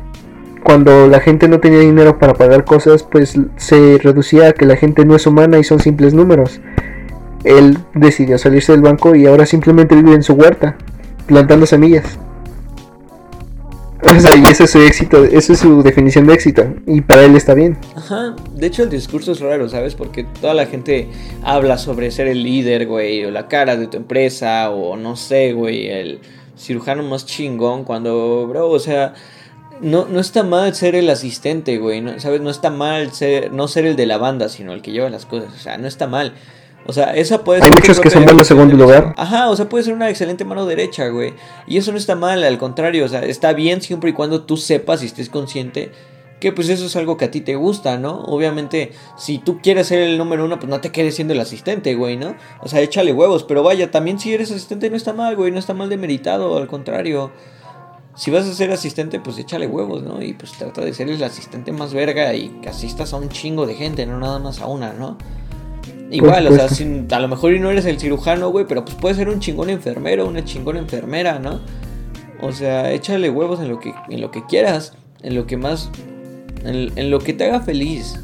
cuando 0.62 1.07
la 1.07 1.20
gente 1.20 1.49
no 1.49 1.61
tenía 1.61 1.80
dinero 1.80 2.18
para 2.18 2.34
pagar 2.34 2.64
cosas, 2.64 3.03
pues 3.03 3.39
se 3.57 3.99
reducía 4.03 4.49
a 4.49 4.53
que 4.53 4.66
la 4.66 4.76
gente 4.76 5.05
no 5.05 5.16
es 5.16 5.26
humana 5.26 5.59
y 5.59 5.64
son 5.64 5.80
simples 5.80 6.14
números. 6.14 6.61
Él 7.45 7.78
decidió 7.95 8.39
salirse 8.39 8.72
del 8.72 8.82
banco 8.82 9.14
y 9.14 9.26
ahora 9.26 9.47
simplemente 9.47 9.95
vive 9.95 10.14
en 10.14 10.22
su 10.22 10.34
huerta, 10.34 10.76
plantando 11.26 11.66
semillas. 11.66 12.18
O 14.01 14.20
sea, 14.20 14.36
y 14.36 14.42
ese 14.44 14.64
es 14.64 14.70
su 14.70 14.80
éxito, 14.80 15.24
esa 15.24 15.53
es 15.53 15.59
su 15.59 15.82
definición 15.82 16.26
de 16.26 16.34
éxito. 16.34 16.64
Y 16.86 17.01
para 17.01 17.24
él 17.24 17.34
está 17.34 17.55
bien. 17.55 17.76
Ajá, 17.96 18.36
de 18.55 18.66
hecho 18.66 18.84
el 18.84 18.90
discurso 18.90 19.32
es 19.32 19.40
raro, 19.40 19.68
¿sabes? 19.68 19.96
Porque 19.96 20.24
toda 20.24 20.55
la 20.55 20.66
gente 20.66 21.09
habla 21.42 21.78
sobre 21.78 22.11
ser 22.12 22.28
el 22.28 22.44
líder, 22.44 22.86
güey, 22.86 23.24
o 23.24 23.30
la 23.30 23.49
cara 23.49 23.76
de 23.76 23.88
tu 23.88 23.96
empresa, 23.96 24.70
o 24.70 24.96
no 24.96 25.16
sé, 25.16 25.53
güey, 25.53 25.88
el 25.88 26.20
cirujano 26.57 27.03
más 27.03 27.26
chingón, 27.26 27.84
cuando, 27.84 28.46
bro, 28.46 28.70
o 28.70 28.78
sea, 28.78 29.14
no, 29.80 30.07
no 30.07 30.20
está 30.20 30.44
mal 30.44 30.74
ser 30.74 30.94
el 30.94 31.11
asistente, 31.11 31.78
güey, 31.78 32.01
¿no? 32.01 32.18
¿sabes? 32.20 32.40
No 32.40 32.51
está 32.51 32.70
mal 32.70 33.12
ser, 33.12 33.53
no 33.53 33.66
ser 33.66 33.86
el 33.86 33.96
de 33.96 34.07
la 34.07 34.18
banda, 34.18 34.49
sino 34.49 34.72
el 34.72 34.82
que 34.82 34.92
lleva 34.92 35.11
las 35.11 35.26
cosas, 35.26 35.53
o 35.55 35.59
sea, 35.59 35.76
no 35.76 35.88
está 35.88 36.07
mal. 36.07 36.34
O 36.87 36.93
sea, 36.93 37.14
esa 37.14 37.45
puede 37.45 37.61
ser. 37.61 37.70
Hay 37.70 37.74
muchos 37.74 38.01
que 38.01 38.11
son 38.11 38.24
buenos 38.24 38.47
segundo 38.47 38.74
lugar. 38.74 39.14
Ajá, 39.16 39.51
o 39.51 39.57
sea, 39.57 39.68
puede 39.68 39.85
ser 39.85 39.95
una 39.95 40.09
excelente 40.09 40.45
mano 40.45 40.64
derecha, 40.64 41.09
güey. 41.09 41.35
Y 41.66 41.76
eso 41.76 41.93
no 41.93 41.99
está 41.99 42.14
mal, 42.14 42.43
al 42.45 42.59
contrario, 42.59 43.05
o 43.05 43.09
sea, 43.09 43.20
está 43.20 43.53
bien 43.53 43.83
siempre 43.83 44.11
y 44.11 44.12
cuando 44.12 44.45
tú 44.45 44.57
sepas 44.57 45.03
y 45.03 45.07
estés 45.07 45.29
consciente 45.29 45.93
que 46.41 46.53
pues 46.53 46.68
eso 46.68 46.87
es 46.87 46.97
algo 46.97 47.16
que 47.16 47.24
a 47.24 47.31
ti 47.31 47.41
te 47.41 47.57
gusta, 47.57 47.99
¿no? 47.99 48.20
Obviamente, 48.22 48.93
si 49.16 49.39
tú 49.39 49.61
quieres 49.61 49.89
ser 49.89 50.01
el 50.01 50.18
número 50.18 50.45
uno, 50.45 50.59
pues 50.59 50.70
no 50.70 50.81
te 50.81 50.93
quedes 50.93 51.14
siendo 51.14 51.35
el 51.35 51.41
asistente, 51.41 51.95
güey, 51.95 52.16
¿no? 52.16 52.37
O 52.61 52.68
sea, 52.68 52.81
échale 52.81 53.12
huevos, 53.12 53.45
pero 53.45 53.62
vaya, 53.62 53.91
también 53.91 54.18
si 54.18 54.33
eres 54.33 54.51
asistente 54.51 54.91
no 54.91 54.97
está 54.97 55.12
mal, 55.12 55.35
güey, 55.37 55.51
no 55.51 55.59
está 55.59 55.74
mal 55.74 55.89
demeritado, 55.89 56.57
al 56.57 56.68
contrario. 56.68 57.33
Si 58.14 58.31
vas 58.31 58.47
a 58.47 58.55
ser 58.55 58.70
asistente, 58.70 59.20
pues 59.20 59.39
échale 59.39 59.66
huevos, 59.66 60.03
¿no? 60.03 60.22
Y 60.22 60.35
pues 60.35 60.53
trata 60.53 60.81
de 60.81 60.93
ser 60.93 61.09
el 61.09 61.22
asistente 61.22 61.72
más 61.72 61.93
verga 61.93 62.35
y 62.35 62.49
que 62.61 62.68
asistas 62.68 63.12
a 63.12 63.16
un 63.16 63.29
chingo 63.29 63.66
de 63.66 63.74
gente, 63.74 64.07
no 64.07 64.18
nada 64.18 64.39
más 64.39 64.61
a 64.61 64.66
una, 64.66 64.93
¿no? 64.93 65.16
Igual, 66.11 66.47
o 66.47 66.55
sea, 66.55 66.69
a 67.17 67.21
lo 67.21 67.29
mejor 67.29 67.53
no 67.61 67.71
eres 67.71 67.85
el 67.85 67.99
cirujano, 67.99 68.51
güey, 68.51 68.65
pero 68.67 68.85
pues 68.85 68.97
puedes 68.97 69.19
ser 69.19 69.29
un 69.29 69.41
chingón 69.41 69.69
enfermero, 69.69 70.27
una 70.27 70.45
chingona 70.45 70.79
enfermera, 70.79 71.39
¿no? 71.39 71.61
O 72.41 72.53
sea, 72.53 72.93
échale 72.93 73.29
huevos 73.29 73.61
en 73.61 73.69
lo 73.69 73.79
que, 73.79 73.93
en 74.09 74.21
lo 74.21 74.31
que 74.31 74.45
quieras, 74.47 74.95
en 75.23 75.35
lo 75.35 75.47
que 75.47 75.59
más, 75.59 75.91
en, 76.65 77.11
lo 77.11 77.19
que 77.19 77.35
te 77.35 77.45
haga 77.45 77.61
feliz. 77.61 78.19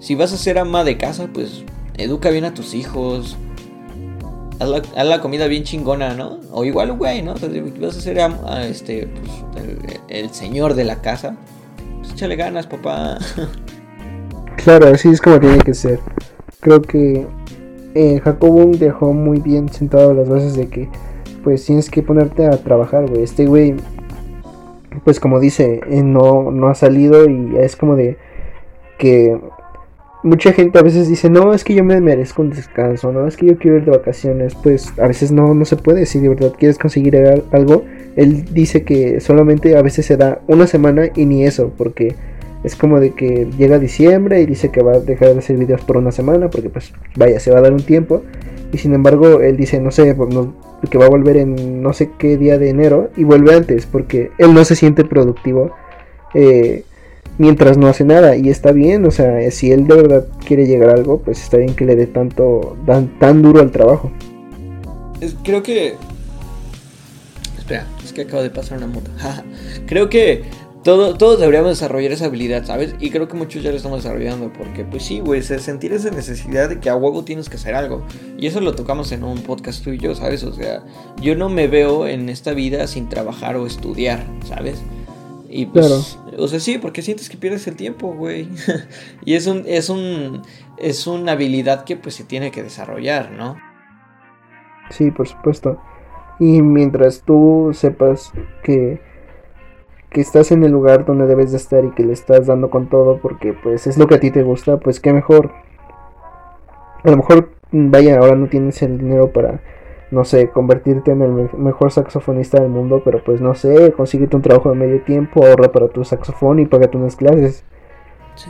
Si 0.00 0.14
vas 0.14 0.32
a 0.32 0.36
ser 0.36 0.58
ama 0.58 0.84
de 0.84 0.98
casa, 0.98 1.28
pues 1.32 1.64
educa 1.96 2.30
bien 2.30 2.44
a 2.44 2.52
tus 2.52 2.74
hijos, 2.74 3.36
haz 4.58 5.06
la, 5.06 5.20
comida 5.20 5.46
bien 5.46 5.62
chingona, 5.64 6.14
¿no? 6.14 6.40
O 6.50 6.64
igual, 6.64 6.92
güey, 6.92 7.22
¿no? 7.22 7.36
si 7.38 7.60
vas 7.80 7.96
a 7.96 8.00
ser 8.00 8.18
este, 8.68 9.06
pues, 9.06 9.64
el, 9.64 10.24
el, 10.24 10.30
señor 10.30 10.74
de 10.74 10.84
la 10.84 11.00
casa, 11.00 11.36
pues 12.00 12.12
échale 12.12 12.36
ganas, 12.36 12.66
papá. 12.66 13.18
Claro, 14.62 14.88
así 14.88 15.08
es 15.08 15.22
como 15.22 15.40
tiene 15.40 15.56
que 15.60 15.72
ser 15.72 16.00
creo 16.60 16.82
que 16.82 17.26
eh, 17.94 18.22
dejó 18.78 19.12
muy 19.12 19.40
bien 19.40 19.68
sentado 19.68 20.14
las 20.14 20.28
bases 20.28 20.56
de 20.56 20.68
que 20.68 20.88
pues 21.42 21.64
tienes 21.64 21.90
que 21.90 22.02
ponerte 22.02 22.46
a 22.46 22.62
trabajar, 22.62 23.08
güey. 23.08 23.22
Este 23.22 23.46
güey, 23.46 23.74
pues 25.04 25.18
como 25.18 25.40
dice, 25.40 25.80
eh, 25.88 26.02
no, 26.02 26.50
no 26.50 26.68
ha 26.68 26.74
salido 26.74 27.28
y 27.28 27.56
es 27.56 27.76
como 27.76 27.96
de 27.96 28.16
que 28.98 29.38
mucha 30.22 30.52
gente 30.52 30.78
a 30.78 30.82
veces 30.82 31.08
dice, 31.08 31.30
no, 31.30 31.54
es 31.54 31.64
que 31.64 31.74
yo 31.74 31.82
me 31.82 31.98
merezco 32.00 32.42
un 32.42 32.50
descanso, 32.50 33.10
no, 33.10 33.26
es 33.26 33.36
que 33.36 33.46
yo 33.46 33.58
quiero 33.58 33.78
ir 33.78 33.84
de 33.86 33.92
vacaciones. 33.92 34.54
Pues 34.54 34.92
a 34.98 35.08
veces 35.08 35.32
no, 35.32 35.54
no 35.54 35.64
se 35.64 35.76
puede, 35.76 36.06
si 36.06 36.20
de 36.20 36.28
verdad 36.28 36.52
quieres 36.58 36.78
conseguir 36.78 37.16
algo. 37.52 37.84
Él 38.16 38.44
dice 38.52 38.84
que 38.84 39.20
solamente 39.20 39.76
a 39.76 39.82
veces 39.82 40.06
se 40.06 40.16
da 40.16 40.42
una 40.46 40.66
semana 40.66 41.06
y 41.14 41.24
ni 41.24 41.44
eso, 41.44 41.72
porque 41.76 42.14
es 42.62 42.76
como 42.76 43.00
de 43.00 43.12
que 43.12 43.48
llega 43.56 43.78
diciembre 43.78 44.42
y 44.42 44.46
dice 44.46 44.70
que 44.70 44.82
va 44.82 44.92
a 44.92 45.00
dejar 45.00 45.32
de 45.32 45.38
hacer 45.38 45.56
videos 45.56 45.80
por 45.82 45.96
una 45.96 46.12
semana 46.12 46.50
porque 46.50 46.68
pues 46.68 46.92
vaya, 47.16 47.40
se 47.40 47.50
va 47.50 47.58
a 47.58 47.62
dar 47.62 47.72
un 47.72 47.82
tiempo. 47.82 48.22
Y 48.72 48.78
sin 48.78 48.94
embargo, 48.94 49.40
él 49.40 49.56
dice, 49.56 49.80
no 49.80 49.90
sé, 49.90 50.14
pues, 50.14 50.28
que 50.90 50.98
va 50.98 51.06
a 51.06 51.08
volver 51.08 51.36
en 51.36 51.82
no 51.82 51.92
sé 51.92 52.10
qué 52.18 52.36
día 52.36 52.58
de 52.58 52.70
enero 52.70 53.10
y 53.16 53.24
vuelve 53.24 53.54
antes 53.54 53.86
porque 53.86 54.30
él 54.38 54.54
no 54.54 54.64
se 54.64 54.76
siente 54.76 55.04
productivo 55.04 55.72
eh, 56.34 56.84
mientras 57.38 57.78
no 57.78 57.88
hace 57.88 58.04
nada. 58.04 58.36
Y 58.36 58.48
está 58.48 58.72
bien, 58.72 59.04
o 59.06 59.10
sea, 59.10 59.50
si 59.50 59.72
él 59.72 59.86
de 59.86 59.96
verdad 59.96 60.26
quiere 60.46 60.66
llegar 60.66 60.90
a 60.90 60.92
algo, 60.94 61.18
pues 61.20 61.42
está 61.42 61.56
bien 61.56 61.74
que 61.74 61.84
le 61.84 61.96
dé 61.96 62.06
tanto, 62.06 62.76
tan, 62.86 63.18
tan 63.18 63.42
duro 63.42 63.60
al 63.60 63.70
trabajo. 63.70 64.12
Creo 65.42 65.62
que... 65.62 65.94
Espera, 67.58 67.86
es 68.04 68.12
que 68.12 68.22
acabo 68.22 68.42
de 68.42 68.50
pasar 68.50 68.78
una 68.78 68.86
moto. 68.86 69.10
Creo 69.86 70.08
que 70.08 70.42
todo, 70.82 71.16
todos 71.16 71.38
deberíamos 71.38 71.70
desarrollar 71.70 72.12
esa 72.12 72.26
habilidad, 72.26 72.64
¿sabes? 72.64 72.94
Y 73.00 73.10
creo 73.10 73.28
que 73.28 73.36
muchos 73.36 73.62
ya 73.62 73.70
lo 73.70 73.76
estamos 73.76 74.02
desarrollando, 74.02 74.52
porque 74.52 74.84
pues 74.84 75.04
sí, 75.04 75.20
güey, 75.20 75.42
sentir 75.42 75.92
esa 75.92 76.10
necesidad 76.10 76.68
de 76.68 76.80
que 76.80 76.88
a 76.88 76.96
huevo 76.96 77.22
tienes 77.24 77.48
que 77.48 77.56
hacer 77.56 77.74
algo. 77.74 78.02
Y 78.38 78.46
eso 78.46 78.60
lo 78.60 78.74
tocamos 78.74 79.12
en 79.12 79.24
un 79.24 79.42
podcast 79.42 79.84
tú 79.84 79.90
y 79.90 79.98
yo, 79.98 80.14
¿sabes? 80.14 80.42
O 80.44 80.52
sea, 80.52 80.82
yo 81.20 81.36
no 81.36 81.48
me 81.48 81.68
veo 81.68 82.06
en 82.06 82.28
esta 82.28 82.52
vida 82.52 82.86
sin 82.86 83.08
trabajar 83.08 83.56
o 83.56 83.66
estudiar, 83.66 84.24
¿sabes? 84.46 84.82
Y 85.50 85.66
pues, 85.66 86.16
o 86.38 86.48
sea, 86.48 86.60
sí, 86.60 86.78
porque 86.78 87.02
sientes 87.02 87.28
que 87.28 87.36
pierdes 87.36 87.66
el 87.66 87.76
tiempo, 87.76 88.14
güey. 88.14 88.48
y 89.24 89.34
es 89.34 89.46
un, 89.46 89.64
es 89.66 89.90
un, 89.90 90.42
es 90.78 91.06
una 91.06 91.32
habilidad 91.32 91.84
que 91.84 91.96
pues 91.96 92.14
se 92.14 92.24
tiene 92.24 92.50
que 92.52 92.62
desarrollar, 92.62 93.32
¿no? 93.32 93.56
Sí, 94.90 95.10
por 95.10 95.28
supuesto. 95.28 95.78
Y 96.38 96.62
mientras 96.62 97.22
tú 97.22 97.70
sepas 97.74 98.32
que 98.62 99.09
que 100.10 100.20
estás 100.20 100.50
en 100.50 100.64
el 100.64 100.72
lugar 100.72 101.04
donde 101.04 101.26
debes 101.26 101.52
de 101.52 101.56
estar 101.56 101.84
y 101.84 101.90
que 101.90 102.04
le 102.04 102.12
estás 102.12 102.46
dando 102.46 102.68
con 102.68 102.88
todo 102.88 103.18
porque 103.18 103.52
pues 103.52 103.86
es 103.86 103.96
lo 103.96 104.06
que 104.06 104.16
a 104.16 104.20
ti 104.20 104.30
te 104.30 104.42
gusta, 104.42 104.78
pues 104.78 105.00
qué 105.00 105.12
mejor. 105.12 105.52
A 107.04 107.10
lo 107.10 107.16
mejor, 107.16 107.50
vaya, 107.70 108.18
ahora 108.18 108.34
no 108.34 108.48
tienes 108.48 108.82
el 108.82 108.98
dinero 108.98 109.32
para, 109.32 109.60
no 110.10 110.24
sé, 110.24 110.50
convertirte 110.50 111.12
en 111.12 111.22
el 111.22 111.50
mejor 111.56 111.92
saxofonista 111.92 112.60
del 112.60 112.70
mundo, 112.70 113.02
pero 113.04 113.22
pues 113.24 113.40
no 113.40 113.54
sé, 113.54 113.92
consíguete 113.92 114.36
un 114.36 114.42
trabajo 114.42 114.70
de 114.70 114.76
medio 114.76 115.00
tiempo, 115.02 115.46
ahorra 115.46 115.72
para 115.72 115.88
tu 115.88 116.04
saxofón 116.04 116.58
y 116.58 116.66
págate 116.66 116.96
unas 116.96 117.16
clases. 117.16 117.64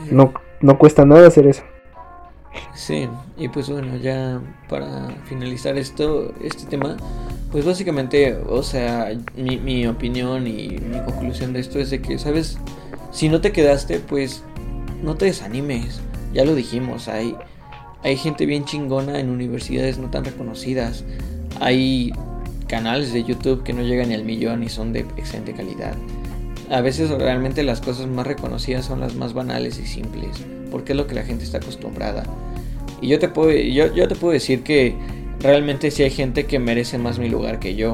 No, 0.09 0.33
no 0.61 0.77
cuesta 0.77 1.05
nada 1.05 1.27
hacer 1.27 1.47
eso. 1.47 1.63
Sí, 2.73 3.07
y 3.37 3.47
pues 3.47 3.69
bueno, 3.69 3.95
ya 3.97 4.41
para 4.67 5.09
finalizar 5.25 5.77
esto, 5.77 6.33
este 6.41 6.65
tema, 6.65 6.97
pues 7.51 7.65
básicamente, 7.65 8.37
o 8.47 8.63
sea, 8.63 9.11
mi, 9.35 9.85
opinión 9.85 10.47
y 10.47 10.69
mi 10.69 10.99
conclusión 11.05 11.51
de 11.51 11.59
esto 11.59 11.79
es 11.79 11.89
de 11.89 12.01
que, 12.01 12.17
¿sabes? 12.17 12.57
Si 13.11 13.27
no 13.27 13.41
te 13.41 13.51
quedaste, 13.51 13.99
pues 13.99 14.43
no 15.03 15.15
te 15.15 15.25
desanimes. 15.25 15.99
Ya 16.33 16.45
lo 16.45 16.55
dijimos, 16.55 17.09
hay, 17.09 17.35
hay 18.03 18.15
gente 18.15 18.45
bien 18.45 18.63
chingona 18.63 19.19
en 19.19 19.29
universidades 19.29 19.97
no 19.97 20.09
tan 20.09 20.23
reconocidas. 20.23 21.03
Hay 21.59 22.13
canales 22.67 23.11
de 23.11 23.25
YouTube 23.25 23.63
que 23.63 23.73
no 23.73 23.81
llegan 23.81 24.09
ni 24.09 24.15
al 24.15 24.23
millón 24.23 24.63
y 24.63 24.69
son 24.69 24.93
de 24.93 25.01
excelente 25.17 25.53
calidad. 25.53 25.95
A 26.69 26.79
veces 26.79 27.09
realmente 27.09 27.63
las 27.63 27.81
cosas 27.81 28.07
más 28.07 28.25
reconocidas 28.25 28.85
son 28.85 29.01
las 29.01 29.15
más 29.15 29.33
banales 29.33 29.77
y 29.77 29.85
simples, 29.85 30.37
porque 30.71 30.93
es 30.93 30.97
lo 30.97 31.05
que 31.05 31.15
la 31.15 31.23
gente 31.23 31.43
está 31.43 31.57
acostumbrada. 31.57 32.23
Y 33.01 33.09
yo 33.09 33.19
te 33.19 33.27
puedo, 33.27 33.51
yo, 33.51 33.93
yo 33.93 34.07
te 34.07 34.15
puedo 34.15 34.31
decir 34.31 34.63
que 34.63 34.95
realmente 35.41 35.91
sí 35.91 36.03
hay 36.03 36.11
gente 36.11 36.45
que 36.45 36.59
merece 36.59 36.97
más 36.97 37.19
mi 37.19 37.29
lugar 37.29 37.59
que 37.59 37.75
yo. 37.75 37.91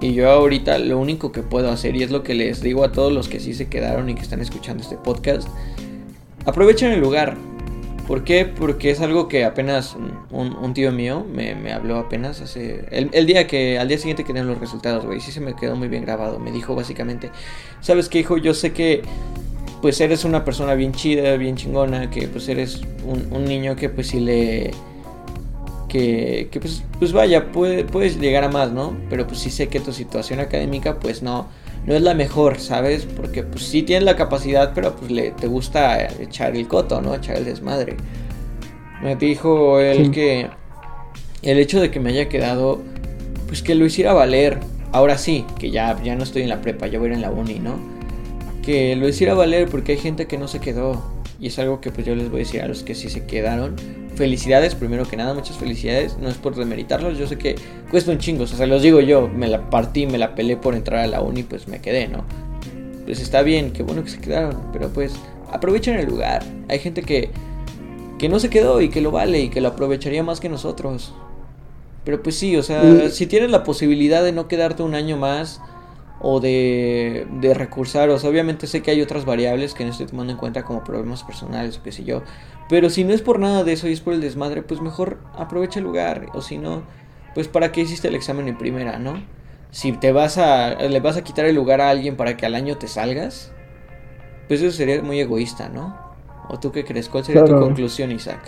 Y 0.00 0.12
yo 0.12 0.30
ahorita 0.30 0.78
lo 0.78 0.98
único 0.98 1.32
que 1.32 1.42
puedo 1.42 1.70
hacer, 1.70 1.96
y 1.96 2.02
es 2.02 2.10
lo 2.10 2.22
que 2.22 2.34
les 2.34 2.60
digo 2.60 2.84
a 2.84 2.92
todos 2.92 3.12
los 3.12 3.28
que 3.28 3.40
sí 3.40 3.54
se 3.54 3.68
quedaron 3.68 4.10
y 4.10 4.14
que 4.14 4.22
están 4.22 4.40
escuchando 4.40 4.82
este 4.82 4.96
podcast, 4.96 5.48
aprovechen 6.44 6.92
el 6.92 7.00
lugar. 7.00 7.36
¿Por 8.06 8.22
qué? 8.22 8.44
Porque 8.44 8.90
es 8.90 9.00
algo 9.00 9.28
que 9.28 9.44
apenas 9.44 9.96
un, 10.30 10.74
tío 10.74 10.92
mío 10.92 11.24
me, 11.32 11.72
habló 11.72 11.96
apenas 11.96 12.42
hace... 12.42 12.84
El, 12.90 13.24
día 13.24 13.46
que, 13.46 13.78
al 13.78 13.88
día 13.88 13.96
siguiente 13.96 14.24
que 14.24 14.34
los 14.34 14.58
resultados, 14.58 15.06
güey, 15.06 15.20
sí 15.20 15.32
se 15.32 15.40
me 15.40 15.56
quedó 15.56 15.74
muy 15.74 15.88
bien 15.88 16.04
grabado. 16.04 16.38
Me 16.38 16.52
dijo 16.52 16.74
básicamente, 16.74 17.30
¿sabes 17.80 18.10
qué, 18.10 18.18
hijo? 18.18 18.36
Yo 18.36 18.52
sé 18.52 18.72
que 18.72 19.02
pues 19.80 20.00
eres 20.00 20.24
una 20.24 20.44
persona 20.44 20.74
bien 20.74 20.92
chida, 20.92 21.36
bien 21.36 21.56
chingona, 21.56 22.10
que 22.10 22.28
pues 22.28 22.48
eres 22.48 22.82
un, 23.06 23.44
niño 23.44 23.76
que 23.76 23.88
pues 23.88 24.08
sí 24.08 24.20
le... 24.20 24.70
Que, 25.94 26.48
que 26.50 26.58
pues, 26.58 26.82
pues 26.98 27.12
vaya, 27.12 27.52
puede, 27.52 27.84
puedes 27.84 28.18
llegar 28.18 28.42
a 28.42 28.48
más, 28.48 28.72
¿no? 28.72 28.96
Pero 29.08 29.28
pues 29.28 29.38
sí 29.38 29.48
sé 29.48 29.68
que 29.68 29.78
tu 29.78 29.92
situación 29.92 30.40
académica 30.40 30.98
pues 30.98 31.22
no, 31.22 31.46
no 31.86 31.94
es 31.94 32.02
la 32.02 32.14
mejor, 32.14 32.58
¿sabes? 32.58 33.06
Porque 33.06 33.44
pues 33.44 33.62
sí 33.62 33.84
tienes 33.84 34.02
la 34.02 34.16
capacidad, 34.16 34.72
pero 34.74 34.96
pues 34.96 35.12
le, 35.12 35.30
te 35.30 35.46
gusta 35.46 36.04
echar 36.20 36.56
el 36.56 36.66
coto, 36.66 37.00
¿no? 37.00 37.14
Echar 37.14 37.36
el 37.36 37.44
desmadre. 37.44 37.96
Me 39.04 39.14
dijo 39.14 39.78
él 39.78 40.10
que 40.10 40.48
el 41.42 41.58
hecho 41.58 41.80
de 41.80 41.92
que 41.92 42.00
me 42.00 42.10
haya 42.10 42.28
quedado, 42.28 42.82
pues 43.46 43.62
que 43.62 43.76
lo 43.76 43.86
hiciera 43.86 44.14
valer. 44.14 44.58
Ahora 44.90 45.16
sí, 45.16 45.44
que 45.60 45.70
ya, 45.70 45.96
ya 46.02 46.16
no 46.16 46.24
estoy 46.24 46.42
en 46.42 46.48
la 46.48 46.60
prepa, 46.60 46.88
ya 46.88 46.98
voy 46.98 47.06
a 47.06 47.10
ir 47.10 47.14
en 47.14 47.22
la 47.22 47.30
uni, 47.30 47.60
¿no? 47.60 47.76
Que 48.64 48.96
lo 48.96 49.06
hiciera 49.06 49.34
valer 49.34 49.68
porque 49.68 49.92
hay 49.92 49.98
gente 49.98 50.26
que 50.26 50.38
no 50.38 50.48
se 50.48 50.58
quedó. 50.58 51.04
Y 51.38 51.46
es 51.46 51.58
algo 51.60 51.80
que 51.80 51.92
pues 51.92 52.04
yo 52.04 52.16
les 52.16 52.30
voy 52.30 52.40
a 52.40 52.44
decir 52.44 52.62
a 52.62 52.66
los 52.66 52.82
que 52.82 52.96
sí 52.96 53.08
se 53.10 53.26
quedaron 53.26 53.76
felicidades, 54.14 54.74
primero 54.74 55.06
que 55.06 55.16
nada, 55.16 55.34
muchas 55.34 55.56
felicidades. 55.56 56.16
No 56.18 56.28
es 56.28 56.36
por 56.36 56.54
demeritarlos, 56.54 57.18
yo 57.18 57.26
sé 57.26 57.38
que 57.38 57.56
cuesta 57.90 58.10
un 58.10 58.18
chingo, 58.18 58.44
o 58.44 58.46
sea, 58.46 58.58
se 58.58 58.66
los 58.66 58.82
digo 58.82 59.00
yo, 59.00 59.28
me 59.28 59.48
la 59.48 59.70
partí, 59.70 60.06
me 60.06 60.18
la 60.18 60.34
pelé 60.34 60.56
por 60.56 60.74
entrar 60.74 61.00
a 61.00 61.06
la 61.06 61.20
uni, 61.20 61.42
pues 61.42 61.68
me 61.68 61.80
quedé, 61.80 62.08
¿no? 62.08 62.24
Pues 63.04 63.20
está 63.20 63.42
bien, 63.42 63.72
qué 63.72 63.82
bueno 63.82 64.02
que 64.02 64.10
se 64.10 64.20
quedaron, 64.20 64.56
pero 64.72 64.88
pues 64.88 65.14
aprovechen 65.52 65.96
el 65.96 66.06
lugar. 66.06 66.42
Hay 66.68 66.78
gente 66.78 67.02
que, 67.02 67.30
que 68.18 68.28
no 68.28 68.40
se 68.40 68.50
quedó 68.50 68.80
y 68.80 68.88
que 68.88 69.00
lo 69.00 69.10
vale 69.10 69.40
y 69.40 69.48
que 69.48 69.60
lo 69.60 69.68
aprovecharía 69.68 70.22
más 70.22 70.40
que 70.40 70.48
nosotros. 70.48 71.12
Pero 72.04 72.22
pues 72.22 72.36
sí, 72.36 72.56
o 72.56 72.62
sea, 72.62 73.08
si 73.10 73.26
tienes 73.26 73.50
la 73.50 73.64
posibilidad 73.64 74.22
de 74.22 74.32
no 74.32 74.46
quedarte 74.46 74.82
un 74.82 74.94
año 74.94 75.16
más 75.16 75.60
o 76.20 76.40
de, 76.40 77.26
de 77.40 77.54
recursar, 77.54 78.08
o 78.08 78.18
sea, 78.18 78.30
obviamente 78.30 78.66
sé 78.66 78.82
que 78.82 78.90
hay 78.90 79.02
otras 79.02 79.24
variables 79.24 79.74
que 79.74 79.84
no 79.84 79.90
estoy 79.90 80.06
tomando 80.06 80.32
en 80.32 80.38
cuenta 80.38 80.64
como 80.64 80.84
problemas 80.84 81.22
personales 81.22 81.78
o 81.78 81.82
qué 81.82 81.92
sé 81.92 82.04
yo, 82.04 82.22
pero 82.68 82.88
si 82.90 83.04
no 83.04 83.12
es 83.12 83.22
por 83.22 83.38
nada 83.38 83.64
de 83.64 83.72
eso 83.72 83.88
y 83.88 83.92
es 83.92 84.00
por 84.00 84.14
el 84.14 84.20
desmadre, 84.20 84.62
pues 84.62 84.80
mejor 84.80 85.18
aprovecha 85.36 85.80
el 85.80 85.84
lugar. 85.84 86.26
O 86.34 86.40
si 86.40 86.58
no, 86.58 86.82
pues 87.34 87.48
para 87.48 87.72
qué 87.72 87.82
hiciste 87.82 88.08
el 88.08 88.14
examen 88.14 88.48
en 88.48 88.56
primera, 88.56 88.98
¿no? 88.98 89.22
Si 89.70 89.92
te 89.92 90.12
vas 90.12 90.38
a. 90.38 90.74
le 90.74 91.00
vas 91.00 91.16
a 91.16 91.24
quitar 91.24 91.44
el 91.46 91.54
lugar 91.54 91.80
a 91.80 91.90
alguien 91.90 92.16
para 92.16 92.36
que 92.36 92.46
al 92.46 92.54
año 92.54 92.76
te 92.78 92.88
salgas, 92.88 93.52
pues 94.48 94.62
eso 94.62 94.74
sería 94.74 95.02
muy 95.02 95.20
egoísta, 95.20 95.68
¿no? 95.68 95.96
¿O 96.48 96.58
tú 96.58 96.72
qué 96.72 96.84
crees? 96.84 97.08
¿Cuál 97.08 97.24
sería 97.24 97.44
tu 97.44 97.58
conclusión, 97.58 98.12
Isaac? 98.12 98.40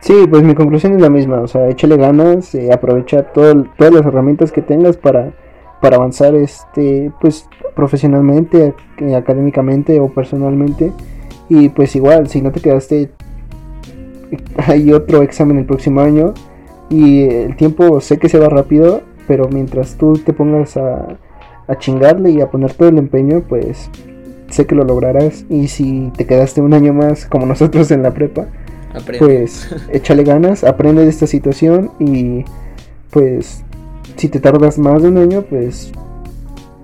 Sí, 0.00 0.26
pues 0.28 0.42
mi 0.42 0.54
conclusión 0.54 0.94
es 0.94 1.00
la 1.00 1.10
misma, 1.10 1.40
o 1.42 1.46
sea, 1.46 1.68
échale 1.68 1.96
ganas, 1.96 2.56
eh, 2.56 2.72
aprovecha 2.72 3.22
todo, 3.22 3.64
todas 3.78 3.94
las 3.94 4.04
herramientas 4.04 4.50
que 4.50 4.60
tengas 4.60 4.96
para, 4.96 5.32
para 5.82 5.96
avanzar, 5.96 6.34
este, 6.36 7.10
pues 7.20 7.46
profesionalmente, 7.74 8.72
eh, 8.98 9.14
académicamente 9.16 10.00
o 10.00 10.08
personalmente. 10.08 10.92
Y 11.48 11.68
pues 11.68 11.94
igual, 11.96 12.28
si 12.28 12.40
no 12.40 12.52
te 12.52 12.60
quedaste 12.60 13.10
hay 14.56 14.92
otro 14.92 15.22
examen 15.22 15.58
el 15.58 15.66
próximo 15.66 16.00
año 16.00 16.32
y 16.88 17.24
el 17.24 17.56
tiempo 17.56 18.00
sé 18.00 18.18
que 18.18 18.28
se 18.28 18.38
va 18.38 18.48
rápido, 18.48 19.02
pero 19.26 19.48
mientras 19.48 19.96
tú 19.96 20.14
te 20.14 20.32
pongas 20.32 20.76
a, 20.76 21.18
a 21.66 21.78
chingarle 21.78 22.30
y 22.30 22.40
a 22.40 22.50
poner 22.50 22.74
todo 22.74 22.88
el 22.88 22.98
empeño, 22.98 23.42
pues 23.48 23.90
sé 24.50 24.66
que 24.66 24.74
lo 24.74 24.84
lograrás. 24.84 25.44
Y 25.48 25.68
si 25.68 26.12
te 26.16 26.26
quedaste 26.26 26.60
un 26.60 26.74
año 26.74 26.92
más, 26.92 27.26
como 27.26 27.44
nosotros 27.46 27.90
en 27.90 28.02
la 28.02 28.12
prepa, 28.12 28.46
pues 29.18 29.74
échale 29.92 30.22
ganas, 30.22 30.64
aprende 30.64 31.02
de 31.02 31.08
esta 31.08 31.26
situación 31.26 31.90
y 31.98 32.44
pues 33.10 33.64
si 34.16 34.28
te 34.28 34.40
tardas 34.40 34.78
más 34.78 35.02
de 35.02 35.08
un 35.08 35.18
año, 35.18 35.42
pues 35.42 35.92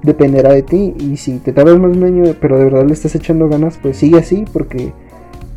dependerá 0.02 0.52
de 0.52 0.62
ti. 0.62 0.94
Y 0.98 1.16
si 1.16 1.38
te 1.38 1.52
tardas 1.52 1.78
más 1.78 1.92
de 1.92 1.98
un 1.98 2.04
año, 2.04 2.34
pero 2.40 2.58
de 2.58 2.64
verdad 2.64 2.86
le 2.86 2.92
estás 2.92 3.14
echando 3.14 3.48
ganas, 3.48 3.78
pues 3.80 3.96
sigue 3.96 4.18
así 4.18 4.44
porque 4.52 4.92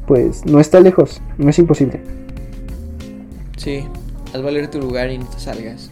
pues 0.07 0.45
no 0.45 0.59
está 0.59 0.79
lejos, 0.79 1.21
no 1.37 1.49
es 1.49 1.59
imposible. 1.59 2.01
Sí, 3.57 3.83
haz 4.33 4.41
valer 4.41 4.69
tu 4.69 4.79
lugar 4.79 5.11
y 5.11 5.17
no 5.17 5.25
te 5.25 5.39
salgas. 5.39 5.91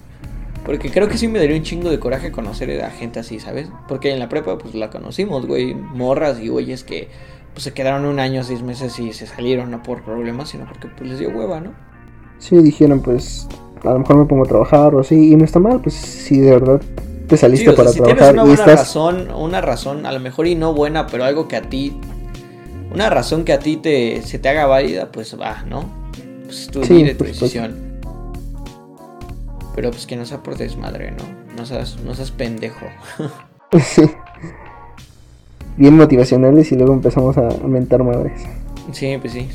Porque 0.66 0.92
creo 0.92 1.08
que 1.08 1.18
sí 1.18 1.28
me 1.28 1.40
daría 1.40 1.56
un 1.56 1.64
chingo 1.64 1.90
de 1.90 2.00
coraje 2.00 2.32
conocer 2.32 2.84
a 2.84 2.92
gente 2.92 3.20
así, 3.20 3.40
¿sabes? 3.40 3.70
Porque 3.88 4.12
en 4.12 4.20
la 4.20 4.30
prepa 4.30 4.58
pues 4.58 4.76
la 4.76 4.90
conocimos, 4.90 5.48
güey, 5.48 5.74
morras 5.74 6.40
y 6.40 6.50
güeyes 6.50 6.84
que 6.84 7.08
pues 7.54 7.64
se 7.64 7.74
quedaron 7.74 8.06
un 8.06 8.20
año, 8.20 8.44
seis 8.44 8.62
meses 8.62 9.00
y 9.00 9.14
se 9.14 9.26
salieron 9.26 9.72
no 9.72 9.82
por 9.82 10.04
problemas, 10.04 10.50
sino 10.50 10.66
porque 10.66 10.90
pues 10.90 11.10
les 11.10 11.20
dio 11.20 11.30
hueva, 11.30 11.60
¿no? 11.60 11.72
Sí, 12.40 12.58
dijeron 12.58 13.02
pues 13.02 13.48
a 13.84 13.94
lo 13.94 14.00
mejor 14.00 14.18
me 14.18 14.26
pongo 14.26 14.44
a 14.44 14.48
trabajar 14.48 14.96
o 14.96 15.00
así 15.00 15.34
y 15.34 15.36
no 15.36 15.46
está 15.46 15.60
mal, 15.60 15.80
pues 15.82 15.96
si 15.96 16.40
de 16.40 16.52
verdad 16.52 16.82
te 17.28 17.38
saliste 17.38 17.74
para 17.74 17.90
si 17.90 17.98
trabajar 17.98 18.34
tienes 18.34 18.34
una 18.34 18.44
buena 18.44 18.66
razón, 18.66 19.32
una 19.32 19.62
razón 19.62 20.06
a 20.06 20.12
lo 20.12 20.20
mejor 20.20 20.48
y 20.48 20.56
no 20.56 20.74
buena, 20.74 21.08
pero 21.08 21.24
algo 21.24 21.48
que 21.48 21.56
a 21.56 21.62
ti 21.62 21.96
una 22.94 23.10
razón 23.10 23.46
que 23.46 23.54
a 23.54 23.60
ti 23.60 23.78
te, 23.78 24.22
se 24.24 24.40
te 24.40 24.50
haga 24.50 24.66
válida, 24.66 25.12
pues 25.12 25.40
va, 25.40 25.64
¿no? 25.64 25.86
Pues 26.46 26.68
tu 26.68 26.82
vida, 26.82 27.16
tu 27.16 27.24
decisión. 27.24 27.76
Pero 29.76 29.92
pues 29.92 30.08
que 30.08 30.16
no 30.16 30.26
sea 30.26 30.42
por 30.42 30.58
desmadre, 30.58 31.12
¿no? 31.12 31.24
No 31.56 31.66
seas, 31.66 32.00
no 32.04 32.16
seas 32.16 32.32
pendejo. 32.32 32.86
Bien 35.78 35.96
motivacionales 35.96 36.72
y 36.72 36.76
luego 36.76 36.94
empezamos 36.94 37.38
a 37.38 37.50
mentar 37.68 38.04
madres. 38.04 38.42
Sí, 38.92 39.18
pues 39.20 39.34
sí. 39.34 39.50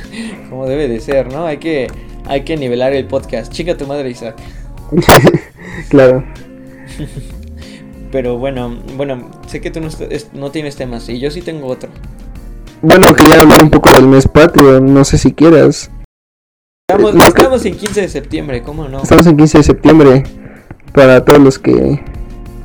Como 0.50 0.66
debe 0.66 0.88
de 0.88 1.00
ser, 1.00 1.32
¿no? 1.32 1.46
Hay 1.46 1.58
que, 1.58 1.88
hay 2.26 2.42
que 2.42 2.56
nivelar 2.56 2.92
el 2.92 3.06
podcast. 3.06 3.52
Chica 3.52 3.76
tu 3.76 3.86
madre, 3.86 4.10
Isaac. 4.10 4.36
claro. 5.88 6.24
Pero 8.10 8.38
bueno, 8.38 8.76
bueno, 8.96 9.30
sé 9.46 9.60
que 9.60 9.70
tú 9.70 9.80
no, 9.80 9.88
no 10.34 10.50
tienes 10.50 10.76
temas 10.76 11.08
y 11.08 11.20
yo 11.20 11.30
sí 11.30 11.42
tengo 11.42 11.68
otro. 11.68 11.90
Bueno, 12.82 13.14
quería 13.14 13.40
hablar 13.40 13.62
un 13.62 13.70
poco 13.70 13.92
del 13.92 14.08
mes 14.08 14.26
patrio, 14.26 14.80
no 14.80 15.04
sé 15.04 15.18
si 15.18 15.32
quieras. 15.32 15.90
Estamos, 16.88 17.64
en 17.66 17.76
15 17.76 18.00
de 18.00 18.08
septiembre, 18.08 18.62
¿cómo 18.62 18.88
no? 18.88 19.02
Estamos 19.02 19.26
en 19.26 19.36
15 19.36 19.58
de 19.58 19.64
septiembre. 19.64 20.22
Para 20.92 21.24
todos 21.24 21.40
los 21.40 21.58
que 21.58 22.02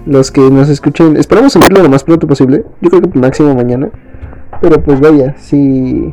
los 0.08 0.32
que 0.32 0.42
nos 0.42 0.70
escuchen, 0.70 1.18
esperamos 1.18 1.54
subirlo 1.54 1.84
lo 1.84 1.90
más 1.90 2.04
pronto 2.04 2.28
posible. 2.28 2.64
Yo 2.82 2.90
creo 2.90 3.02
que 3.02 3.20
máximo 3.20 3.54
mañana. 3.54 3.92
Pero 4.68 4.82
pues 4.82 5.00
vaya, 5.00 5.36
si 5.38 6.12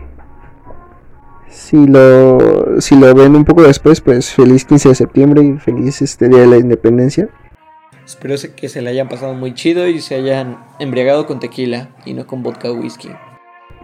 si 1.49 1.87
lo 1.87 2.83
si 2.83 2.97
lo 2.97 3.15
ven 3.15 3.35
un 3.35 3.47
poco 3.47 3.63
después, 3.63 4.03
pues 4.03 4.31
feliz 4.31 4.67
15 4.67 4.91
de 4.91 4.95
septiembre 4.95 5.43
y 5.43 5.59
feliz 5.59 6.03
este 6.03 6.29
día 6.29 6.41
de 6.41 6.47
la 6.47 6.59
independencia. 6.59 7.31
Espero 8.05 8.35
que 8.55 8.69
se 8.69 8.83
le 8.83 8.91
hayan 8.91 9.09
pasado 9.09 9.33
muy 9.33 9.55
chido 9.55 9.89
y 9.89 10.03
se 10.03 10.17
hayan 10.17 10.59
embriagado 10.79 11.27
con 11.27 11.41
tequila 11.41 11.89
y 12.05 12.13
no 12.13 12.27
con 12.27 12.43
vodka 12.43 12.71
o 12.71 12.75
whisky. 12.75 13.09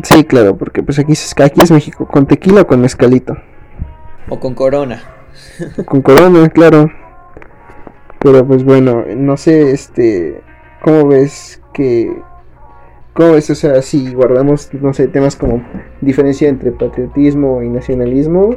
Sí, 0.03 0.23
claro, 0.25 0.59
porque 0.59 0.83
pues 0.83 0.99
aquí, 0.99 1.15
aquí 1.43 1.63
es 1.63 1.71
México, 1.71 2.07
con 2.07 2.27
tequila 2.27 2.61
o 2.61 2.67
con 2.67 2.83
mezcalito. 2.83 3.39
O 4.29 4.39
con 4.39 4.55
corona. 4.55 5.03
con 5.87 6.03
corona, 6.03 6.47
claro. 6.51 6.93
Pero 8.19 8.47
pues 8.47 8.65
bueno, 8.65 9.07
no 9.17 9.39
sé, 9.39 9.71
este, 9.71 10.43
¿cómo 10.83 11.09
ves 11.09 11.63
que... 11.73 12.28
¿Cómo 13.19 13.33
ves? 13.33 13.51
O 13.51 13.57
sea, 13.57 13.83
si 13.83 14.15
guardamos, 14.15 14.73
no 14.75 14.95
sé, 14.95 15.09
temas 15.09 15.35
como 15.35 15.61
diferencia 16.01 16.49
entre 16.49 16.71
patriotismo 16.71 17.65
y 17.65 17.69
nacionalismo 17.69 18.55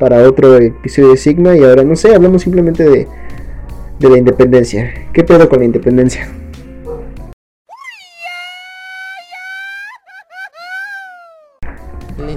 para 0.00 0.26
otro 0.26 0.56
episodio 0.56 1.10
de 1.10 1.18
Sigma 1.18 1.54
y 1.54 1.62
ahora, 1.62 1.84
no 1.84 1.94
sé, 1.94 2.14
hablamos 2.14 2.40
simplemente 2.40 2.84
de, 2.84 3.06
de 3.98 4.08
la 4.08 4.16
independencia. 4.16 4.90
¿Qué 5.12 5.24
pedo 5.24 5.46
con 5.50 5.58
la 5.58 5.66
independencia? 5.66 6.26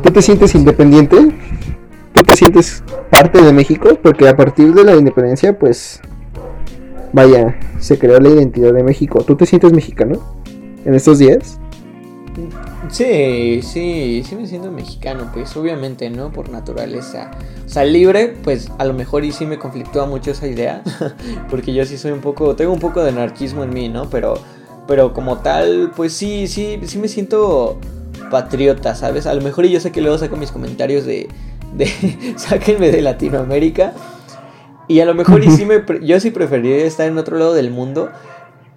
¿Tú 0.03 0.11
te 0.11 0.21
sientes 0.21 0.53
independiente? 0.55 1.15
¿Tú 2.11 2.23
te 2.23 2.35
sientes 2.35 2.83
parte 3.09 3.41
de 3.41 3.53
México? 3.53 3.97
Porque 4.03 4.27
a 4.27 4.35
partir 4.35 4.73
de 4.73 4.83
la 4.83 4.97
independencia, 4.97 5.57
pues, 5.57 6.01
vaya, 7.13 7.57
se 7.79 7.97
creó 7.97 8.19
la 8.19 8.27
identidad 8.27 8.73
de 8.73 8.83
México. 8.83 9.23
¿Tú 9.23 9.37
te 9.37 9.45
sientes 9.45 9.71
mexicano 9.71 10.19
en 10.83 10.95
estos 10.95 11.19
días? 11.19 11.60
Sí, 12.91 13.61
sí, 13.63 14.21
sí 14.27 14.35
me 14.35 14.45
siento 14.45 14.69
mexicano, 14.69 15.29
pues 15.33 15.55
obviamente, 15.55 16.09
¿no? 16.09 16.31
Por 16.31 16.49
naturaleza. 16.49 17.31
O 17.65 17.69
sea, 17.69 17.85
libre, 17.85 18.35
pues 18.43 18.69
a 18.79 18.83
lo 18.85 18.93
mejor 18.93 19.23
y 19.23 19.31
sí 19.31 19.45
me 19.45 19.57
conflictúa 19.57 20.05
mucho 20.05 20.31
esa 20.31 20.45
idea, 20.45 20.83
porque 21.49 21.73
yo 21.73 21.85
sí 21.85 21.97
soy 21.97 22.11
un 22.11 22.19
poco, 22.19 22.55
tengo 22.57 22.73
un 22.73 22.81
poco 22.81 23.01
de 23.01 23.09
anarquismo 23.09 23.63
en 23.63 23.73
mí, 23.73 23.87
¿no? 23.87 24.09
Pero, 24.09 24.33
pero 24.87 25.13
como 25.13 25.37
tal, 25.37 25.93
pues 25.95 26.11
sí, 26.11 26.47
sí, 26.47 26.81
sí 26.83 26.99
me 26.99 27.07
siento 27.07 27.79
patriota, 28.29 28.93
¿sabes? 28.93 29.25
A 29.25 29.33
lo 29.33 29.41
mejor 29.41 29.65
yo 29.67 29.79
sé 29.79 29.93
que 29.93 30.01
luego 30.01 30.17
saco 30.17 30.35
mis 30.35 30.51
comentarios 30.51 31.05
de, 31.05 31.29
de 31.73 32.33
sáquenme 32.35 32.91
de 32.91 33.01
Latinoamérica. 33.01 33.93
Y 34.89 34.99
a 34.99 35.05
lo 35.05 35.13
mejor 35.13 35.41
y 35.41 35.49
sí 35.51 35.65
me, 35.65 35.83
yo 36.01 36.19
sí 36.19 36.31
preferiría 36.31 36.85
estar 36.85 37.07
en 37.07 37.17
otro 37.17 37.37
lado 37.37 37.53
del 37.53 37.71
mundo. 37.71 38.09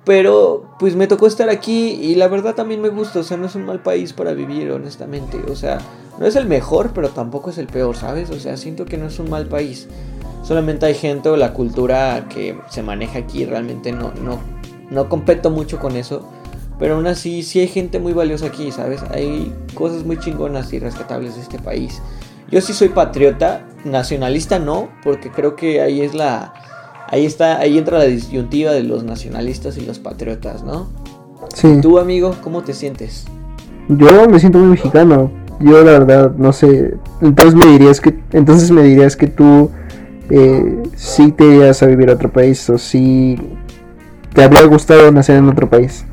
Pero 0.04 0.64
pues 0.78 0.96
me 0.96 1.06
tocó 1.06 1.26
estar 1.26 1.48
aquí 1.48 1.92
y 1.92 2.14
la 2.14 2.28
verdad 2.28 2.54
también 2.54 2.82
me 2.82 2.90
gusta. 2.90 3.20
O 3.20 3.22
sea, 3.22 3.36
no 3.36 3.46
es 3.46 3.54
un 3.54 3.64
mal 3.64 3.80
país 3.80 4.12
para 4.12 4.34
vivir, 4.34 4.70
honestamente. 4.70 5.40
O 5.50 5.56
sea, 5.56 5.78
no 6.18 6.26
es 6.26 6.36
el 6.36 6.46
mejor, 6.46 6.90
pero 6.94 7.08
tampoco 7.08 7.50
es 7.50 7.58
el 7.58 7.66
peor, 7.66 7.96
¿sabes? 7.96 8.30
O 8.30 8.38
sea, 8.38 8.56
siento 8.56 8.84
que 8.84 8.98
no 8.98 9.06
es 9.06 9.18
un 9.18 9.30
mal 9.30 9.46
país. 9.46 9.88
Solamente 10.42 10.84
hay 10.86 10.94
gente 10.94 11.30
o 11.30 11.36
la 11.36 11.54
cultura 11.54 12.26
que 12.28 12.58
se 12.68 12.82
maneja 12.82 13.20
aquí. 13.20 13.46
Realmente 13.46 13.92
no, 13.92 14.12
no, 14.20 14.40
no 14.90 15.08
competo 15.08 15.50
mucho 15.50 15.78
con 15.78 15.96
eso. 15.96 16.28
Pero 16.78 16.96
aún 16.96 17.06
así, 17.06 17.42
sí 17.42 17.60
hay 17.60 17.68
gente 17.68 17.98
muy 17.98 18.12
valiosa 18.12 18.46
aquí, 18.46 18.72
¿sabes? 18.72 19.02
Hay 19.10 19.52
cosas 19.74 20.04
muy 20.04 20.18
chingonas 20.18 20.72
y 20.72 20.80
rescatables 20.80 21.36
de 21.36 21.42
este 21.42 21.58
país. 21.58 22.02
Yo 22.50 22.60
sí 22.60 22.72
soy 22.72 22.88
patriota, 22.90 23.64
nacionalista 23.84 24.58
no, 24.58 24.88
porque 25.02 25.30
creo 25.30 25.56
que 25.56 25.80
ahí 25.80 26.02
es 26.02 26.14
la. 26.14 26.52
Ahí 27.08 27.26
está, 27.26 27.58
ahí 27.58 27.78
entra 27.78 27.98
la 27.98 28.04
disyuntiva 28.04 28.72
de 28.72 28.82
los 28.82 29.04
nacionalistas 29.04 29.76
y 29.76 29.82
los 29.82 29.98
patriotas, 29.98 30.64
¿no? 30.64 30.88
Sí. 31.54 31.80
¿Tú, 31.80 31.98
amigo, 31.98 32.34
cómo 32.42 32.62
te 32.62 32.72
sientes? 32.72 33.26
Yo 33.88 34.28
me 34.28 34.40
siento 34.40 34.58
muy 34.58 34.68
mexicano. 34.68 35.30
Yo 35.60 35.84
la 35.84 35.92
verdad 35.92 36.32
no 36.36 36.52
sé. 36.52 36.94
Entonces 37.20 37.54
me 37.54 37.66
dirías 37.66 38.00
que, 38.00 38.18
entonces 38.32 38.70
me 38.70 38.82
dirías 38.82 39.16
que 39.16 39.26
tú 39.28 39.70
eh, 40.30 40.82
sí 40.96 41.32
te 41.32 41.44
irías 41.44 41.82
a 41.82 41.86
vivir 41.86 42.10
a 42.10 42.14
otro 42.14 42.32
país 42.32 42.68
o 42.70 42.78
sí 42.78 43.38
te 44.32 44.42
habría 44.42 44.64
gustado 44.64 45.12
nacer 45.12 45.36
en 45.36 45.48
otro 45.48 45.68
país. 45.68 46.04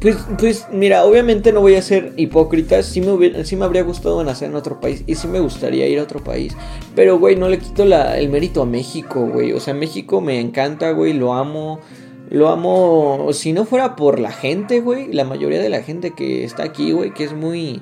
Pues, 0.00 0.18
pues 0.38 0.66
mira, 0.70 1.04
obviamente 1.04 1.52
no 1.52 1.62
voy 1.62 1.74
a 1.74 1.82
ser 1.82 2.12
hipócrita. 2.16 2.82
Sí 2.82 3.00
me, 3.00 3.44
sí 3.44 3.56
me 3.56 3.64
habría 3.64 3.82
gustado 3.82 4.22
nacer 4.24 4.50
en 4.50 4.56
otro 4.56 4.78
país 4.78 5.02
y 5.06 5.14
sí 5.14 5.26
me 5.26 5.40
gustaría 5.40 5.88
ir 5.88 5.98
a 5.98 6.02
otro 6.02 6.22
país. 6.22 6.54
Pero, 6.94 7.18
güey, 7.18 7.36
no 7.36 7.48
le 7.48 7.58
quito 7.58 7.84
la, 7.86 8.18
el 8.18 8.28
mérito 8.28 8.62
a 8.62 8.66
México, 8.66 9.26
güey. 9.26 9.52
O 9.52 9.60
sea, 9.60 9.72
México 9.72 10.20
me 10.20 10.40
encanta, 10.40 10.90
güey, 10.90 11.14
lo 11.14 11.32
amo. 11.32 11.80
Lo 12.28 12.48
amo. 12.48 13.28
Si 13.32 13.52
no 13.52 13.64
fuera 13.64 13.96
por 13.96 14.18
la 14.18 14.32
gente, 14.32 14.80
güey, 14.80 15.12
la 15.12 15.24
mayoría 15.24 15.60
de 15.60 15.70
la 15.70 15.82
gente 15.82 16.12
que 16.12 16.44
está 16.44 16.64
aquí, 16.64 16.92
güey, 16.92 17.14
que 17.14 17.24
es 17.24 17.32
muy. 17.32 17.80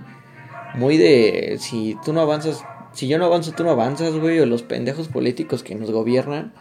Muy 0.76 0.96
de. 0.98 1.56
Si 1.58 1.96
tú 2.04 2.12
no 2.12 2.20
avanzas. 2.20 2.62
Si 2.92 3.08
yo 3.08 3.18
no 3.18 3.24
avanzo, 3.24 3.52
tú 3.56 3.64
no 3.64 3.70
avanzas, 3.70 4.14
güey. 4.14 4.38
O 4.38 4.46
los 4.46 4.62
pendejos 4.62 5.08
políticos 5.08 5.64
que 5.64 5.74
nos 5.74 5.90
gobiernan 5.90 6.52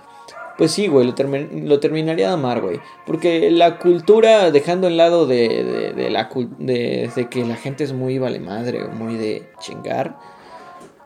pues 0.57 0.71
sí, 0.71 0.87
güey, 0.87 1.05
lo, 1.05 1.79
terminaría 1.79 2.27
de 2.27 2.33
amar, 2.33 2.61
güey. 2.61 2.79
Porque 3.05 3.49
la 3.49 3.79
cultura, 3.79 4.51
dejando 4.51 4.87
en 4.87 4.97
lado 4.97 5.25
de, 5.25 5.93
de, 5.95 6.09
la, 6.09 6.29
de, 6.59 7.09
de, 7.15 7.29
que 7.29 7.45
la 7.45 7.55
gente 7.55 7.83
es 7.83 7.93
muy 7.93 8.19
vale 8.19 8.39
madre 8.39 8.83
o 8.83 8.89
muy 8.89 9.15
de 9.15 9.49
chingar. 9.59 10.17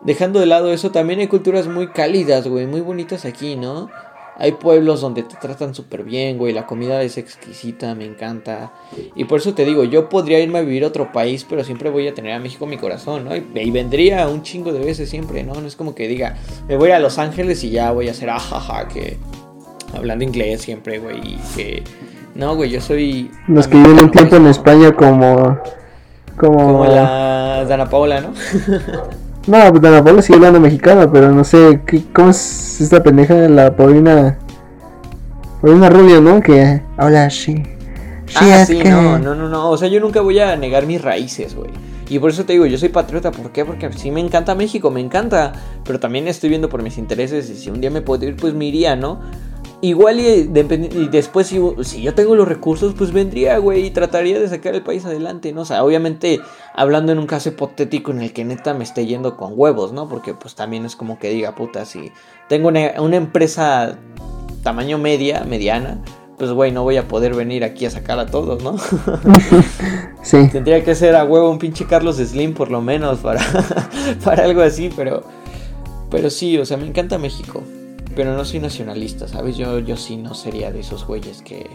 Dejando 0.01 0.39
de 0.39 0.45
lado 0.45 0.71
eso, 0.71 0.91
también 0.91 1.19
hay 1.19 1.27
culturas 1.27 1.67
muy 1.67 1.87
cálidas, 1.87 2.47
güey, 2.47 2.67
muy 2.67 2.81
bonitas 2.81 3.25
aquí, 3.25 3.55
¿no? 3.55 3.89
Hay 4.39 4.51
pueblos 4.51 5.01
donde 5.01 5.23
te 5.23 5.35
tratan 5.35 5.73
súper 5.73 6.03
bien, 6.03 6.37
güey. 6.37 6.53
La 6.53 6.67
comida 6.67 7.01
es 7.01 7.17
exquisita, 7.17 7.95
me 7.95 8.05
encanta. 8.05 8.71
Y 9.15 9.25
por 9.25 9.39
eso 9.39 9.55
te 9.55 9.65
digo, 9.65 9.83
yo 9.83 10.09
podría 10.09 10.39
irme 10.39 10.59
a 10.59 10.61
vivir 10.61 10.83
a 10.83 10.87
otro 10.87 11.11
país, 11.11 11.43
pero 11.43 11.63
siempre 11.63 11.89
voy 11.89 12.07
a 12.07 12.13
tener 12.13 12.33
a 12.33 12.39
México 12.39 12.65
en 12.65 12.69
mi 12.69 12.77
corazón, 12.77 13.25
¿no? 13.25 13.35
Y, 13.35 13.71
vendría 13.71 14.27
un 14.27 14.43
chingo 14.43 14.71
de 14.71 14.79
veces 14.79 15.09
siempre, 15.09 15.43
¿no? 15.43 15.55
No 15.55 15.67
es 15.67 15.75
como 15.75 15.95
que 15.95 16.07
diga, 16.07 16.35
me 16.67 16.77
voy 16.77 16.91
a 16.91 16.99
Los 16.99 17.17
Ángeles 17.17 17.63
y 17.63 17.71
ya 17.71 17.91
voy 17.91 18.09
a 18.09 18.11
hacer 18.11 18.29
ajaja, 18.29 18.87
que 18.87 19.17
hablando 19.95 20.23
inglés 20.23 20.61
siempre, 20.61 20.99
güey. 20.99 21.17
Y 21.17 21.39
que. 21.55 21.83
No, 22.35 22.55
güey, 22.55 22.69
yo 22.69 22.79
soy. 22.79 23.31
Los 23.47 23.67
que 23.67 23.77
viven 23.77 23.99
un 23.99 24.11
tiempo 24.11 24.35
en 24.35 24.45
España 24.47 24.91
como. 24.91 25.59
Como, 26.37 26.57
como 26.57 26.85
la 26.85 27.65
Dana 27.67 27.89
Paula, 27.89 28.21
¿no? 28.21 28.33
No, 29.47 29.69
pues 29.69 29.81
Dana 29.81 30.03
Paula 30.03 30.21
sigue 30.21 30.35
hablando 30.35 30.59
mexicano, 30.59 31.09
pero 31.11 31.31
no 31.31 31.45
sé, 31.45 31.81
¿qué, 31.85 32.03
¿cómo 32.13 32.31
es 32.31 32.81
esta 32.81 33.01
pendeja? 33.01 33.33
La 33.47 33.73
Paulina. 33.73 34.37
Paulina 35.61 35.89
Rubio, 35.89 36.19
¿no? 36.19 36.41
Que 36.41 36.81
habla 36.97 37.25
así. 37.25 37.63
ah, 38.35 38.65
sí, 38.65 38.79
no, 38.83 39.17
no, 39.17 39.35
no, 39.35 39.47
no. 39.47 39.69
O 39.69 39.77
sea, 39.77 39.87
yo 39.87 40.01
nunca 40.01 40.19
voy 40.19 40.37
a 40.39 40.57
negar 40.57 40.85
mis 40.85 41.01
raíces, 41.01 41.55
güey. 41.55 41.71
Y 42.09 42.19
por 42.19 42.31
eso 42.31 42.43
te 42.43 42.53
digo, 42.53 42.65
yo 42.65 42.77
soy 42.77 42.89
patriota. 42.89 43.31
¿Por 43.31 43.51
qué? 43.51 43.63
Porque 43.63 43.89
sí 43.93 44.11
me 44.11 44.19
encanta 44.19 44.53
México, 44.53 44.91
me 44.91 44.99
encanta. 44.99 45.53
Pero 45.85 45.99
también 45.99 46.27
estoy 46.27 46.49
viendo 46.49 46.67
por 46.67 46.83
mis 46.83 46.97
intereses. 46.97 47.49
Y 47.49 47.55
si 47.55 47.69
un 47.69 47.79
día 47.79 47.89
me 47.89 48.01
puedo 48.01 48.25
ir, 48.25 48.35
pues 48.35 48.53
me 48.53 48.65
iría, 48.65 48.97
¿no? 48.97 49.21
Igual 49.79 50.19
y, 50.19 50.43
después 51.11 51.45
si, 51.45 51.61
si, 51.83 52.01
yo 52.01 52.15
tengo 52.15 52.35
los 52.35 52.47
recursos, 52.47 52.95
pues 52.97 53.13
vendría, 53.13 53.59
güey, 53.59 53.85
y 53.85 53.91
trataría 53.91 54.39
de 54.39 54.49
sacar 54.49 54.73
el 54.73 54.81
país 54.81 55.05
adelante, 55.05 55.53
¿no? 55.53 55.61
O 55.61 55.65
sea, 55.65 55.83
obviamente 55.83 56.41
hablando 56.73 57.11
en 57.11 57.19
un 57.19 57.27
caso 57.27 57.49
hipotético 57.49 58.09
en 58.11 58.21
el 58.21 58.33
que 58.33 58.43
neta 58.43 58.73
me 58.73 58.83
esté 58.83 59.05
yendo 59.05 59.37
con 59.37 59.53
huevos, 59.55 59.93
¿no? 59.93 60.09
Porque 60.09 60.33
pues 60.33 60.55
también 60.55 60.83
es 60.83 60.95
como 60.95 61.19
que 61.19 61.29
diga, 61.29 61.53
puta, 61.53 61.85
si 61.85 62.11
tengo 62.49 62.69
una, 62.69 63.17
empresa 63.17 63.99
tamaño 64.63 64.97
media, 64.97 65.43
mediana, 65.47 65.99
pues 66.39 66.51
güey, 66.51 66.71
no 66.71 66.81
voy 66.81 66.97
a 66.97 67.07
poder 67.07 67.35
venir 67.35 67.63
aquí 67.63 67.85
a 67.85 67.91
sacar 67.91 68.17
a 68.17 68.25
todos, 68.25 68.63
¿no? 68.63 68.77
sí. 70.23 70.49
Tendría 70.51 70.83
que 70.83 70.95
ser 70.95 71.15
a 71.15 71.23
huevo 71.23 71.51
un 71.51 71.59
pinche 71.59 71.85
Carlos 71.85 72.17
Slim 72.17 72.55
por 72.55 72.71
lo 72.71 72.81
menos 72.81 73.19
para, 73.19 73.41
para 74.23 74.45
algo 74.45 74.61
así, 74.61 74.89
pero, 74.95 75.21
pero 76.09 76.31
sí, 76.31 76.57
o 76.57 76.65
sea, 76.65 76.77
me 76.77 76.87
encanta 76.87 77.19
México. 77.19 77.61
Pero 78.17 78.35
no 78.35 78.43
soy 78.45 78.59
nacionalista, 78.59 79.27
¿sabes? 79.27 79.57
Yo, 79.57 79.77
yo 79.77 79.95
sí 79.95 80.17
no 80.17 80.33
sería 80.33 80.71
de 80.71 80.79
esos 80.79 81.05
güeyes 81.05 81.43
que... 81.43 81.69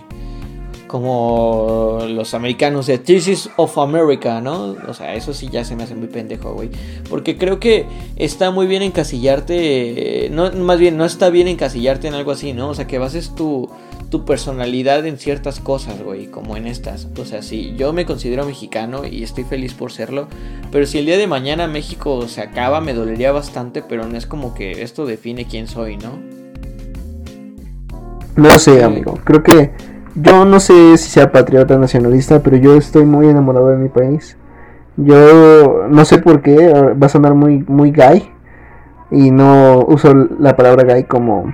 Como 0.88 2.00
los 2.08 2.34
americanos 2.34 2.86
de 2.86 2.98
This 2.98 3.48
of 3.56 3.78
America, 3.78 4.40
¿no? 4.40 4.74
O 4.88 4.92
sea, 4.92 5.14
eso 5.14 5.32
sí 5.32 5.48
ya 5.50 5.64
se 5.64 5.76
me 5.76 5.84
hace 5.84 5.94
muy 5.94 6.08
pendejo, 6.08 6.52
güey. 6.52 6.68
Porque 7.08 7.38
creo 7.38 7.60
que 7.60 7.86
está 8.16 8.50
muy 8.50 8.66
bien 8.66 8.82
encasillarte... 8.82 10.30
No, 10.32 10.50
más 10.50 10.80
bien, 10.80 10.96
no 10.96 11.04
está 11.04 11.30
bien 11.30 11.46
encasillarte 11.46 12.08
en 12.08 12.14
algo 12.14 12.32
así, 12.32 12.52
¿no? 12.52 12.70
O 12.70 12.74
sea, 12.74 12.88
que 12.88 12.98
bases 12.98 13.36
tu 13.36 13.70
tu 14.12 14.26
personalidad 14.26 15.06
en 15.06 15.16
ciertas 15.16 15.58
cosas, 15.58 16.02
güey, 16.02 16.26
como 16.26 16.58
en 16.58 16.66
estas. 16.66 17.08
O 17.18 17.24
sea, 17.24 17.40
sí, 17.40 17.74
yo 17.78 17.94
me 17.94 18.04
considero 18.04 18.44
mexicano 18.44 19.06
y 19.06 19.22
estoy 19.22 19.44
feliz 19.44 19.72
por 19.72 19.90
serlo, 19.90 20.28
pero 20.70 20.84
si 20.84 20.98
el 20.98 21.06
día 21.06 21.16
de 21.16 21.26
mañana 21.26 21.66
México 21.66 22.28
se 22.28 22.42
acaba, 22.42 22.82
me 22.82 22.92
dolería 22.92 23.32
bastante, 23.32 23.82
pero 23.82 24.06
no 24.06 24.18
es 24.18 24.26
como 24.26 24.52
que 24.52 24.82
esto 24.82 25.06
define 25.06 25.46
quién 25.46 25.66
soy, 25.66 25.96
¿no? 25.96 26.18
No 28.36 28.58
sé, 28.58 28.84
amigo. 28.84 29.18
Creo 29.24 29.42
que 29.42 29.72
yo 30.14 30.44
no 30.44 30.60
sé 30.60 30.98
si 30.98 31.08
sea 31.08 31.32
patriota 31.32 31.78
nacionalista, 31.78 32.42
pero 32.42 32.58
yo 32.58 32.76
estoy 32.76 33.06
muy 33.06 33.28
enamorado 33.28 33.68
de 33.70 33.78
mi 33.78 33.88
país. 33.88 34.36
Yo 34.98 35.86
no 35.88 36.04
sé 36.04 36.18
por 36.18 36.42
qué, 36.42 36.70
va 36.70 37.06
a 37.06 37.08
sonar 37.08 37.32
muy, 37.32 37.64
muy 37.66 37.92
gay. 37.92 38.30
Y 39.10 39.30
no 39.30 39.82
uso 39.88 40.12
la 40.38 40.54
palabra 40.54 40.84
gay 40.84 41.04
como 41.04 41.50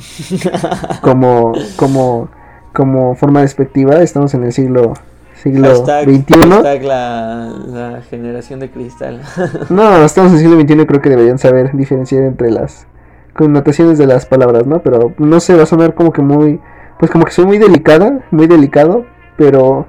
como, 1.02 1.52
como, 1.76 2.28
como 2.72 3.14
forma 3.14 3.42
despectiva. 3.42 4.02
Estamos 4.02 4.34
en 4.34 4.44
el 4.44 4.52
siglo 4.52 4.94
siglo 5.40 5.74
XXI. 5.74 6.34
la, 6.82 8.02
generación 8.08 8.60
de 8.60 8.70
cristal. 8.70 9.22
no, 9.70 10.04
estamos 10.04 10.32
en 10.32 10.38
el 10.38 10.42
siglo 10.42 10.60
XXI 10.60 10.86
creo 10.86 11.00
que 11.00 11.10
deberían 11.10 11.38
saber 11.38 11.74
diferenciar 11.74 12.24
entre 12.24 12.50
las 12.50 12.86
connotaciones 13.34 13.98
de 13.98 14.06
las 14.06 14.26
palabras, 14.26 14.66
¿no? 14.66 14.82
Pero 14.82 15.14
no 15.18 15.40
sé, 15.40 15.54
va 15.56 15.62
a 15.62 15.66
sonar 15.66 15.94
como 15.94 16.12
que 16.12 16.22
muy, 16.22 16.60
pues 16.98 17.10
como 17.10 17.24
que 17.24 17.32
soy 17.32 17.46
muy 17.46 17.58
delicada, 17.58 18.20
muy 18.30 18.46
delicado, 18.46 19.04
pero 19.36 19.86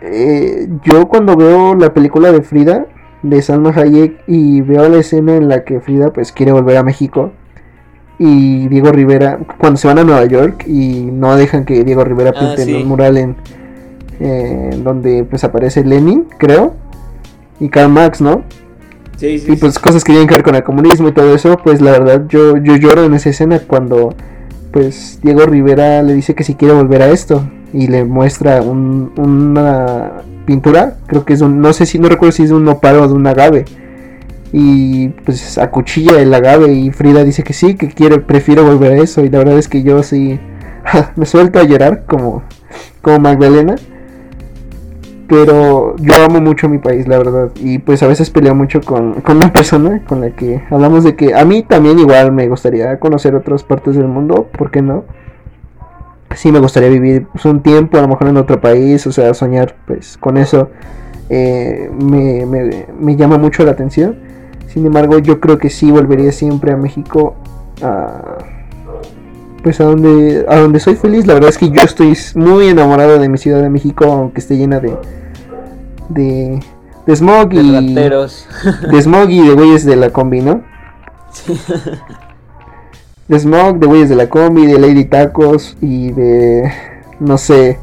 eh, 0.00 0.68
yo 0.84 1.08
cuando 1.08 1.36
veo 1.36 1.74
la 1.74 1.92
película 1.92 2.30
de 2.30 2.42
Frida, 2.42 2.86
de 3.22 3.42
Salma 3.42 3.70
Hayek, 3.70 4.22
y 4.26 4.60
veo 4.60 4.88
la 4.88 4.98
escena 4.98 5.34
en 5.34 5.48
la 5.48 5.64
que 5.64 5.80
Frida 5.80 6.12
pues 6.12 6.30
quiere 6.30 6.52
volver 6.52 6.76
a 6.76 6.82
México, 6.82 7.32
y 8.18 8.68
Diego 8.68 8.92
Rivera, 8.92 9.38
cuando 9.58 9.76
se 9.76 9.88
van 9.88 9.98
a 9.98 10.04
Nueva 10.04 10.24
York 10.26 10.64
y 10.66 11.08
no 11.12 11.36
dejan 11.36 11.64
que 11.64 11.84
Diego 11.84 12.04
Rivera 12.04 12.32
ah, 12.34 12.54
pinte 12.54 12.74
un 12.74 12.88
mural 12.88 13.16
en 13.16 13.36
donde 14.84 15.24
pues 15.24 15.44
aparece 15.44 15.84
Lenin, 15.84 16.26
creo, 16.38 16.74
y 17.60 17.68
Karl 17.68 17.90
Marx, 17.90 18.20
¿no? 18.20 18.42
Sí, 19.16 19.38
sí, 19.38 19.52
y 19.52 19.56
pues 19.56 19.78
cosas 19.78 20.02
que 20.02 20.12
tienen 20.12 20.28
que 20.28 20.34
ver 20.34 20.44
con 20.44 20.54
el 20.54 20.64
comunismo 20.64 21.08
y 21.08 21.12
todo 21.12 21.34
eso, 21.34 21.56
pues 21.62 21.80
la 21.80 21.92
verdad 21.92 22.26
yo, 22.28 22.56
yo 22.56 22.76
lloro 22.76 23.04
en 23.04 23.14
esa 23.14 23.30
escena 23.30 23.60
cuando 23.60 24.14
pues 24.72 25.20
Diego 25.22 25.46
Rivera 25.46 26.02
le 26.02 26.14
dice 26.14 26.34
que 26.34 26.42
si 26.42 26.54
quiere 26.54 26.74
volver 26.74 27.02
a 27.02 27.10
esto 27.10 27.48
y 27.72 27.86
le 27.86 28.04
muestra 28.04 28.60
una 28.62 30.22
pintura, 30.46 30.96
creo 31.06 31.24
que 31.24 31.32
es 31.32 31.40
un, 31.40 31.60
no 31.60 31.72
sé 31.72 31.86
si, 31.86 31.98
no 31.98 32.08
recuerdo 32.08 32.32
si 32.32 32.42
es 32.42 32.48
de 32.48 32.56
un 32.56 32.64
nopal 32.64 32.96
o 32.96 33.08
de 33.08 33.14
un 33.14 33.26
agave 33.26 33.64
y 34.56 35.08
pues 35.08 35.58
acuchilla 35.58 36.20
el 36.20 36.32
agave 36.32 36.72
y 36.72 36.92
Frida 36.92 37.24
dice 37.24 37.42
que 37.42 37.52
sí, 37.52 37.74
que 37.74 37.88
quiere, 37.88 38.20
prefiere 38.20 38.62
volver 38.62 38.92
a 38.92 39.02
eso 39.02 39.24
y 39.24 39.28
la 39.28 39.38
verdad 39.38 39.58
es 39.58 39.66
que 39.66 39.82
yo 39.82 40.04
sí 40.04 40.38
me 41.16 41.26
suelto 41.26 41.58
a 41.58 41.64
llorar 41.64 42.04
como, 42.06 42.44
como 43.02 43.18
Magdalena. 43.18 43.74
Pero 45.26 45.96
yo 45.96 46.12
amo 46.24 46.40
mucho 46.40 46.68
mi 46.68 46.78
país, 46.78 47.08
la 47.08 47.18
verdad. 47.18 47.50
Y 47.56 47.80
pues 47.80 48.04
a 48.04 48.06
veces 48.06 48.30
peleo 48.30 48.54
mucho 48.54 48.80
con, 48.80 49.22
con 49.22 49.38
una 49.38 49.52
persona 49.52 50.04
con 50.06 50.20
la 50.20 50.30
que 50.30 50.62
hablamos 50.70 51.02
de 51.02 51.16
que 51.16 51.34
a 51.34 51.44
mí 51.44 51.64
también 51.64 51.98
igual 51.98 52.30
me 52.30 52.46
gustaría 52.46 53.00
conocer 53.00 53.34
otras 53.34 53.64
partes 53.64 53.96
del 53.96 54.06
mundo, 54.06 54.50
¿por 54.56 54.70
qué 54.70 54.82
no? 54.82 55.02
Sí 56.36 56.52
me 56.52 56.60
gustaría 56.60 56.90
vivir 56.90 57.26
pues, 57.32 57.44
un 57.44 57.60
tiempo, 57.60 57.98
a 57.98 58.02
lo 58.02 58.08
mejor 58.08 58.28
en 58.28 58.36
otro 58.36 58.60
país, 58.60 59.04
o 59.08 59.10
sea, 59.10 59.34
soñar 59.34 59.74
pues 59.84 60.16
con 60.16 60.36
eso. 60.36 60.70
Eh, 61.28 61.90
me, 62.00 62.46
me, 62.46 62.86
me 63.00 63.16
llama 63.16 63.36
mucho 63.36 63.64
la 63.64 63.72
atención 63.72 64.33
sin 64.68 64.86
embargo, 64.86 65.18
yo 65.18 65.40
creo 65.40 65.58
que 65.58 65.70
sí 65.70 65.90
volvería 65.90 66.32
siempre 66.32 66.72
a 66.72 66.76
México 66.76 67.34
a, 67.82 68.38
pues 69.62 69.80
a 69.80 69.84
donde, 69.84 70.44
a 70.48 70.58
donde 70.58 70.80
soy 70.80 70.94
feliz. 70.96 71.26
La 71.26 71.34
verdad 71.34 71.50
es 71.50 71.58
que 71.58 71.70
yo 71.70 71.80
estoy 71.82 72.16
muy 72.34 72.68
enamorado 72.68 73.18
de 73.18 73.28
mi 73.28 73.38
Ciudad 73.38 73.62
de 73.62 73.70
México, 73.70 74.04
aunque 74.04 74.40
esté 74.40 74.56
llena 74.56 74.80
de, 74.80 74.96
de, 76.10 76.60
de 77.06 77.16
smog 77.16 77.48
De 77.48 77.62
y 77.62 77.72
rateros. 77.72 78.46
de 78.90 79.02
smog 79.02 79.30
y 79.30 79.46
de 79.46 79.54
güeyes 79.54 79.84
de 79.84 79.96
la 79.96 80.10
combi, 80.10 80.40
¿no? 80.40 80.62
De 83.26 83.38
smog, 83.38 83.78
de 83.78 83.86
güeyes 83.86 84.10
de 84.10 84.16
la 84.16 84.28
combi, 84.28 84.66
de 84.66 84.78
Lady 84.78 85.06
Tacos 85.06 85.78
y 85.80 86.12
de, 86.12 86.70
no 87.20 87.38
sé, 87.38 87.78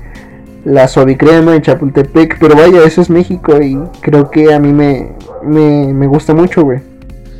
la 0.66 0.88
suavicrema 0.88 1.56
en 1.56 1.64
Chapultepec. 1.64 2.38
Pero 2.40 2.56
vaya, 2.56 2.84
eso 2.84 3.02
es 3.02 3.10
México 3.10 3.60
y 3.60 3.80
creo 4.02 4.30
que 4.30 4.54
a 4.54 4.60
mí 4.60 4.72
me, 4.72 5.14
me, 5.44 5.94
me 5.94 6.08
gusta 6.08 6.34
mucho, 6.34 6.64
güey. 6.64 6.80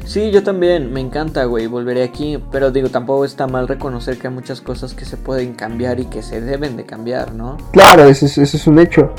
Sí, 0.06 0.30
yo 0.32 0.44
también, 0.44 0.92
me 0.92 1.00
encanta, 1.00 1.46
güey, 1.46 1.68
volveré 1.68 2.04
aquí, 2.04 2.38
pero 2.52 2.72
digo, 2.72 2.90
tampoco 2.90 3.24
está 3.24 3.48
mal 3.48 3.68
reconocer 3.68 4.18
que 4.18 4.28
hay 4.28 4.34
muchas 4.34 4.60
cosas 4.60 4.94
que 4.94 5.06
se 5.06 5.16
pueden 5.16 5.54
cambiar 5.54 6.00
y 6.00 6.06
que 6.06 6.22
se 6.22 6.42
deben 6.42 6.76
de 6.76 6.86
cambiar, 6.86 7.34
¿no? 7.34 7.58
Claro, 7.72 8.04
eso 8.04 8.26
es, 8.26 8.38
eso 8.38 8.58
es 8.58 8.68
un 8.68 8.80
hecho. 8.80 9.12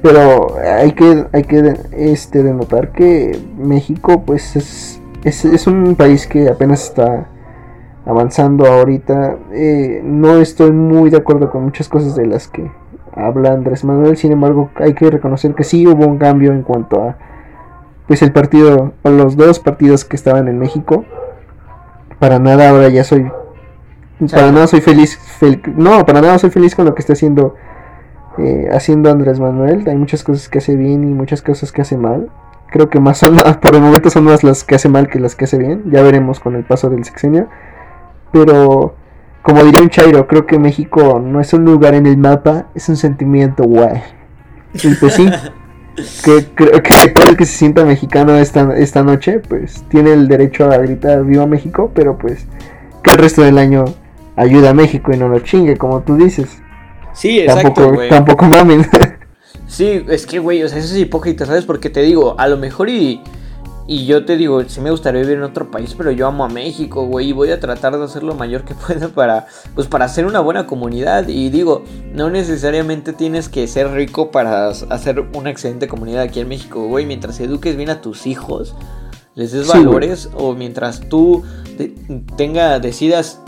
Pero 0.00 0.56
hay 0.58 0.92
que, 0.92 1.26
hay 1.32 1.42
que 1.42 1.76
este, 1.92 2.42
denotar 2.42 2.92
que 2.92 3.38
México 3.58 4.22
pues 4.24 4.54
es, 4.56 5.00
es, 5.24 5.44
es 5.44 5.66
un 5.66 5.96
país 5.96 6.26
que 6.26 6.48
apenas 6.48 6.84
está 6.84 7.28
avanzando 8.06 8.66
ahorita. 8.66 9.36
Eh, 9.52 10.00
no 10.04 10.38
estoy 10.38 10.70
muy 10.70 11.10
de 11.10 11.16
acuerdo 11.18 11.50
con 11.50 11.64
muchas 11.64 11.88
cosas 11.88 12.14
de 12.14 12.26
las 12.26 12.48
que 12.48 12.70
habla 13.12 13.52
Andrés 13.52 13.84
Manuel. 13.84 14.16
Sin 14.16 14.32
embargo, 14.32 14.70
hay 14.76 14.94
que 14.94 15.10
reconocer 15.10 15.54
que 15.54 15.64
sí 15.64 15.86
hubo 15.86 16.06
un 16.06 16.18
cambio 16.18 16.52
en 16.52 16.62
cuanto 16.62 17.02
a 17.02 17.18
pues 18.08 18.22
el 18.22 18.32
partido 18.32 18.94
o 19.02 19.10
los 19.10 19.36
dos 19.36 19.60
partidos 19.60 20.04
que 20.04 20.16
estaban 20.16 20.48
en 20.48 20.58
México. 20.58 21.04
Para 22.18 22.40
nada 22.40 22.70
ahora 22.70 22.88
ya 22.88 23.04
soy 23.04 23.30
para 24.32 24.50
nada 24.50 24.66
soy 24.66 24.80
feliz, 24.80 25.16
fel- 25.40 25.62
no, 25.76 26.04
para 26.04 26.20
nada 26.20 26.38
soy 26.40 26.50
feliz 26.50 26.74
con 26.74 26.84
lo 26.86 26.94
que 26.94 27.00
está 27.02 27.12
haciendo 27.12 27.54
eh, 28.38 28.68
haciendo 28.72 29.10
Andrés 29.10 29.38
Manuel. 29.38 29.86
Hay 29.88 29.96
muchas 29.96 30.24
cosas 30.24 30.48
que 30.48 30.58
hace 30.58 30.74
bien 30.74 31.04
y 31.04 31.14
muchas 31.14 31.42
cosas 31.42 31.70
que 31.70 31.82
hace 31.82 31.96
mal. 31.96 32.28
Creo 32.70 32.90
que 32.90 32.98
más 32.98 33.18
son 33.18 33.36
por 33.62 33.74
el 33.76 33.80
momento 33.80 34.10
son 34.10 34.24
más 34.24 34.42
las 34.42 34.64
que 34.64 34.74
hace 34.74 34.88
mal 34.88 35.08
que 35.08 35.20
las 35.20 35.36
que 35.36 35.44
hace 35.44 35.58
bien. 35.58 35.84
Ya 35.90 36.02
veremos 36.02 36.40
con 36.40 36.56
el 36.56 36.64
paso 36.64 36.90
del 36.90 37.04
sexenio. 37.04 37.46
Pero 38.32 38.94
como 39.42 39.62
diría 39.62 39.80
un 39.82 39.88
Chairo, 39.90 40.26
creo 40.26 40.46
que 40.46 40.58
México 40.58 41.20
no 41.24 41.40
es 41.40 41.52
un 41.54 41.64
lugar 41.64 41.94
en 41.94 42.06
el 42.06 42.16
mapa, 42.18 42.66
es 42.74 42.88
un 42.88 42.96
sentimiento 42.96 43.64
guay. 43.64 44.02
Y 44.74 44.94
pues 44.96 45.14
sí, 45.14 45.30
que 46.24 46.46
creo 46.54 46.82
que 46.82 47.08
todo 47.14 47.30
el 47.30 47.36
que 47.36 47.46
se 47.46 47.56
sienta 47.56 47.84
mexicano 47.84 48.36
esta, 48.36 48.76
esta 48.76 49.02
noche, 49.02 49.40
pues 49.40 49.84
tiene 49.88 50.12
el 50.12 50.28
derecho 50.28 50.70
a 50.70 50.76
gritar 50.78 51.24
viva 51.24 51.46
México, 51.46 51.90
pero 51.94 52.18
pues 52.18 52.46
que 53.02 53.10
el 53.10 53.18
resto 53.18 53.42
del 53.42 53.58
año 53.58 53.84
ayuda 54.36 54.70
a 54.70 54.74
México 54.74 55.12
y 55.12 55.16
no 55.16 55.28
lo 55.28 55.40
chingue, 55.40 55.76
como 55.76 56.00
tú 56.00 56.16
dices. 56.16 56.58
Sí, 57.12 57.40
exacto, 57.40 57.72
tampoco, 57.72 57.94
güey. 57.94 58.08
tampoco 58.08 58.44
mamen. 58.46 58.86
Sí, 59.66 60.04
es 60.08 60.26
que, 60.26 60.38
güey, 60.38 60.62
o 60.62 60.68
sea, 60.68 60.78
eso 60.78 60.94
es 60.94 61.00
hipócrita, 61.00 61.44
¿sabes? 61.44 61.66
Porque 61.66 61.90
te 61.90 62.00
digo, 62.00 62.36
a 62.38 62.48
lo 62.48 62.56
mejor 62.56 62.88
y, 62.88 63.20
y 63.88 64.04
yo 64.04 64.26
te 64.26 64.36
digo, 64.36 64.62
sí 64.68 64.82
me 64.82 64.90
gustaría 64.90 65.22
vivir 65.22 65.38
en 65.38 65.44
otro 65.44 65.70
país, 65.70 65.94
pero 65.96 66.10
yo 66.10 66.26
amo 66.26 66.44
a 66.44 66.48
México, 66.48 67.06
güey, 67.06 67.30
y 67.30 67.32
voy 67.32 67.50
a 67.52 67.58
tratar 67.58 67.96
de 67.98 68.04
hacer 68.04 68.22
lo 68.22 68.34
mayor 68.34 68.64
que 68.64 68.74
pueda 68.86 69.08
para, 69.08 69.46
pues, 69.74 69.86
para 69.86 70.04
hacer 70.04 70.26
una 70.26 70.40
buena 70.40 70.66
comunidad. 70.66 71.26
Y 71.26 71.48
digo, 71.48 71.82
no 72.12 72.28
necesariamente 72.28 73.14
tienes 73.14 73.48
que 73.48 73.66
ser 73.66 73.90
rico 73.90 74.30
para 74.30 74.68
hacer 74.68 75.20
una 75.34 75.50
excelente 75.50 75.88
comunidad 75.88 76.22
aquí 76.22 76.40
en 76.40 76.48
México, 76.48 76.86
güey, 76.86 77.06
mientras 77.06 77.40
eduques 77.40 77.76
bien 77.76 77.88
a 77.88 78.02
tus 78.02 78.26
hijos, 78.26 78.74
les 79.34 79.52
des 79.52 79.66
Sí, 79.66 79.72
güey. 79.72 79.86
valores, 79.86 80.28
o 80.36 80.54
mientras 80.54 81.00
tú 81.08 81.42
tenga, 82.36 82.78
decidas 82.80 83.40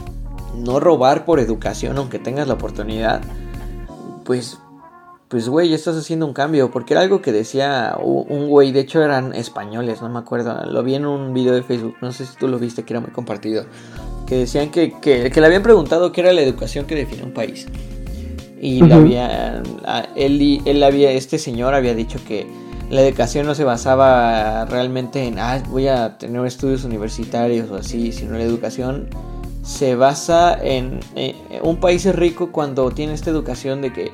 no 0.57 0.81
robar 0.81 1.27
por 1.27 1.39
educación, 1.39 1.99
aunque 1.99 2.19
tengas 2.19 2.49
la 2.49 2.55
oportunidad, 2.55 3.21
pues 4.25 4.59
pues 5.31 5.49
güey, 5.49 5.73
estás 5.73 5.97
haciendo 5.97 6.27
un 6.27 6.33
cambio, 6.33 6.73
porque 6.73 6.93
era 6.93 7.03
algo 7.03 7.23
que 7.23 7.31
decía 7.31 7.97
un 8.03 8.49
güey, 8.49 8.73
de 8.73 8.81
hecho 8.81 9.01
eran 9.01 9.33
españoles, 9.33 10.03
no 10.03 10.09
me 10.09 10.19
acuerdo, 10.19 10.67
lo 10.67 10.83
vi 10.83 10.97
en 10.97 11.07
un 11.07 11.33
video 11.33 11.55
de 11.55 11.63
Facebook, 11.63 11.95
no 12.03 12.11
sé 12.11 12.27
si 12.27 12.37
tú 12.37 12.49
lo 12.49 12.59
viste, 12.59 12.83
que 12.83 12.95
era 12.95 13.01
muy 13.01 13.13
compartido, 13.13 13.65
que 14.27 14.39
decían 14.39 14.73
que, 14.73 14.93
que, 15.01 15.31
que 15.31 15.41
le 15.41 15.47
habían 15.47 15.63
preguntado 15.63 16.11
qué 16.11 16.23
era 16.23 16.33
la 16.33 16.43
educación 16.43 16.85
que 16.85 16.97
define 16.97 17.23
un 17.23 17.33
país. 17.33 17.69
Y 18.61 18.83
le 18.83 18.93
había, 18.93 19.63
él, 20.17 20.63
él 20.65 20.83
había, 20.83 21.13
este 21.13 21.39
señor 21.39 21.75
había 21.75 21.95
dicho 21.95 22.19
que 22.27 22.49
la 22.91 23.03
educación 23.03 23.47
no 23.47 23.55
se 23.55 23.63
basaba 23.63 24.65
realmente 24.65 25.29
en, 25.29 25.39
ah, 25.39 25.63
voy 25.69 25.87
a 25.87 26.19
tener 26.19 26.45
estudios 26.45 26.83
universitarios 26.83 27.71
o 27.71 27.77
así, 27.77 28.11
sino 28.11 28.37
la 28.37 28.43
educación 28.43 29.09
se 29.63 29.95
basa 29.95 30.59
en, 30.61 30.99
eh, 31.15 31.37
un 31.63 31.77
país 31.77 32.05
es 32.05 32.17
rico 32.17 32.51
cuando 32.51 32.91
tiene 32.91 33.13
esta 33.13 33.31
educación 33.31 33.81
de 33.81 33.93
que 33.93 34.11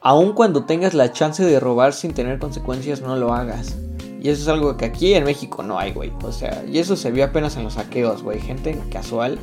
aun 0.00 0.32
cuando 0.32 0.64
tengas 0.64 0.94
la 0.94 1.12
chance 1.12 1.44
de 1.44 1.60
robar 1.60 1.92
sin 1.92 2.12
tener 2.14 2.38
consecuencias, 2.38 3.00
no 3.00 3.16
lo 3.16 3.34
hagas. 3.34 3.76
Y 4.22 4.28
eso 4.28 4.42
es 4.42 4.48
algo 4.48 4.76
que 4.76 4.84
aquí 4.84 5.14
en 5.14 5.24
México 5.24 5.62
no 5.62 5.78
hay, 5.78 5.92
güey. 5.92 6.12
O 6.24 6.32
sea, 6.32 6.62
y 6.70 6.78
eso 6.78 6.96
se 6.96 7.10
vio 7.10 7.24
apenas 7.24 7.56
en 7.56 7.64
los 7.64 7.74
saqueos, 7.74 8.22
güey. 8.22 8.38
Gente 8.40 8.78
casual. 8.92 9.38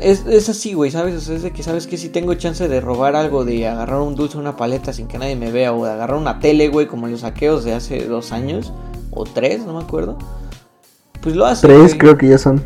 Es, 0.00 0.24
es 0.26 0.48
así, 0.48 0.72
güey, 0.72 0.90
¿sabes? 0.90 1.14
O 1.14 1.20
sea, 1.20 1.36
es 1.36 1.42
de 1.42 1.50
que 1.50 1.62
sabes 1.62 1.86
que 1.86 1.98
si 1.98 2.08
tengo 2.08 2.32
chance 2.34 2.66
de 2.66 2.80
robar 2.80 3.16
algo, 3.16 3.44
de 3.44 3.68
agarrar 3.68 4.00
un 4.00 4.14
dulce, 4.14 4.38
una 4.38 4.56
paleta 4.56 4.94
sin 4.94 5.06
que 5.08 5.18
nadie 5.18 5.36
me 5.36 5.52
vea, 5.52 5.74
o 5.74 5.84
de 5.84 5.92
agarrar 5.92 6.16
una 6.16 6.40
tele, 6.40 6.68
güey, 6.68 6.86
como 6.86 7.04
en 7.04 7.12
los 7.12 7.20
saqueos 7.20 7.64
de 7.64 7.74
hace 7.74 8.06
dos 8.06 8.32
años, 8.32 8.72
o 9.10 9.24
tres, 9.24 9.66
no 9.66 9.74
me 9.74 9.82
acuerdo. 9.84 10.16
Pues 11.20 11.36
lo 11.36 11.44
hace. 11.44 11.66
Tres 11.66 11.94
creo 11.94 12.16
que 12.16 12.28
ya 12.28 12.38
son. 12.38 12.62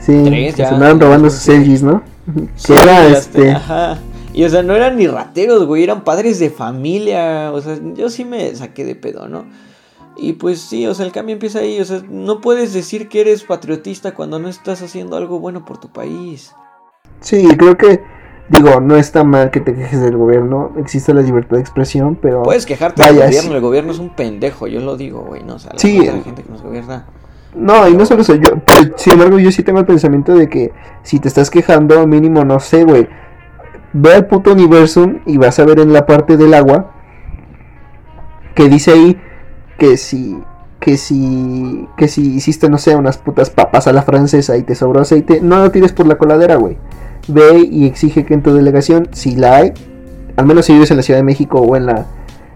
Sí, 0.00 0.20
Tres, 0.24 0.56
ya. 0.56 0.68
se 0.68 0.74
andaban 0.74 0.98
robando 0.98 1.30
sus. 1.30 1.46
LGs, 1.46 1.82
¿no? 1.84 2.02
Que 2.34 2.48
Sí, 2.56 2.72
era 2.72 3.06
este. 3.06 3.52
Ajá. 3.52 3.98
Y 4.32 4.44
o 4.44 4.48
sea, 4.48 4.62
no 4.62 4.74
eran 4.74 4.96
ni 4.96 5.06
rateros, 5.06 5.66
güey, 5.66 5.82
eran 5.82 6.04
padres 6.04 6.38
de 6.38 6.50
familia. 6.50 7.52
O 7.52 7.60
sea, 7.60 7.78
yo 7.94 8.08
sí 8.08 8.24
me 8.24 8.54
saqué 8.54 8.84
de 8.84 8.94
pedo, 8.94 9.28
¿no? 9.28 9.44
Y 10.16 10.34
pues 10.34 10.60
sí, 10.60 10.86
o 10.86 10.94
sea, 10.94 11.06
el 11.06 11.12
cambio 11.12 11.34
empieza 11.34 11.58
ahí. 11.60 11.80
O 11.80 11.84
sea, 11.84 12.02
no 12.08 12.40
puedes 12.40 12.72
decir 12.72 13.08
que 13.08 13.20
eres 13.20 13.44
patriotista 13.44 14.14
cuando 14.14 14.38
no 14.38 14.48
estás 14.48 14.82
haciendo 14.82 15.16
algo 15.16 15.38
bueno 15.38 15.64
por 15.64 15.78
tu 15.78 15.92
país. 15.92 16.54
Sí, 17.20 17.46
creo 17.56 17.76
que. 17.76 18.00
Digo, 18.48 18.80
no 18.80 18.96
está 18.96 19.24
mal 19.24 19.50
que 19.50 19.60
te 19.60 19.74
quejes 19.74 20.00
del 20.02 20.16
gobierno. 20.16 20.72
Existe 20.76 21.14
la 21.14 21.22
libertad 21.22 21.56
de 21.56 21.60
expresión, 21.62 22.18
pero. 22.20 22.42
Puedes 22.42 22.66
quejarte 22.66 23.00
Vaya, 23.00 23.12
del 23.12 23.20
gobierno, 23.28 23.48
sí. 23.50 23.54
el 23.54 23.60
gobierno 23.60 23.92
es 23.92 23.98
un 23.98 24.10
pendejo, 24.10 24.66
yo 24.66 24.80
lo 24.80 24.96
digo, 24.96 25.20
güey, 25.22 25.42
no, 25.42 25.54
o 25.54 25.58
sea, 25.58 25.72
la, 25.72 25.78
Sí. 25.78 25.98
la 26.04 26.20
gente 26.20 26.42
que 26.42 26.50
nos 26.50 26.60
gobierna. 26.60 27.06
No, 27.54 27.88
y 27.88 27.94
no 27.94 28.04
solo 28.04 28.22
eso, 28.22 28.34
yo, 28.34 28.50
pero 28.66 28.96
sin 28.96 29.12
embargo 29.14 29.38
yo 29.38 29.52
sí 29.52 29.62
tengo 29.62 29.78
el 29.78 29.86
pensamiento 29.86 30.34
de 30.34 30.48
que 30.48 30.72
si 31.02 31.18
te 31.18 31.28
estás 31.28 31.50
quejando, 31.50 32.06
mínimo, 32.06 32.44
no 32.44 32.58
sé, 32.60 32.84
güey, 32.84 33.08
ve 33.92 34.14
al 34.14 34.26
puto 34.26 34.52
universo 34.52 35.10
y 35.26 35.36
vas 35.38 35.58
a 35.58 35.64
ver 35.64 35.78
en 35.80 35.92
la 35.92 36.06
parte 36.06 36.36
del 36.36 36.54
agua 36.54 36.92
que 38.54 38.68
dice 38.68 38.92
ahí 38.92 39.20
que 39.78 39.96
si, 39.96 40.38
que 40.80 40.96
si, 40.96 41.88
que 41.96 42.08
si 42.08 42.34
hiciste, 42.34 42.68
no 42.68 42.78
sé, 42.78 42.94
unas 42.96 43.18
putas 43.18 43.50
papas 43.50 43.86
a 43.86 43.92
la 43.92 44.02
francesa 44.02 44.56
y 44.56 44.62
te 44.62 44.74
sobró 44.74 45.00
aceite, 45.00 45.40
no 45.40 45.58
lo 45.58 45.70
tires 45.70 45.92
por 45.92 46.06
la 46.06 46.16
coladera, 46.16 46.56
güey. 46.56 46.76
Ve 47.28 47.66
y 47.70 47.86
exige 47.86 48.24
que 48.24 48.34
en 48.34 48.42
tu 48.42 48.52
delegación, 48.54 49.08
si 49.12 49.36
la 49.36 49.56
hay, 49.56 49.72
al 50.36 50.46
menos 50.46 50.66
si 50.66 50.72
vives 50.74 50.90
en 50.90 50.96
la 50.98 51.02
Ciudad 51.02 51.20
de 51.20 51.24
México 51.24 51.60
o 51.60 51.76
en 51.76 51.86
la... 51.86 52.06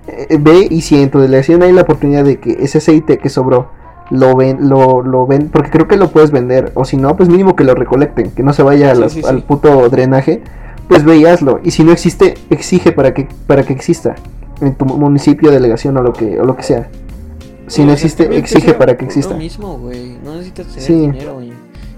eh, 0.09 0.37
ve 0.41 0.67
y 0.71 0.83
si 0.83 1.01
en 1.03 1.11
tu 1.11 1.19
delegación 1.21 1.63
hay 1.63 1.73
la 1.73 1.83
oportunidad 1.83 2.25
de 2.25 2.39
que 2.39 2.57
ese 2.61 2.79
aceite 2.79 3.19
que 3.19 3.29
sobró 3.29 3.71
lo 4.11 4.37
ven, 4.37 4.69
lo, 4.69 5.03
lo 5.03 5.27
ven, 5.27 5.49
porque 5.49 5.71
creo 5.71 5.89
que 5.89 5.97
lo 5.97 6.11
puedes 6.11 6.31
vender, 6.31 6.71
o 6.75 6.85
si 6.85 6.97
no, 6.97 7.17
pues 7.17 7.29
mínimo 7.29 7.57
que 7.57 7.65
lo 7.65 7.75
recolecten, 7.75 8.31
que 8.31 8.43
no 8.45 8.53
se 8.53 8.63
vaya 8.63 8.93
a 8.93 8.95
Sí, 8.95 9.01
las- 9.01 9.13
sí, 9.13 9.23
sí. 9.23 9.29
al 9.29 9.43
puto 9.43 9.89
drenaje, 9.89 10.43
pues 10.89 11.05
ve 11.05 11.17
y 11.19 11.25
hazlo, 11.27 11.61
y 11.65 11.71
si 11.71 11.85
no 11.85 11.93
existe, 11.93 12.35
exige 12.51 12.93
para 12.93 13.13
que, 13.15 13.29
para 13.47 13.63
que 13.65 13.73
exista 13.73 14.15
en 14.61 14.75
tu 14.75 14.85
municipio, 14.87 15.51
delegación 15.51 15.97
o 15.97 16.03
lo 16.03 16.13
que, 16.13 16.41
o 16.41 16.45
lo 16.45 16.57
que 16.57 16.63
sea. 16.63 16.89
Si 17.67 17.85
no 17.85 17.93
existe, 17.93 18.37
exige 18.37 18.75
para 18.75 18.97
que 18.97 19.05
exista. 19.05 19.33
Lo 19.33 19.39
mismo, 19.39 19.77
güey, 19.79 20.17
no 20.25 20.35
necesitas 20.35 20.69
tener 20.69 20.83
Sí. 20.83 20.95
dinero, 20.95 21.35
güey. 21.35 21.53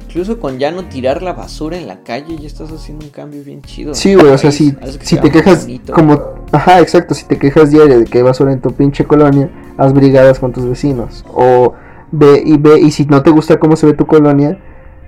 Incluso 0.08 0.40
con 0.40 0.58
ya 0.58 0.70
no 0.70 0.84
tirar 0.86 1.22
la 1.22 1.34
basura 1.34 1.76
en 1.76 1.86
la 1.86 2.02
calle, 2.02 2.38
ya 2.38 2.46
estás 2.46 2.72
haciendo 2.72 3.04
un 3.04 3.10
cambio 3.10 3.44
bien 3.44 3.60
chido. 3.60 3.92
Sí, 3.94 4.14
güey, 4.14 4.28
o 4.28 4.38
sea, 4.38 4.50
si, 4.50 4.72
que 4.72 5.04
si 5.04 5.16
te 5.18 5.30
quejas 5.30 5.66
bonito. 5.66 5.92
como... 5.92 6.18
Ajá, 6.50 6.80
exacto, 6.80 7.14
si 7.14 7.26
te 7.26 7.38
quejas 7.38 7.70
diario 7.70 7.98
de 7.98 8.06
que 8.06 8.16
hay 8.18 8.24
basura 8.24 8.50
en 8.52 8.62
tu 8.62 8.72
pinche 8.72 9.04
colonia, 9.04 9.50
haz 9.76 9.92
brigadas 9.92 10.38
con 10.38 10.52
tus 10.52 10.64
vecinos. 10.64 11.26
O 11.34 11.74
ve 12.10 12.42
y 12.42 12.56
ve, 12.56 12.80
y 12.80 12.90
si 12.90 13.04
no 13.04 13.22
te 13.22 13.28
gusta 13.30 13.58
cómo 13.58 13.76
se 13.76 13.84
ve 13.84 13.92
tu 13.92 14.06
colonia, 14.06 14.58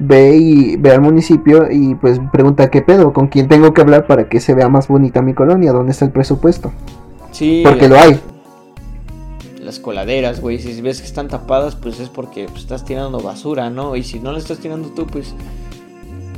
ve 0.01 0.34
y 0.36 0.76
ve 0.76 0.92
al 0.92 1.03
municipio 1.03 1.70
y 1.70 1.94
pues 1.94 2.18
pregunta 2.32 2.70
qué 2.70 2.80
pedo, 2.80 3.12
con 3.12 3.28
quién 3.28 3.48
tengo 3.48 3.74
que 3.74 3.82
hablar 3.82 4.07
para 4.07 4.28
que 4.28 4.40
se 4.40 4.55
vea 4.55 4.68
más 4.68 4.88
bonita 4.88 5.22
mi 5.22 5.34
colonia, 5.34 5.72
dónde 5.72 5.92
está 5.92 6.07
el 6.07 6.11
presupuesto. 6.11 6.72
Sí, 7.30 7.62
porque 7.64 7.88
lo 7.88 7.96
hay. 7.96 8.18
Las 9.62 9.78
coladeras, 9.78 10.40
güey, 10.40 10.59
si 10.59 10.80
ves 10.80 11.01
que 11.01 11.07
están 11.07 11.28
tapadas, 11.28 11.76
pues 11.76 12.01
es 12.01 12.09
porque 12.09 12.46
pues, 12.46 12.62
estás 12.62 12.84
tirando 12.84 13.20
basura, 13.20 13.70
¿no? 13.70 13.94
Y 13.94 14.03
si 14.03 14.18
no 14.18 14.32
la 14.32 14.38
estás 14.38 14.59
tirando 14.59 14.88
tú, 14.88 15.07
pues 15.07 15.34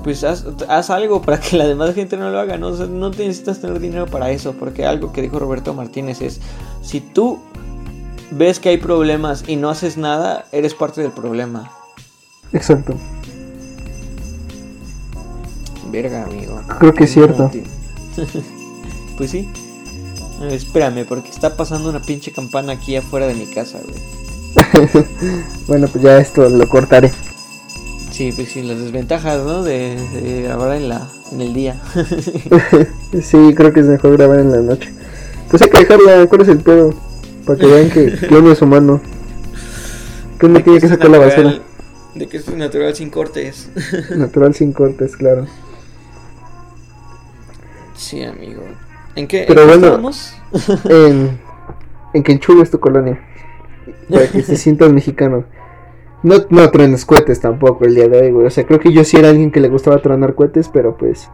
pues 0.03 0.25
haz, 0.25 0.45
haz 0.69 0.91
algo 0.91 1.23
para 1.23 1.39
que 1.39 1.57
la 1.57 1.65
demás 1.65 1.95
gente 1.95 2.17
no 2.17 2.29
lo 2.31 2.41
haga, 2.41 2.59
¿no? 2.59 2.69
O 2.69 2.77
sea, 2.77 2.87
no 2.87 3.11
necesitas 3.11 3.61
tener 3.61 3.79
dinero 3.79 4.07
para 4.07 4.31
eso, 4.31 4.53
porque 4.59 4.85
algo 4.85 5.13
que 5.13 5.23
dijo 5.23 5.39
Roberto 5.39 5.73
Martínez 5.75 6.21
es, 6.21 6.41
si 6.83 7.01
tú 7.01 7.39
ves 8.33 8.59
que 8.59 8.71
hay 8.71 8.79
problemas 8.79 9.45
y 9.47 9.55
no 9.55 9.71
haces 9.71 9.97
nada, 9.97 10.47
eres 10.51 10.75
parte 10.75 11.01
del 11.03 11.13
problema. 11.13 11.71
Exacto. 12.53 12.95
Verga, 15.93 16.25
amigo. 16.25 16.63
Creo 16.79 16.95
que 16.95 17.05
es 17.05 17.13
cierto. 17.13 17.51
pues 19.19 19.31
sí. 19.31 19.49
Espérame, 20.51 21.05
porque 21.07 21.29
está 21.29 21.55
pasando 21.55 21.91
una 21.91 22.01
pinche 22.01 22.33
campana 22.33 22.73
aquí 22.73 22.97
afuera 22.97 23.27
de 23.27 23.35
mi 23.35 23.47
casa, 23.47 23.79
güey. 23.85 24.01
bueno, 25.69 25.87
pues 25.89 26.03
ya 26.03 26.19
esto 26.19 26.49
lo 26.49 26.67
cortaré. 26.69 27.13
Sí, 28.11 28.33
pues 28.35 28.51
sí, 28.51 28.63
las 28.63 28.79
desventajas, 28.79 29.45
¿no? 29.45 29.63
De, 29.63 29.97
de 30.15 30.43
grabar 30.43 30.77
en, 30.77 30.89
la, 30.89 31.09
en 31.31 31.41
el 31.43 31.53
día. 31.53 31.81
sí, 33.23 33.55
creo 33.55 33.73
que 33.73 33.81
es 33.81 33.87
mejor 33.87 34.17
grabar 34.17 34.41
en 34.41 34.51
la 34.51 34.59
noche. 34.61 34.93
Pues 35.51 35.63
hay 35.63 35.69
que 35.69 35.79
dejarla, 35.79 36.27
¿cuál 36.27 36.41
es 36.41 36.49
el 36.49 36.59
pedo? 36.59 36.95
Para 37.47 37.59
que 37.59 37.67
vean 37.67 37.91
que, 37.91 38.17
que 38.17 38.35
uno 38.35 38.53
es 38.53 38.63
humano. 38.63 39.01
Que 40.39 40.47
uno 40.47 40.63
tiene 40.63 40.81
que 40.81 40.89
sacar 40.89 41.11
la 41.11 41.19
basura. 41.19 41.61
De 42.15 42.27
que 42.27 42.39
es 42.39 42.49
natural 42.49 42.95
sin 42.95 43.11
cortes. 43.11 43.69
natural 44.17 44.55
sin 44.55 44.73
cortes, 44.73 45.17
claro. 45.17 45.47
Sí, 47.95 48.23
amigo. 48.23 48.63
¿En 49.15 49.29
qué, 49.29 49.45
Pero 49.47 49.67
bueno, 49.67 50.11
en, 50.89 51.39
en 52.15 52.23
que 52.23 52.33
enchules 52.33 52.71
tu 52.71 52.81
colonia. 52.81 53.21
Para 54.09 54.27
que 54.29 54.43
te 54.43 54.57
sientas 54.57 54.93
mexicano. 54.93 55.45
No, 56.23 56.37
no 56.51 56.71
truenes 56.71 57.05
cohetes 57.05 57.41
tampoco 57.41 57.85
el 57.85 57.95
día 57.95 58.09
de 58.09 58.21
hoy, 58.21 58.31
güey. 58.31 58.47
O 58.47 58.51
sea, 58.51 58.65
creo 58.65 58.79
que 58.79 58.93
yo 58.93 59.03
sí 59.05 59.17
era 59.17 59.31
alguien 59.31 59.51
que 59.51 59.61
le 59.61 59.69
gustaba 59.69 59.99
tronar 59.99 60.35
cohetes, 60.35 60.69
pero 60.69 60.97
pues. 60.97 61.29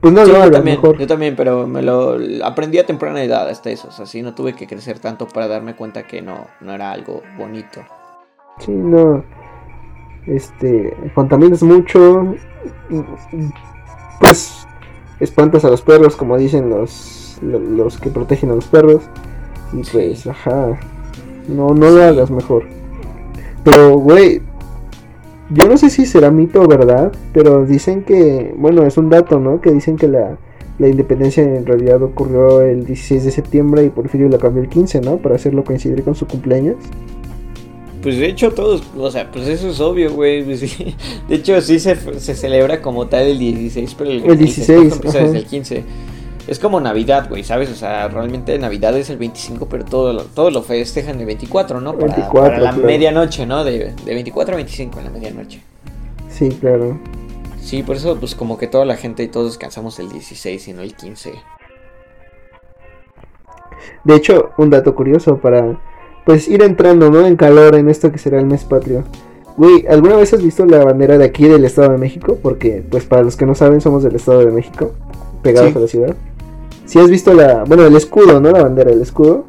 Pues 0.00 0.12
no, 0.12 0.24
lo 0.24 0.50
yo 0.50 0.62
mejor. 0.62 0.98
Yo 0.98 1.06
también, 1.06 1.34
pero 1.36 1.66
me 1.66 1.82
lo 1.82 2.18
aprendí 2.44 2.78
a 2.78 2.86
temprana 2.86 3.22
edad 3.22 3.48
hasta 3.48 3.70
eso. 3.70 3.88
O 3.88 3.92
sea, 3.92 4.06
sí, 4.06 4.22
no 4.22 4.34
tuve 4.34 4.54
que 4.54 4.66
crecer 4.66 4.98
tanto 4.98 5.26
para 5.26 5.48
darme 5.48 5.74
cuenta 5.74 6.04
que 6.04 6.20
no, 6.20 6.46
no 6.60 6.72
era 6.72 6.92
algo 6.92 7.22
bonito. 7.36 7.80
Sí, 8.58 8.72
no. 8.72 9.24
Este. 10.26 10.96
Contaminas 11.14 11.62
mucho. 11.62 12.34
Pues 14.20 14.57
espantas 15.20 15.64
a 15.64 15.70
los 15.70 15.82
perros, 15.82 16.16
como 16.16 16.36
dicen 16.36 16.70
los, 16.70 17.38
los 17.42 17.98
que 17.98 18.10
protegen 18.10 18.50
a 18.50 18.54
los 18.54 18.66
perros. 18.66 19.02
Y 19.72 19.82
pues, 19.90 20.26
ajá, 20.26 20.78
no, 21.48 21.74
no 21.74 21.90
lo 21.90 22.02
hagas 22.02 22.30
mejor. 22.30 22.64
Pero, 23.64 23.98
güey, 23.98 24.40
yo 25.50 25.68
no 25.68 25.76
sé 25.76 25.90
si 25.90 26.06
será 26.06 26.30
mito 26.30 26.62
o 26.62 26.68
verdad, 26.68 27.12
pero 27.32 27.64
dicen 27.64 28.04
que, 28.04 28.54
bueno, 28.56 28.84
es 28.84 28.98
un 28.98 29.10
dato, 29.10 29.40
¿no? 29.40 29.60
Que 29.60 29.72
dicen 29.72 29.96
que 29.96 30.08
la, 30.08 30.38
la 30.78 30.88
independencia 30.88 31.42
en 31.42 31.66
realidad 31.66 32.02
ocurrió 32.02 32.60
el 32.60 32.84
16 32.84 33.24
de 33.24 33.30
septiembre 33.30 33.84
y 33.84 33.90
Porfirio 33.90 34.28
la 34.28 34.38
cambió 34.38 34.62
el 34.62 34.68
15, 34.68 35.00
¿no? 35.00 35.16
Para 35.18 35.34
hacerlo 35.34 35.64
coincidir 35.64 36.04
con 36.04 36.14
su 36.14 36.26
cumpleaños. 36.26 36.76
Pues 38.02 38.16
de 38.16 38.26
hecho 38.26 38.52
todos, 38.52 38.82
o 38.96 39.10
sea, 39.10 39.30
pues 39.30 39.48
eso 39.48 39.70
es 39.70 39.80
obvio, 39.80 40.12
güey. 40.12 40.44
Pues 40.44 40.60
de 41.28 41.34
hecho 41.34 41.60
sí 41.60 41.78
se, 41.78 41.96
se, 42.20 42.34
celebra 42.34 42.80
como 42.80 43.06
tal 43.06 43.22
el 43.22 43.38
16, 43.38 43.94
pero 43.98 44.10
el, 44.10 44.24
el 44.24 44.38
16 44.38 44.92
empieza 44.92 45.18
desde 45.18 45.38
el 45.38 45.46
15. 45.46 45.84
Es 46.46 46.58
como 46.58 46.80
Navidad, 46.80 47.28
güey, 47.28 47.44
¿sabes? 47.44 47.70
O 47.70 47.74
sea, 47.74 48.08
realmente 48.08 48.58
Navidad 48.58 48.96
es 48.96 49.10
el 49.10 49.18
25, 49.18 49.68
pero 49.68 49.84
todo 49.84 50.12
lo, 50.14 50.22
todo 50.22 50.50
lo 50.50 50.62
festejan 50.62 51.20
el 51.20 51.26
24, 51.26 51.80
¿no? 51.80 51.92
Para, 51.94 52.14
24, 52.14 52.42
para 52.42 52.58
la 52.58 52.72
medianoche, 52.72 53.44
¿no? 53.44 53.64
De, 53.64 53.92
de 53.92 54.14
24 54.14 54.54
a 54.54 54.56
25 54.56 54.98
en 54.98 55.04
la 55.04 55.10
medianoche. 55.10 55.60
Sí, 56.30 56.48
claro. 56.60 56.98
Sí, 57.60 57.82
por 57.82 57.96
eso 57.96 58.16
pues 58.18 58.34
como 58.34 58.56
que 58.56 58.66
toda 58.66 58.86
la 58.86 58.96
gente 58.96 59.22
y 59.22 59.28
todos 59.28 59.48
descansamos 59.48 59.98
el 59.98 60.08
16 60.08 60.68
y 60.68 60.72
no 60.72 60.80
el 60.80 60.94
15. 60.94 61.34
De 64.04 64.16
hecho, 64.16 64.52
un 64.56 64.70
dato 64.70 64.94
curioso 64.94 65.36
para 65.36 65.78
pues 66.28 66.46
ir 66.46 66.62
entrando, 66.62 67.10
¿no? 67.10 67.26
En 67.26 67.36
calor 67.36 67.74
en 67.74 67.88
esto 67.88 68.12
que 68.12 68.18
será 68.18 68.38
el 68.38 68.44
mes 68.44 68.62
patrio. 68.62 69.02
Güey, 69.56 69.86
¿alguna 69.88 70.16
vez 70.16 70.34
has 70.34 70.42
visto 70.42 70.66
la 70.66 70.84
bandera 70.84 71.16
de 71.16 71.24
aquí 71.24 71.48
del 71.48 71.64
Estado 71.64 71.92
de 71.92 71.96
México? 71.96 72.36
Porque, 72.42 72.84
pues 72.90 73.06
para 73.06 73.22
los 73.22 73.34
que 73.34 73.46
no 73.46 73.54
saben, 73.54 73.80
somos 73.80 74.02
del 74.02 74.14
Estado 74.14 74.44
de 74.44 74.52
México, 74.52 74.92
pegados 75.42 75.74
a 75.74 75.78
la 75.78 75.88
ciudad. 75.88 76.14
Si 76.84 76.98
has 76.98 77.08
visto 77.08 77.32
la, 77.32 77.64
bueno, 77.64 77.86
el 77.86 77.96
escudo, 77.96 78.42
¿no? 78.42 78.50
La 78.50 78.62
bandera, 78.62 78.90
el 78.90 79.00
escudo. 79.00 79.46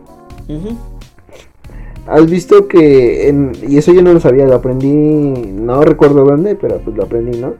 Has 2.07 2.29
visto 2.29 2.69
que, 2.69 3.27
en, 3.27 3.51
y 3.67 3.77
eso 3.77 3.91
yo 3.91 4.01
no 4.01 4.13
lo 4.13 4.21
sabía, 4.21 4.45
lo 4.45 4.55
aprendí, 4.55 5.51
no 5.51 5.81
recuerdo 5.81 6.23
dónde, 6.23 6.55
pero 6.55 6.77
pues 6.77 6.95
lo 6.95 7.03
aprendí, 7.03 7.41
¿no? 7.41 7.55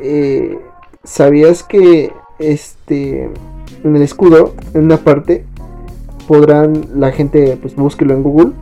Eh, 0.00 0.58
¿Sabías 1.04 1.62
que, 1.62 2.10
este, 2.38 3.28
en 3.84 3.96
el 3.96 4.00
escudo, 4.00 4.54
en 4.72 4.84
una 4.84 4.96
parte, 4.96 5.44
podrán, 6.28 6.84
la 6.94 7.10
gente, 7.10 7.58
pues 7.60 7.74
búsquelo 7.74 8.14
en 8.14 8.22
Google, 8.22 8.52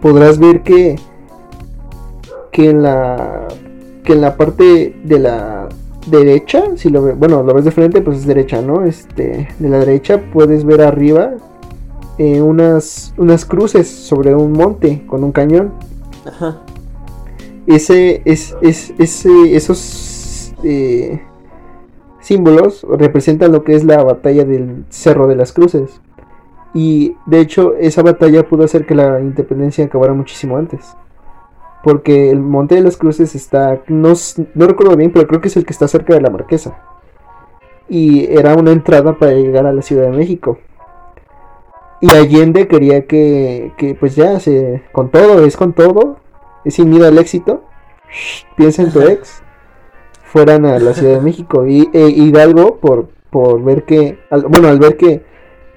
podrás 0.00 0.38
ver 0.38 0.62
que, 0.62 0.96
que 2.50 2.70
en 2.70 2.82
la, 2.82 3.46
que 4.02 4.14
en 4.14 4.22
la 4.22 4.36
parte 4.36 4.96
de 5.04 5.18
la 5.18 5.68
derecha, 6.08 6.64
si 6.76 6.88
lo 6.88 7.02
ve, 7.02 7.12
bueno, 7.12 7.42
lo 7.42 7.54
ves 7.54 7.66
de 7.66 7.70
frente, 7.70 8.00
pues 8.00 8.18
es 8.18 8.26
derecha, 8.26 8.62
¿no? 8.62 8.84
Este, 8.84 9.48
de 9.58 9.68
la 9.68 9.78
derecha 9.78 10.22
puedes 10.32 10.64
ver 10.64 10.80
arriba 10.80 11.32
eh, 12.16 12.40
unas, 12.40 13.12
unas 13.18 13.44
cruces 13.44 13.86
sobre 13.86 14.34
un 14.34 14.52
monte 14.52 15.04
con 15.06 15.22
un 15.22 15.32
cañón. 15.32 15.72
Ajá. 16.24 16.58
Ese, 17.66 18.22
es, 18.24 18.56
es, 18.62 18.94
ese, 18.98 19.54
esos 19.54 20.54
eh, 20.64 21.20
símbolos 22.30 22.86
representan 22.88 23.50
lo 23.50 23.64
que 23.64 23.74
es 23.74 23.82
la 23.82 24.04
batalla 24.04 24.44
del 24.44 24.84
Cerro 24.88 25.26
de 25.26 25.34
las 25.34 25.52
Cruces. 25.52 26.00
Y 26.72 27.16
de 27.26 27.40
hecho 27.40 27.74
esa 27.74 28.02
batalla 28.02 28.46
pudo 28.46 28.62
hacer 28.62 28.86
que 28.86 28.94
la 28.94 29.20
independencia 29.20 29.84
acabara 29.84 30.12
muchísimo 30.12 30.56
antes. 30.56 30.96
Porque 31.82 32.30
el 32.30 32.38
Monte 32.38 32.76
de 32.76 32.82
las 32.82 32.96
Cruces 32.96 33.34
está, 33.34 33.80
no, 33.88 34.12
no 34.54 34.66
recuerdo 34.68 34.96
bien, 34.96 35.10
pero 35.12 35.26
creo 35.26 35.40
que 35.40 35.48
es 35.48 35.56
el 35.56 35.64
que 35.64 35.72
está 35.72 35.88
cerca 35.88 36.14
de 36.14 36.20
la 36.20 36.30
Marquesa. 36.30 36.78
Y 37.88 38.26
era 38.32 38.54
una 38.54 38.70
entrada 38.70 39.18
para 39.18 39.32
llegar 39.32 39.66
a 39.66 39.72
la 39.72 39.82
Ciudad 39.82 40.04
de 40.04 40.16
México. 40.16 40.58
Y 42.00 42.14
Allende 42.14 42.68
quería 42.68 43.06
que, 43.06 43.72
que 43.76 43.96
pues 43.96 44.14
ya, 44.14 44.38
se, 44.38 44.84
con 44.92 45.10
todo, 45.10 45.44
es 45.44 45.56
con 45.56 45.72
todo, 45.72 46.18
es 46.64 46.74
sin 46.74 46.90
miedo 46.90 47.08
al 47.08 47.18
éxito. 47.18 47.64
piensa 48.56 48.82
en 48.82 48.92
tu 48.92 49.00
ex 49.14 49.42
fueran 50.30 50.64
a 50.64 50.78
la 50.78 50.94
Ciudad 50.94 51.14
de 51.14 51.20
México. 51.20 51.66
Y 51.66 51.88
e 51.92 52.08
Hidalgo, 52.08 52.76
por, 52.76 53.08
por 53.30 53.62
ver 53.62 53.84
que, 53.84 54.18
bueno, 54.48 54.68
al 54.68 54.78
ver 54.78 54.96
que, 54.96 55.22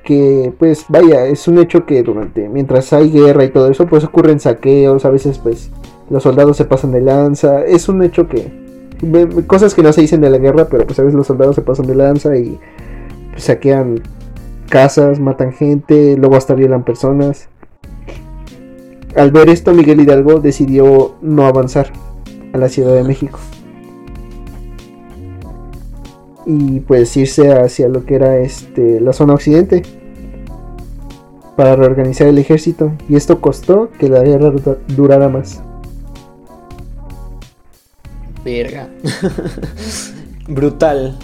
que, 0.03 0.53
pues 0.59 0.85
vaya, 0.89 1.25
es 1.25 1.47
un 1.47 1.57
hecho 1.57 1.85
que 1.85 2.03
durante, 2.03 2.47
mientras 2.49 2.93
hay 2.93 3.09
guerra 3.09 3.45
y 3.45 3.49
todo 3.49 3.69
eso, 3.69 3.87
pues 3.87 4.03
ocurren 4.03 4.39
saqueos, 4.39 5.05
a 5.05 5.09
veces 5.09 5.39
pues 5.39 5.71
los 6.09 6.23
soldados 6.23 6.57
se 6.57 6.65
pasan 6.65 6.91
de 6.91 7.01
lanza, 7.01 7.65
es 7.65 7.89
un 7.89 8.03
hecho 8.03 8.27
que, 8.27 8.51
cosas 9.47 9.73
que 9.73 9.81
no 9.81 9.91
se 9.91 10.01
dicen 10.01 10.21
de 10.21 10.29
la 10.29 10.37
guerra, 10.37 10.67
pero 10.69 10.85
pues 10.85 10.99
a 10.99 11.03
veces 11.03 11.15
los 11.15 11.27
soldados 11.27 11.55
se 11.55 11.61
pasan 11.61 11.87
de 11.87 11.95
lanza 11.95 12.35
y 12.35 12.59
saquean 13.37 14.03
casas, 14.69 15.19
matan 15.19 15.53
gente, 15.53 16.15
luego 16.17 16.35
hasta 16.35 16.53
violan 16.53 16.83
personas. 16.83 17.49
Al 19.15 19.31
ver 19.31 19.49
esto, 19.49 19.73
Miguel 19.73 20.01
Hidalgo 20.01 20.39
decidió 20.39 21.15
no 21.21 21.45
avanzar 21.45 21.91
a 22.53 22.57
la 22.57 22.69
Ciudad 22.69 22.93
de 22.93 23.03
México 23.03 23.39
y 26.45 26.79
pues 26.81 27.15
irse 27.17 27.53
hacia 27.53 27.87
lo 27.87 28.05
que 28.05 28.15
era 28.15 28.37
este 28.37 28.99
la 28.99 29.13
zona 29.13 29.33
occidente 29.33 29.83
para 31.55 31.75
reorganizar 31.75 32.27
el 32.27 32.37
ejército 32.37 32.91
y 33.07 33.15
esto 33.15 33.39
costó 33.39 33.89
que 33.99 34.09
la 34.09 34.21
guerra 34.21 34.51
durara 34.87 35.29
más. 35.29 35.61
Verga. 38.43 38.89
Brutal. 40.47 41.17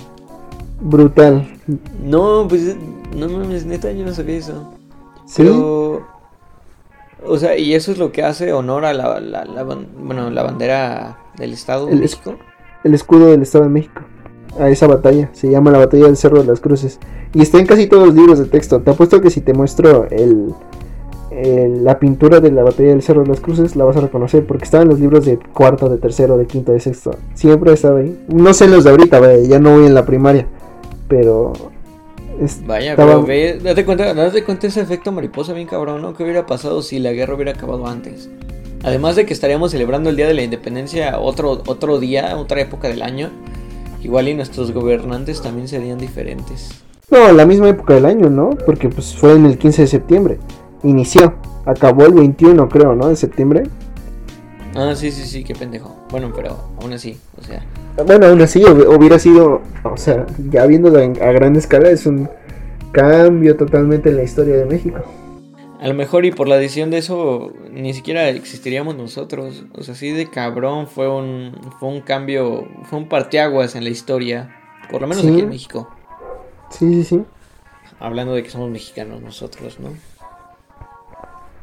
Brutal. 0.79 1.51
No, 2.03 2.47
pues 2.47 2.75
no 3.15 3.27
mames, 3.27 3.65
neta 3.65 3.91
yo 3.91 4.05
no 4.05 4.13
sabía 4.13 4.37
eso. 4.37 4.71
¿Sí? 5.25 5.41
Pero 5.43 6.07
o 7.25 7.37
sea, 7.37 7.57
y 7.57 7.73
eso 7.73 7.91
es 7.91 7.97
lo 7.97 8.11
que 8.11 8.23
hace 8.23 8.53
honor 8.53 8.85
a 8.85 8.93
la, 8.93 9.19
la, 9.19 9.63
bueno, 9.63 10.29
la 10.29 10.43
bandera 10.43 11.17
del 11.37 11.53
Estado 11.53 11.87
de 11.87 11.95
México. 11.95 12.37
El 12.83 12.93
escudo 12.93 13.31
del 13.31 13.41
Estado 13.41 13.65
de 13.65 13.71
México 13.71 14.01
a 14.57 14.69
esa 14.69 14.87
batalla. 14.87 15.29
Se 15.33 15.49
llama 15.49 15.71
la 15.71 15.79
batalla 15.79 16.05
del 16.05 16.17
Cerro 16.17 16.41
de 16.41 16.47
las 16.47 16.59
Cruces. 16.59 16.99
Y 17.33 17.41
está 17.41 17.59
en 17.59 17.65
casi 17.65 17.87
todos 17.87 18.07
los 18.07 18.15
libros 18.15 18.39
de 18.39 18.45
texto. 18.45 18.81
Te 18.81 18.91
apuesto 18.91 19.21
que 19.21 19.29
si 19.29 19.41
te 19.41 19.53
muestro 19.53 20.07
el, 20.09 20.53
la 21.83 21.99
pintura 21.99 22.39
de 22.39 22.51
la 22.51 22.63
batalla 22.63 22.89
del 22.89 23.01
Cerro 23.01 23.23
de 23.23 23.29
las 23.29 23.41
Cruces, 23.41 23.75
la 23.75 23.85
vas 23.85 23.97
a 23.97 24.01
reconocer. 24.01 24.45
Porque 24.45 24.63
estaba 24.63 24.83
en 24.83 24.89
los 24.89 24.99
libros 24.99 25.25
de 25.25 25.37
cuarto, 25.37 25.89
de 25.89 25.97
tercero, 25.97 26.37
de 26.37 26.47
quinto, 26.47 26.71
de 26.71 26.79
sexto. 26.79 27.11
Siempre 27.33 27.71
ha 27.71 27.73
estado 27.73 27.97
ahí. 27.97 28.17
No 28.27 28.53
sé 28.53 28.67
los 28.67 28.83
de 28.83 28.91
ahorita, 28.91 29.37
ya 29.41 29.59
no 29.59 29.75
voy 29.75 29.85
en 29.85 29.93
la 29.93 30.05
primaria. 30.05 30.47
Pero... 31.07 31.53
Vaya, 32.65 32.95
pero 32.95 33.21
ve, 33.21 33.59
date 33.61 33.83
cuenta, 33.83 34.13
date 34.13 34.45
cuenta 34.45 34.67
ese 34.67 34.79
efecto 34.79 35.11
mariposa 35.11 35.51
bien 35.51 35.67
cabrón, 35.67 36.01
¿no? 36.01 36.13
¿Qué 36.13 36.23
hubiera 36.23 36.45
pasado 36.45 36.81
si 36.81 36.97
la 36.97 37.11
guerra 37.11 37.35
hubiera 37.35 37.51
acabado 37.51 37.85
antes? 37.85 38.29
Además 38.81 39.17
de 39.17 39.25
que 39.25 39.33
estaríamos 39.33 39.71
celebrando 39.71 40.09
el 40.09 40.15
Día 40.15 40.25
de 40.25 40.33
la 40.33 40.43
Independencia 40.43 41.19
otro, 41.19 41.61
otro 41.67 41.99
día, 41.99 42.37
otra 42.37 42.61
época 42.61 42.87
del 42.87 43.01
año. 43.01 43.29
Igual 44.01 44.29
y 44.29 44.33
nuestros 44.33 44.71
gobernantes 44.71 45.41
también 45.41 45.67
serían 45.67 45.97
diferentes. 45.97 46.83
No, 47.11 47.31
la 47.31 47.45
misma 47.45 47.69
época 47.69 47.95
del 47.95 48.05
año, 48.05 48.29
¿no? 48.29 48.51
Porque 48.65 48.89
pues 48.89 49.15
fue 49.15 49.33
en 49.33 49.45
el 49.45 49.57
15 49.57 49.83
de 49.83 49.87
septiembre. 49.87 50.37
Inició. 50.83 51.33
Acabó 51.65 52.05
el 52.05 52.13
21, 52.13 52.69
creo, 52.69 52.95
¿no? 52.95 53.09
De 53.09 53.15
septiembre. 53.15 53.63
Ah, 54.75 54.93
sí, 54.95 55.11
sí, 55.11 55.25
sí, 55.25 55.43
qué 55.43 55.53
pendejo. 55.55 55.95
Bueno, 56.11 56.31
pero 56.35 56.57
aún 56.81 56.93
así, 56.93 57.17
o 57.39 57.43
sea. 57.43 57.65
Bueno, 58.05 58.27
aún 58.27 58.41
así 58.41 58.63
hubiera 58.63 59.19
sido, 59.19 59.61
o 59.83 59.97
sea, 59.97 60.25
ya 60.51 60.65
viéndolo 60.65 60.99
a 60.99 61.31
gran 61.31 61.55
escala, 61.55 61.89
es 61.89 62.05
un 62.05 62.29
cambio 62.91 63.57
totalmente 63.57 64.09
en 64.09 64.17
la 64.17 64.23
historia 64.23 64.55
de 64.55 64.65
México. 64.65 64.99
A 65.79 65.87
lo 65.87 65.93
mejor 65.93 66.25
y 66.25 66.31
por 66.31 66.49
la 66.49 66.57
decisión 66.57 66.91
de 66.91 66.97
eso 66.97 67.53
ni 67.71 67.93
siquiera 67.93 68.27
existiríamos 68.27 68.97
nosotros. 68.97 69.63
O 69.73 69.83
sea, 69.83 69.93
así 69.93 70.11
de 70.11 70.29
cabrón 70.29 70.87
fue 70.87 71.07
un, 71.07 71.55
fue 71.79 71.87
un 71.87 72.01
cambio, 72.01 72.67
fue 72.83 72.99
un 72.99 73.07
parteaguas 73.07 73.75
en 73.75 73.85
la 73.85 73.89
historia. 73.89 74.55
Por 74.91 75.01
lo 75.01 75.07
menos 75.07 75.25
aquí 75.25 75.39
en 75.39 75.49
México. 75.49 75.89
Sí, 76.69 76.95
sí, 76.95 77.03
sí. 77.03 77.23
Hablando 77.99 78.33
de 78.33 78.43
que 78.43 78.49
somos 78.49 78.69
mexicanos 78.69 79.21
nosotros, 79.21 79.79
¿no? 79.79 79.93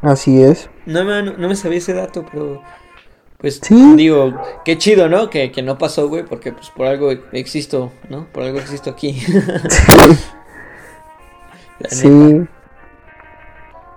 Así 0.00 0.42
es. 0.42 0.70
No, 0.86 1.04
no, 1.04 1.48
me 1.48 1.56
sabía 1.56 1.78
ese 1.78 1.92
dato, 1.92 2.24
pero... 2.30 2.62
Pues 3.38 3.60
digo, 3.96 4.32
qué 4.64 4.78
chido, 4.78 5.10
¿no? 5.10 5.28
Que, 5.28 5.52
que 5.52 5.60
no 5.62 5.76
pasó, 5.76 6.08
güey, 6.08 6.24
porque 6.24 6.52
pues 6.52 6.70
por 6.70 6.86
algo 6.86 7.10
existo, 7.32 7.92
¿no? 8.08 8.26
Por 8.32 8.44
algo 8.44 8.58
existo 8.58 8.88
aquí. 8.88 9.12
sí. 11.90 12.08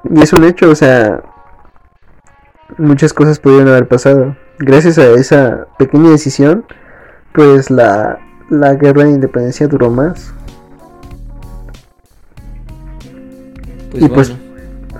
Y 0.03 0.21
es 0.21 0.33
un 0.33 0.43
hecho, 0.43 0.69
o 0.69 0.75
sea, 0.75 1.21
muchas 2.77 3.13
cosas 3.13 3.39
pudieron 3.39 3.67
haber 3.67 3.87
pasado. 3.87 4.35
Gracias 4.59 4.97
a 4.97 5.09
esa 5.11 5.67
pequeña 5.77 6.09
decisión, 6.09 6.65
pues 7.33 7.69
la, 7.69 8.19
la 8.49 8.75
guerra 8.75 9.03
de 9.03 9.11
independencia 9.11 9.67
duró 9.67 9.89
más. 9.89 10.33
Pues 13.91 14.03
y 14.03 14.07
pues 14.09 14.35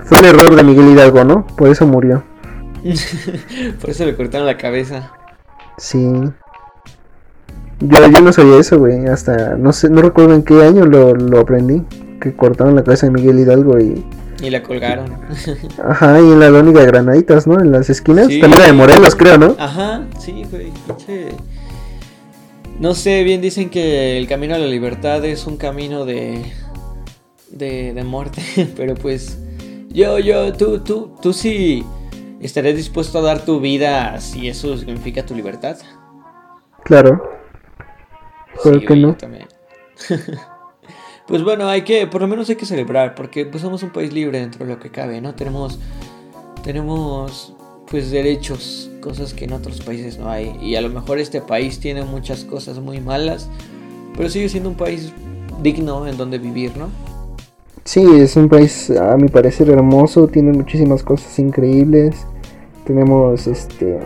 fue 0.04 0.18
un 0.18 0.24
error 0.24 0.56
de 0.56 0.62
Miguel 0.64 0.88
Hidalgo, 0.88 1.24
¿no? 1.24 1.46
Por 1.46 1.68
eso 1.68 1.86
murió. 1.86 2.24
Por 3.80 3.90
eso 3.90 4.04
le 4.04 4.16
cortaron 4.16 4.46
la 4.46 4.56
cabeza. 4.56 5.12
Sí. 5.76 6.12
Yo, 7.80 8.08
yo 8.08 8.20
no 8.20 8.32
sabía 8.32 8.58
eso, 8.58 8.78
güey. 8.78 9.06
Hasta 9.06 9.56
no 9.56 9.72
sé, 9.72 9.88
no 9.88 10.02
recuerdo 10.02 10.34
en 10.34 10.42
qué 10.42 10.62
año 10.64 10.84
lo, 10.86 11.14
lo 11.14 11.40
aprendí. 11.40 11.84
Que 12.20 12.34
cortaron 12.34 12.74
la 12.74 12.82
cabeza 12.82 13.06
de 13.06 13.12
Miguel 13.12 13.38
Hidalgo 13.38 13.78
y 13.78 14.04
y 14.40 14.50
la 14.50 14.62
colgaron. 14.62 15.18
Ajá, 15.84 16.20
y 16.20 16.24
en 16.24 16.40
la 16.40 16.50
lónica 16.50 16.80
de 16.80 16.86
Granaditas, 16.86 17.46
¿no? 17.46 17.60
En 17.60 17.72
las 17.72 17.90
esquinas. 17.90 18.28
También 18.28 18.58
la 18.58 18.66
de 18.66 18.72
Morelos, 18.72 19.14
creo, 19.14 19.38
¿no? 19.38 19.56
Ajá, 19.58 20.04
sí, 20.18 20.44
güey. 20.50 20.72
No 22.78 22.94
sé, 22.94 23.22
bien 23.24 23.40
dicen 23.40 23.68
que 23.68 24.16
el 24.16 24.26
camino 24.26 24.54
a 24.54 24.58
la 24.58 24.66
libertad 24.66 25.24
es 25.24 25.46
un 25.46 25.56
camino 25.56 26.04
de. 26.04 26.42
de, 27.50 27.92
de 27.92 28.04
muerte. 28.04 28.42
Pero 28.76 28.94
pues. 28.94 29.38
Yo, 29.90 30.18
yo, 30.18 30.52
tú, 30.52 30.80
tú, 30.80 31.16
tú 31.20 31.32
sí. 31.32 31.84
¿Estarías 32.40 32.76
dispuesto 32.76 33.18
a 33.18 33.22
dar 33.22 33.44
tu 33.44 33.60
vida 33.60 34.18
si 34.18 34.48
eso 34.48 34.76
significa 34.78 35.26
tu 35.26 35.34
libertad? 35.34 35.76
Claro. 36.84 37.38
¿Por 38.62 38.84
qué 38.84 38.96
no? 38.96 39.14
también. 39.14 39.46
pues 41.30 41.44
bueno, 41.44 41.68
hay 41.68 41.82
que, 41.82 42.08
por 42.08 42.20
lo 42.20 42.26
menos 42.26 42.50
hay 42.50 42.56
que 42.56 42.66
celebrar, 42.66 43.14
porque 43.14 43.46
pues 43.46 43.62
somos 43.62 43.84
un 43.84 43.90
país 43.90 44.12
libre 44.12 44.40
dentro 44.40 44.66
de 44.66 44.72
lo 44.72 44.80
que 44.80 44.90
cabe, 44.90 45.20
¿no? 45.20 45.32
Tenemos, 45.36 45.78
tenemos 46.64 47.54
pues 47.88 48.10
derechos, 48.10 48.90
cosas 49.00 49.32
que 49.32 49.44
en 49.44 49.52
otros 49.52 49.80
países 49.80 50.18
no 50.18 50.28
hay. 50.28 50.56
Y 50.60 50.74
a 50.74 50.80
lo 50.80 50.88
mejor 50.88 51.20
este 51.20 51.40
país 51.40 51.78
tiene 51.78 52.02
muchas 52.02 52.44
cosas 52.44 52.80
muy 52.80 53.00
malas, 53.00 53.48
pero 54.16 54.28
sigue 54.28 54.48
siendo 54.48 54.70
un 54.70 54.74
país 54.74 55.12
digno 55.62 56.08
en 56.08 56.16
donde 56.16 56.38
vivir, 56.38 56.76
¿no? 56.76 56.88
Sí, 57.84 58.04
es 58.04 58.34
un 58.34 58.48
país 58.48 58.90
a 58.90 59.16
mi 59.16 59.28
parecer 59.28 59.70
hermoso, 59.70 60.26
tiene 60.26 60.50
muchísimas 60.52 61.04
cosas 61.04 61.38
increíbles. 61.38 62.26
Tenemos 62.84 63.46
este 63.46 64.00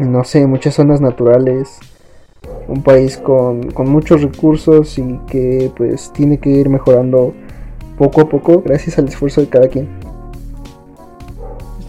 no 0.00 0.24
sé, 0.24 0.44
muchas 0.48 0.74
zonas 0.74 1.00
naturales 1.00 1.78
un 2.68 2.82
país 2.82 3.16
con, 3.16 3.72
muchos 3.90 4.22
recursos 4.22 4.98
y 4.98 5.18
que 5.28 5.70
pues 5.76 6.12
tiene 6.12 6.38
que 6.38 6.50
ir 6.50 6.68
mejorando 6.68 7.34
poco 7.98 8.22
a 8.22 8.28
poco 8.28 8.62
gracias 8.62 8.98
al 8.98 9.08
esfuerzo 9.08 9.40
de 9.40 9.48
cada 9.48 9.68
quien. 9.68 9.88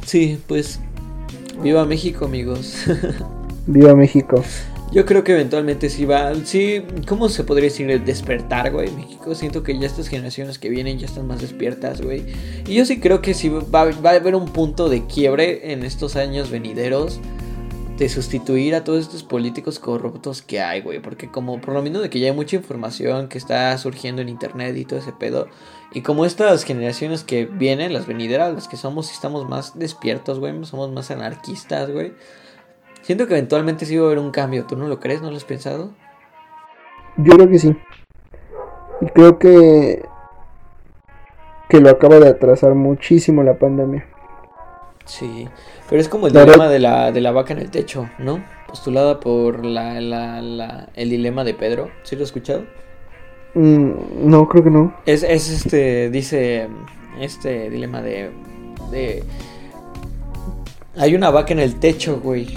Sí, 0.06 0.40
pues 0.48 0.80
viva 1.62 1.86
México 1.86 2.26
amigos. 2.26 2.86
viva 3.68 3.96
México. 3.96 4.44
Yo 4.92 5.08
creo 5.08 5.24
que 5.24 5.32
eventualmente 5.32 5.90
sí 5.90 6.06
va, 6.06 6.36
sí, 6.44 6.84
¿cómo 7.08 7.28
se 7.28 7.44
podría 7.44 7.70
decir 7.70 7.90
el 7.90 8.06
despertar, 8.06 8.72
güey? 8.72 8.92
México, 8.92 9.34
siento 9.34 9.64
que 9.64 9.76
ya 9.80 9.88
estas 9.88 10.08
generaciones 10.08 10.60
que 10.60 10.70
vienen 10.70 11.00
ya 11.00 11.08
están 11.08 11.26
más 11.26 11.42
despiertas, 11.42 12.00
güey. 12.00 12.24
Y 12.68 12.76
yo 12.76 12.86
sí 12.86 13.00
creo 13.00 13.20
que 13.20 13.34
sí 13.34 13.50
va, 13.50 13.86
va 13.86 14.12
a 14.12 14.14
haber 14.14 14.36
un 14.36 14.46
punto 14.46 14.90
de 14.90 15.04
quiebre 15.08 15.72
en 15.72 15.84
estos 15.84 16.16
años 16.16 16.52
venideros 16.52 17.20
de 17.98 18.10
sustituir 18.10 18.74
a 18.74 18.84
todos 18.84 19.02
estos 19.02 19.24
políticos 19.24 19.80
corruptos 19.80 20.42
que 20.42 20.62
hay, 20.62 20.82
güey. 20.82 21.00
Porque 21.00 21.30
como 21.30 21.62
por 21.62 21.74
lo 21.74 21.82
menos 21.82 22.02
de 22.02 22.10
que 22.10 22.20
ya 22.20 22.28
hay 22.28 22.36
mucha 22.36 22.56
información 22.56 23.30
que 23.30 23.38
está 23.38 23.78
surgiendo 23.78 24.22
en 24.22 24.30
internet 24.30 24.76
y 24.76 24.86
todo 24.86 25.00
ese 25.00 25.14
pedo. 25.14 25.48
Y 25.94 26.02
como 26.02 26.26
estas 26.26 26.64
generaciones 26.64 27.24
que 27.24 27.46
vienen, 27.46 27.94
las 27.94 28.08
venideras, 28.08 28.54
las 28.54 28.68
que 28.68 28.78
somos, 28.78 29.12
estamos 29.12 29.48
más 29.48 29.78
despiertos, 29.78 30.40
güey. 30.40 30.66
Somos 30.66 30.92
más 30.92 31.12
anarquistas, 31.12 31.92
güey. 31.92 32.14
Siento 33.02 33.28
que 33.28 33.34
eventualmente 33.34 33.86
sí 33.86 33.98
va 33.98 34.06
a 34.06 34.08
haber 34.08 34.20
un 34.20 34.32
cambio. 34.32 34.66
¿Tú 34.66 34.76
no 34.76 34.88
lo 34.88 35.00
crees? 35.00 35.22
¿No 35.22 35.30
lo 35.30 35.38
has 35.38 35.44
pensado? 35.44 35.92
Yo 37.18 37.34
creo 37.34 37.50
que 37.50 37.60
sí. 37.60 37.76
Y 39.02 39.06
creo 39.08 39.38
que... 39.38 40.04
Que 41.70 41.80
lo 41.80 41.90
acaba 41.90 42.20
de 42.20 42.30
atrasar 42.30 42.76
muchísimo 42.76 43.44
la 43.44 43.58
pandemia. 43.58 44.08
Sí. 45.06 45.48
Pero 45.94 46.02
es 46.02 46.10
como 46.10 46.26
el 46.26 46.34
dilema 46.34 46.70
de 46.70 46.80
la, 46.80 47.12
de 47.12 47.22
la 47.22 47.32
vaca 47.32 47.54
en 47.54 47.60
el 47.60 47.70
techo, 47.70 48.10
¿no? 48.18 48.44
Postulada 48.68 49.20
por 49.20 49.64
la, 49.64 50.02
la, 50.02 50.90
el 50.96 51.12
dilema 51.12 51.44
de 51.44 51.54
Pedro. 51.54 51.92
¿Sí 52.02 52.16
lo 52.16 52.24
has 52.24 52.30
escuchado? 52.30 52.64
Mm, 53.54 53.92
no, 54.28 54.50
creo 54.50 54.64
que 54.64 54.72
no. 54.72 54.96
Es, 55.06 55.22
es 55.22 55.52
este, 55.52 56.10
dice, 56.10 56.68
este 57.22 57.70
dilema 57.70 58.02
de, 58.02 58.32
de... 58.90 59.24
Hay 60.98 61.14
una 61.14 61.30
vaca 61.30 61.54
en 61.54 61.60
el 61.60 61.80
techo, 61.80 62.20
güey. 62.24 62.48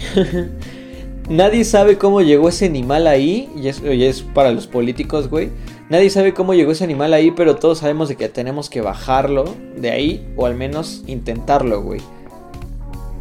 Nadie 1.28 1.66
sabe 1.66 1.98
cómo 1.98 2.22
llegó 2.22 2.48
ese 2.48 2.64
animal 2.64 3.06
ahí, 3.06 3.50
y 3.54 3.68
es, 3.68 3.82
y 3.82 4.02
es 4.04 4.22
para 4.22 4.50
los 4.50 4.66
políticos, 4.66 5.28
güey. 5.28 5.50
Nadie 5.90 6.08
sabe 6.08 6.32
cómo 6.32 6.54
llegó 6.54 6.72
ese 6.72 6.84
animal 6.84 7.12
ahí, 7.12 7.32
pero 7.32 7.56
todos 7.56 7.80
sabemos 7.80 8.08
de 8.08 8.16
que 8.16 8.30
tenemos 8.30 8.70
que 8.70 8.80
bajarlo 8.80 9.44
de 9.76 9.90
ahí, 9.90 10.26
o 10.36 10.46
al 10.46 10.54
menos 10.54 11.04
intentarlo, 11.06 11.82
güey. 11.82 12.00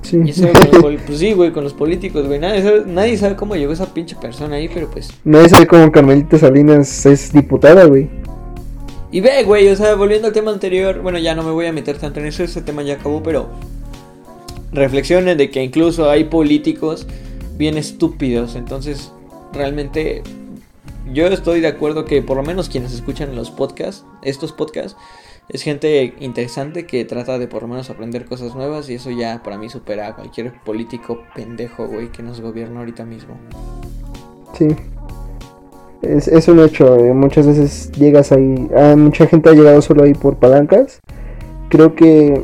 Sí. 0.05 0.17
pues 0.81 1.19
sí, 1.19 1.33
güey, 1.33 1.51
con 1.51 1.63
los 1.63 1.73
políticos, 1.73 2.27
güey. 2.27 2.39
Nadie 2.39 3.17
sabe, 3.17 3.35
cómo 3.35 3.55
llegó 3.55 3.73
esa 3.73 3.93
pinche 3.93 4.15
persona 4.15 4.57
ahí, 4.57 4.69
pero 4.71 4.89
pues. 4.89 5.09
Nadie 5.23 5.49
sabe 5.49 5.67
cómo 5.67 5.91
Carmelita 5.91 6.37
Salinas 6.37 7.05
es 7.05 7.33
diputada, 7.33 7.85
güey. 7.85 8.09
Y 9.11 9.21
ve, 9.21 9.43
güey, 9.43 9.67
o 9.69 9.75
sea, 9.75 9.95
volviendo 9.95 10.27
al 10.27 10.33
tema 10.33 10.51
anterior, 10.51 11.01
bueno, 11.01 11.17
ya 11.17 11.33
no 11.35 11.43
me 11.43 11.51
voy 11.51 11.65
a 11.65 11.71
meter 11.71 11.97
tanto 11.97 12.19
en 12.19 12.27
eso, 12.27 12.43
ese 12.43 12.61
tema 12.61 12.83
ya 12.83 12.95
acabó, 12.95 13.23
pero. 13.23 13.49
Reflexionen 14.71 15.37
de 15.37 15.49
que 15.49 15.63
incluso 15.63 16.09
hay 16.09 16.25
políticos 16.25 17.07
bien 17.57 17.77
estúpidos, 17.77 18.55
entonces 18.55 19.11
realmente 19.53 20.21
yo 21.13 21.27
estoy 21.27 21.61
de 21.61 21.67
acuerdo 21.67 22.03
que 22.03 22.21
por 22.21 22.35
lo 22.35 22.43
menos 22.43 22.67
quienes 22.67 22.93
escuchan 22.93 23.35
los 23.35 23.51
podcasts, 23.51 24.03
estos 24.21 24.51
podcasts, 24.51 24.97
es 25.47 25.61
gente 25.61 26.15
interesante 26.19 26.85
que 26.85 27.05
trata 27.05 27.37
de 27.37 27.47
por 27.47 27.61
lo 27.61 27.67
menos 27.67 27.89
aprender 27.89 28.25
cosas 28.25 28.55
nuevas 28.55 28.89
y 28.89 28.95
eso 28.95 29.11
ya 29.11 29.43
para 29.43 29.57
mí 29.57 29.69
supera 29.69 30.07
a 30.07 30.15
cualquier 30.15 30.53
político 30.63 31.19
pendejo, 31.35 31.87
güey, 31.87 32.11
que 32.11 32.23
nos 32.23 32.41
gobierna 32.41 32.79
ahorita 32.79 33.05
mismo. 33.05 33.35
Sí. 34.57 34.67
Es, 36.01 36.47
un 36.47 36.59
hecho, 36.59 36.97
eh, 36.97 37.13
muchas 37.13 37.47
veces 37.47 37.91
llegas 37.93 38.31
ahí, 38.31 38.69
ah, 38.75 38.95
mucha 38.95 39.25
gente 39.25 39.49
ha 39.49 39.53
llegado 39.53 39.81
solo 39.81 40.03
ahí 40.03 40.13
por 40.13 40.37
palancas. 40.37 40.99
Creo 41.69 41.95
que 41.95 42.43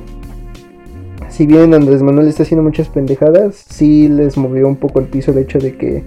si 1.29 1.45
bien 1.45 1.73
Andrés 1.73 2.01
Manuel 2.01 2.27
está 2.27 2.43
haciendo 2.43 2.63
muchas 2.63 2.87
pendejadas, 2.89 3.55
sí 3.69 4.07
les 4.07 4.35
movió 4.37 4.67
un 4.67 4.77
poco 4.77 4.99
el 4.99 5.05
piso 5.05 5.31
el 5.31 5.39
hecho 5.39 5.59
de 5.59 5.77
que 5.77 6.03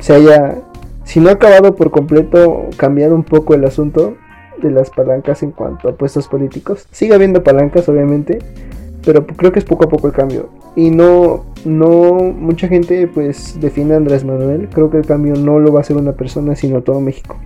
se 0.00 0.14
haya, 0.14 0.62
si 1.04 1.20
no 1.20 1.30
ha 1.30 1.32
acabado 1.32 1.74
por 1.74 1.90
completo, 1.90 2.66
cambiado 2.76 3.14
un 3.14 3.24
poco 3.24 3.54
el 3.54 3.64
asunto 3.64 4.16
de 4.60 4.70
las 4.70 4.90
palancas 4.90 5.42
en 5.42 5.50
cuanto 5.50 5.88
a 5.88 5.92
puestos 5.92 6.28
políticos. 6.28 6.86
Sigue 6.90 7.14
habiendo 7.14 7.42
palancas, 7.42 7.88
obviamente, 7.88 8.38
pero 9.04 9.26
creo 9.26 9.52
que 9.52 9.58
es 9.58 9.64
poco 9.64 9.84
a 9.84 9.88
poco 9.88 10.06
el 10.06 10.12
cambio. 10.12 10.48
Y 10.76 10.90
no, 10.90 11.44
no, 11.64 12.14
mucha 12.14 12.68
gente 12.68 13.06
pues 13.06 13.58
defiende 13.60 13.94
a 13.94 13.98
Andrés 13.98 14.24
Manuel. 14.24 14.68
Creo 14.72 14.90
que 14.90 14.98
el 14.98 15.06
cambio 15.06 15.34
no 15.34 15.58
lo 15.58 15.72
va 15.72 15.80
a 15.80 15.82
hacer 15.82 15.96
una 15.96 16.12
persona, 16.12 16.56
sino 16.56 16.82
todo 16.82 17.00
México. 17.00 17.36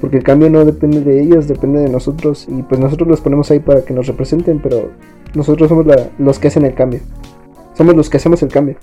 Porque 0.00 0.16
el 0.16 0.24
cambio 0.24 0.50
no 0.50 0.64
depende 0.64 1.00
de 1.00 1.22
ellos, 1.22 1.46
depende 1.46 1.80
de 1.80 1.88
nosotros. 1.88 2.46
Y 2.48 2.62
pues 2.62 2.80
nosotros 2.80 3.08
los 3.08 3.20
ponemos 3.20 3.50
ahí 3.50 3.60
para 3.60 3.82
que 3.82 3.94
nos 3.94 4.06
representen, 4.08 4.60
pero 4.60 4.90
nosotros 5.34 5.68
somos 5.68 5.86
los 6.18 6.38
que 6.38 6.48
hacen 6.48 6.64
el 6.64 6.74
cambio. 6.74 7.00
Somos 7.74 7.94
los 7.94 8.10
que 8.10 8.16
hacemos 8.16 8.42
el 8.42 8.48
cambio. 8.48 8.76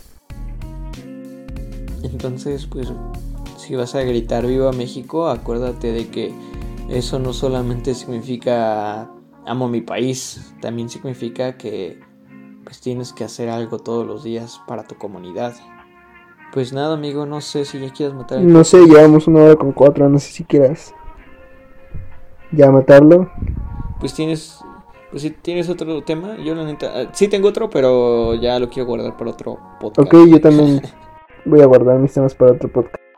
Entonces, 2.01 2.65
pues, 2.65 2.91
si 3.57 3.75
vas 3.75 3.95
a 3.95 4.01
gritar 4.01 4.47
viva 4.47 4.71
México, 4.71 5.27
acuérdate 5.27 5.91
de 5.91 6.07
que 6.07 6.33
eso 6.89 7.19
no 7.19 7.33
solamente 7.33 7.93
significa 7.93 9.09
amo 9.45 9.67
mi 9.67 9.81
país, 9.81 10.53
también 10.61 10.89
significa 10.89 11.57
que 11.57 11.99
pues 12.63 12.81
tienes 12.81 13.13
que 13.13 13.23
hacer 13.23 13.49
algo 13.49 13.79
todos 13.79 14.05
los 14.05 14.23
días 14.23 14.61
para 14.67 14.83
tu 14.83 14.95
comunidad. 14.95 15.53
Pues 16.53 16.73
nada, 16.73 16.95
amigo, 16.95 17.25
no 17.25 17.41
sé 17.41 17.65
si 17.65 17.79
ya 17.79 17.91
quieres 17.91 18.15
matar. 18.15 18.41
No 18.41 18.63
sé, 18.63 18.85
llevamos 18.85 19.27
una 19.27 19.41
hora 19.41 19.55
con 19.55 19.71
cuatro, 19.71 20.09
no 20.09 20.19
sé 20.19 20.31
si 20.31 20.43
quieras 20.43 20.93
ya 22.51 22.71
matarlo. 22.71 23.29
Pues 23.99 24.13
tienes, 24.13 24.59
pues 25.11 25.23
si 25.23 25.31
tienes 25.31 25.69
otro 25.69 26.03
tema, 26.03 26.37
yo 26.37 26.55
la 26.55 26.63
neta, 26.63 26.91
ah, 26.95 27.09
sí 27.11 27.27
tengo 27.27 27.49
otro, 27.49 27.69
pero 27.69 28.35
ya 28.35 28.59
lo 28.59 28.69
quiero 28.69 28.87
guardar 28.87 29.17
para 29.17 29.31
otro 29.31 29.59
podcast. 29.79 30.13
Ok, 30.13 30.27
yo 30.27 30.41
también 30.41 30.81
voy 31.45 31.61
a 31.61 31.65
guardar 31.65 31.99
mis 31.99 32.13
temas 32.13 32.33
para 32.33 32.53
otro 32.53 32.71
podcast. 32.71 33.08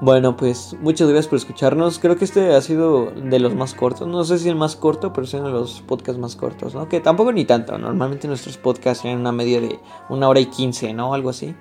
Bueno, 0.00 0.36
pues 0.36 0.76
muchas 0.80 1.08
gracias 1.08 1.26
por 1.26 1.38
escucharnos. 1.38 1.98
Creo 1.98 2.16
que 2.16 2.24
este 2.24 2.54
ha 2.54 2.60
sido 2.60 3.10
de 3.10 3.40
los 3.40 3.56
más 3.56 3.74
cortos. 3.74 4.06
No 4.06 4.22
sé 4.22 4.38
si 4.38 4.48
el 4.48 4.54
más 4.54 4.76
corto, 4.76 5.12
pero 5.12 5.24
es 5.24 5.34
uno 5.34 5.46
de 5.46 5.52
los 5.52 5.80
podcasts 5.82 6.20
más 6.20 6.36
cortos, 6.36 6.74
¿no? 6.74 6.88
Que 6.88 7.00
tampoco 7.00 7.32
ni 7.32 7.44
tanto. 7.44 7.76
Normalmente 7.78 8.28
nuestros 8.28 8.56
podcasts 8.58 9.02
tienen 9.02 9.18
una 9.18 9.32
media 9.32 9.60
de 9.60 9.80
una 10.08 10.28
hora 10.28 10.38
y 10.38 10.46
quince, 10.46 10.94
¿no? 10.94 11.14
Algo 11.14 11.30
así. 11.30 11.54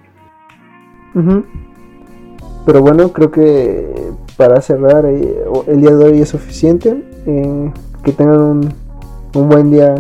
Pero 2.66 2.82
bueno, 2.82 3.12
creo 3.12 3.32
que 3.32 4.12
para 4.36 4.62
cerrar 4.62 5.06
eh, 5.08 5.44
el 5.66 5.82
día 5.82 5.96
de 5.96 6.06
hoy 6.06 6.22
es 6.22 6.30
suficiente. 6.30 7.04
Eh, 7.26 7.74
que 8.04 8.12
tengan 8.12 8.40
un, 8.40 8.74
un 9.34 9.50
buen 9.50 9.72
día 9.72 9.96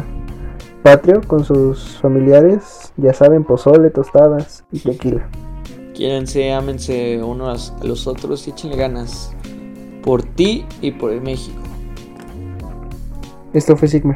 patrio 0.84 1.22
con 1.26 1.44
sus 1.44 1.98
familiares. 1.98 2.94
Ya 2.98 3.14
saben, 3.14 3.44
pozole, 3.44 3.90
tostadas 3.90 4.64
y 4.72 4.80
tequila. 4.84 5.28
Quiérense, 5.98 6.54
ámense 6.54 7.24
unos 7.24 7.74
a 7.82 7.84
los 7.84 8.06
otros 8.06 8.45
y 8.48 8.52
échenle 8.52 8.78
ganas 8.78 9.32
por 10.04 10.22
ti 10.22 10.64
y 10.80 10.91
por 10.91 11.12
el 11.12 11.22
México. 11.22 11.58
Esto 13.52 13.76
fue 13.76 13.88
Sigma. 13.88 14.16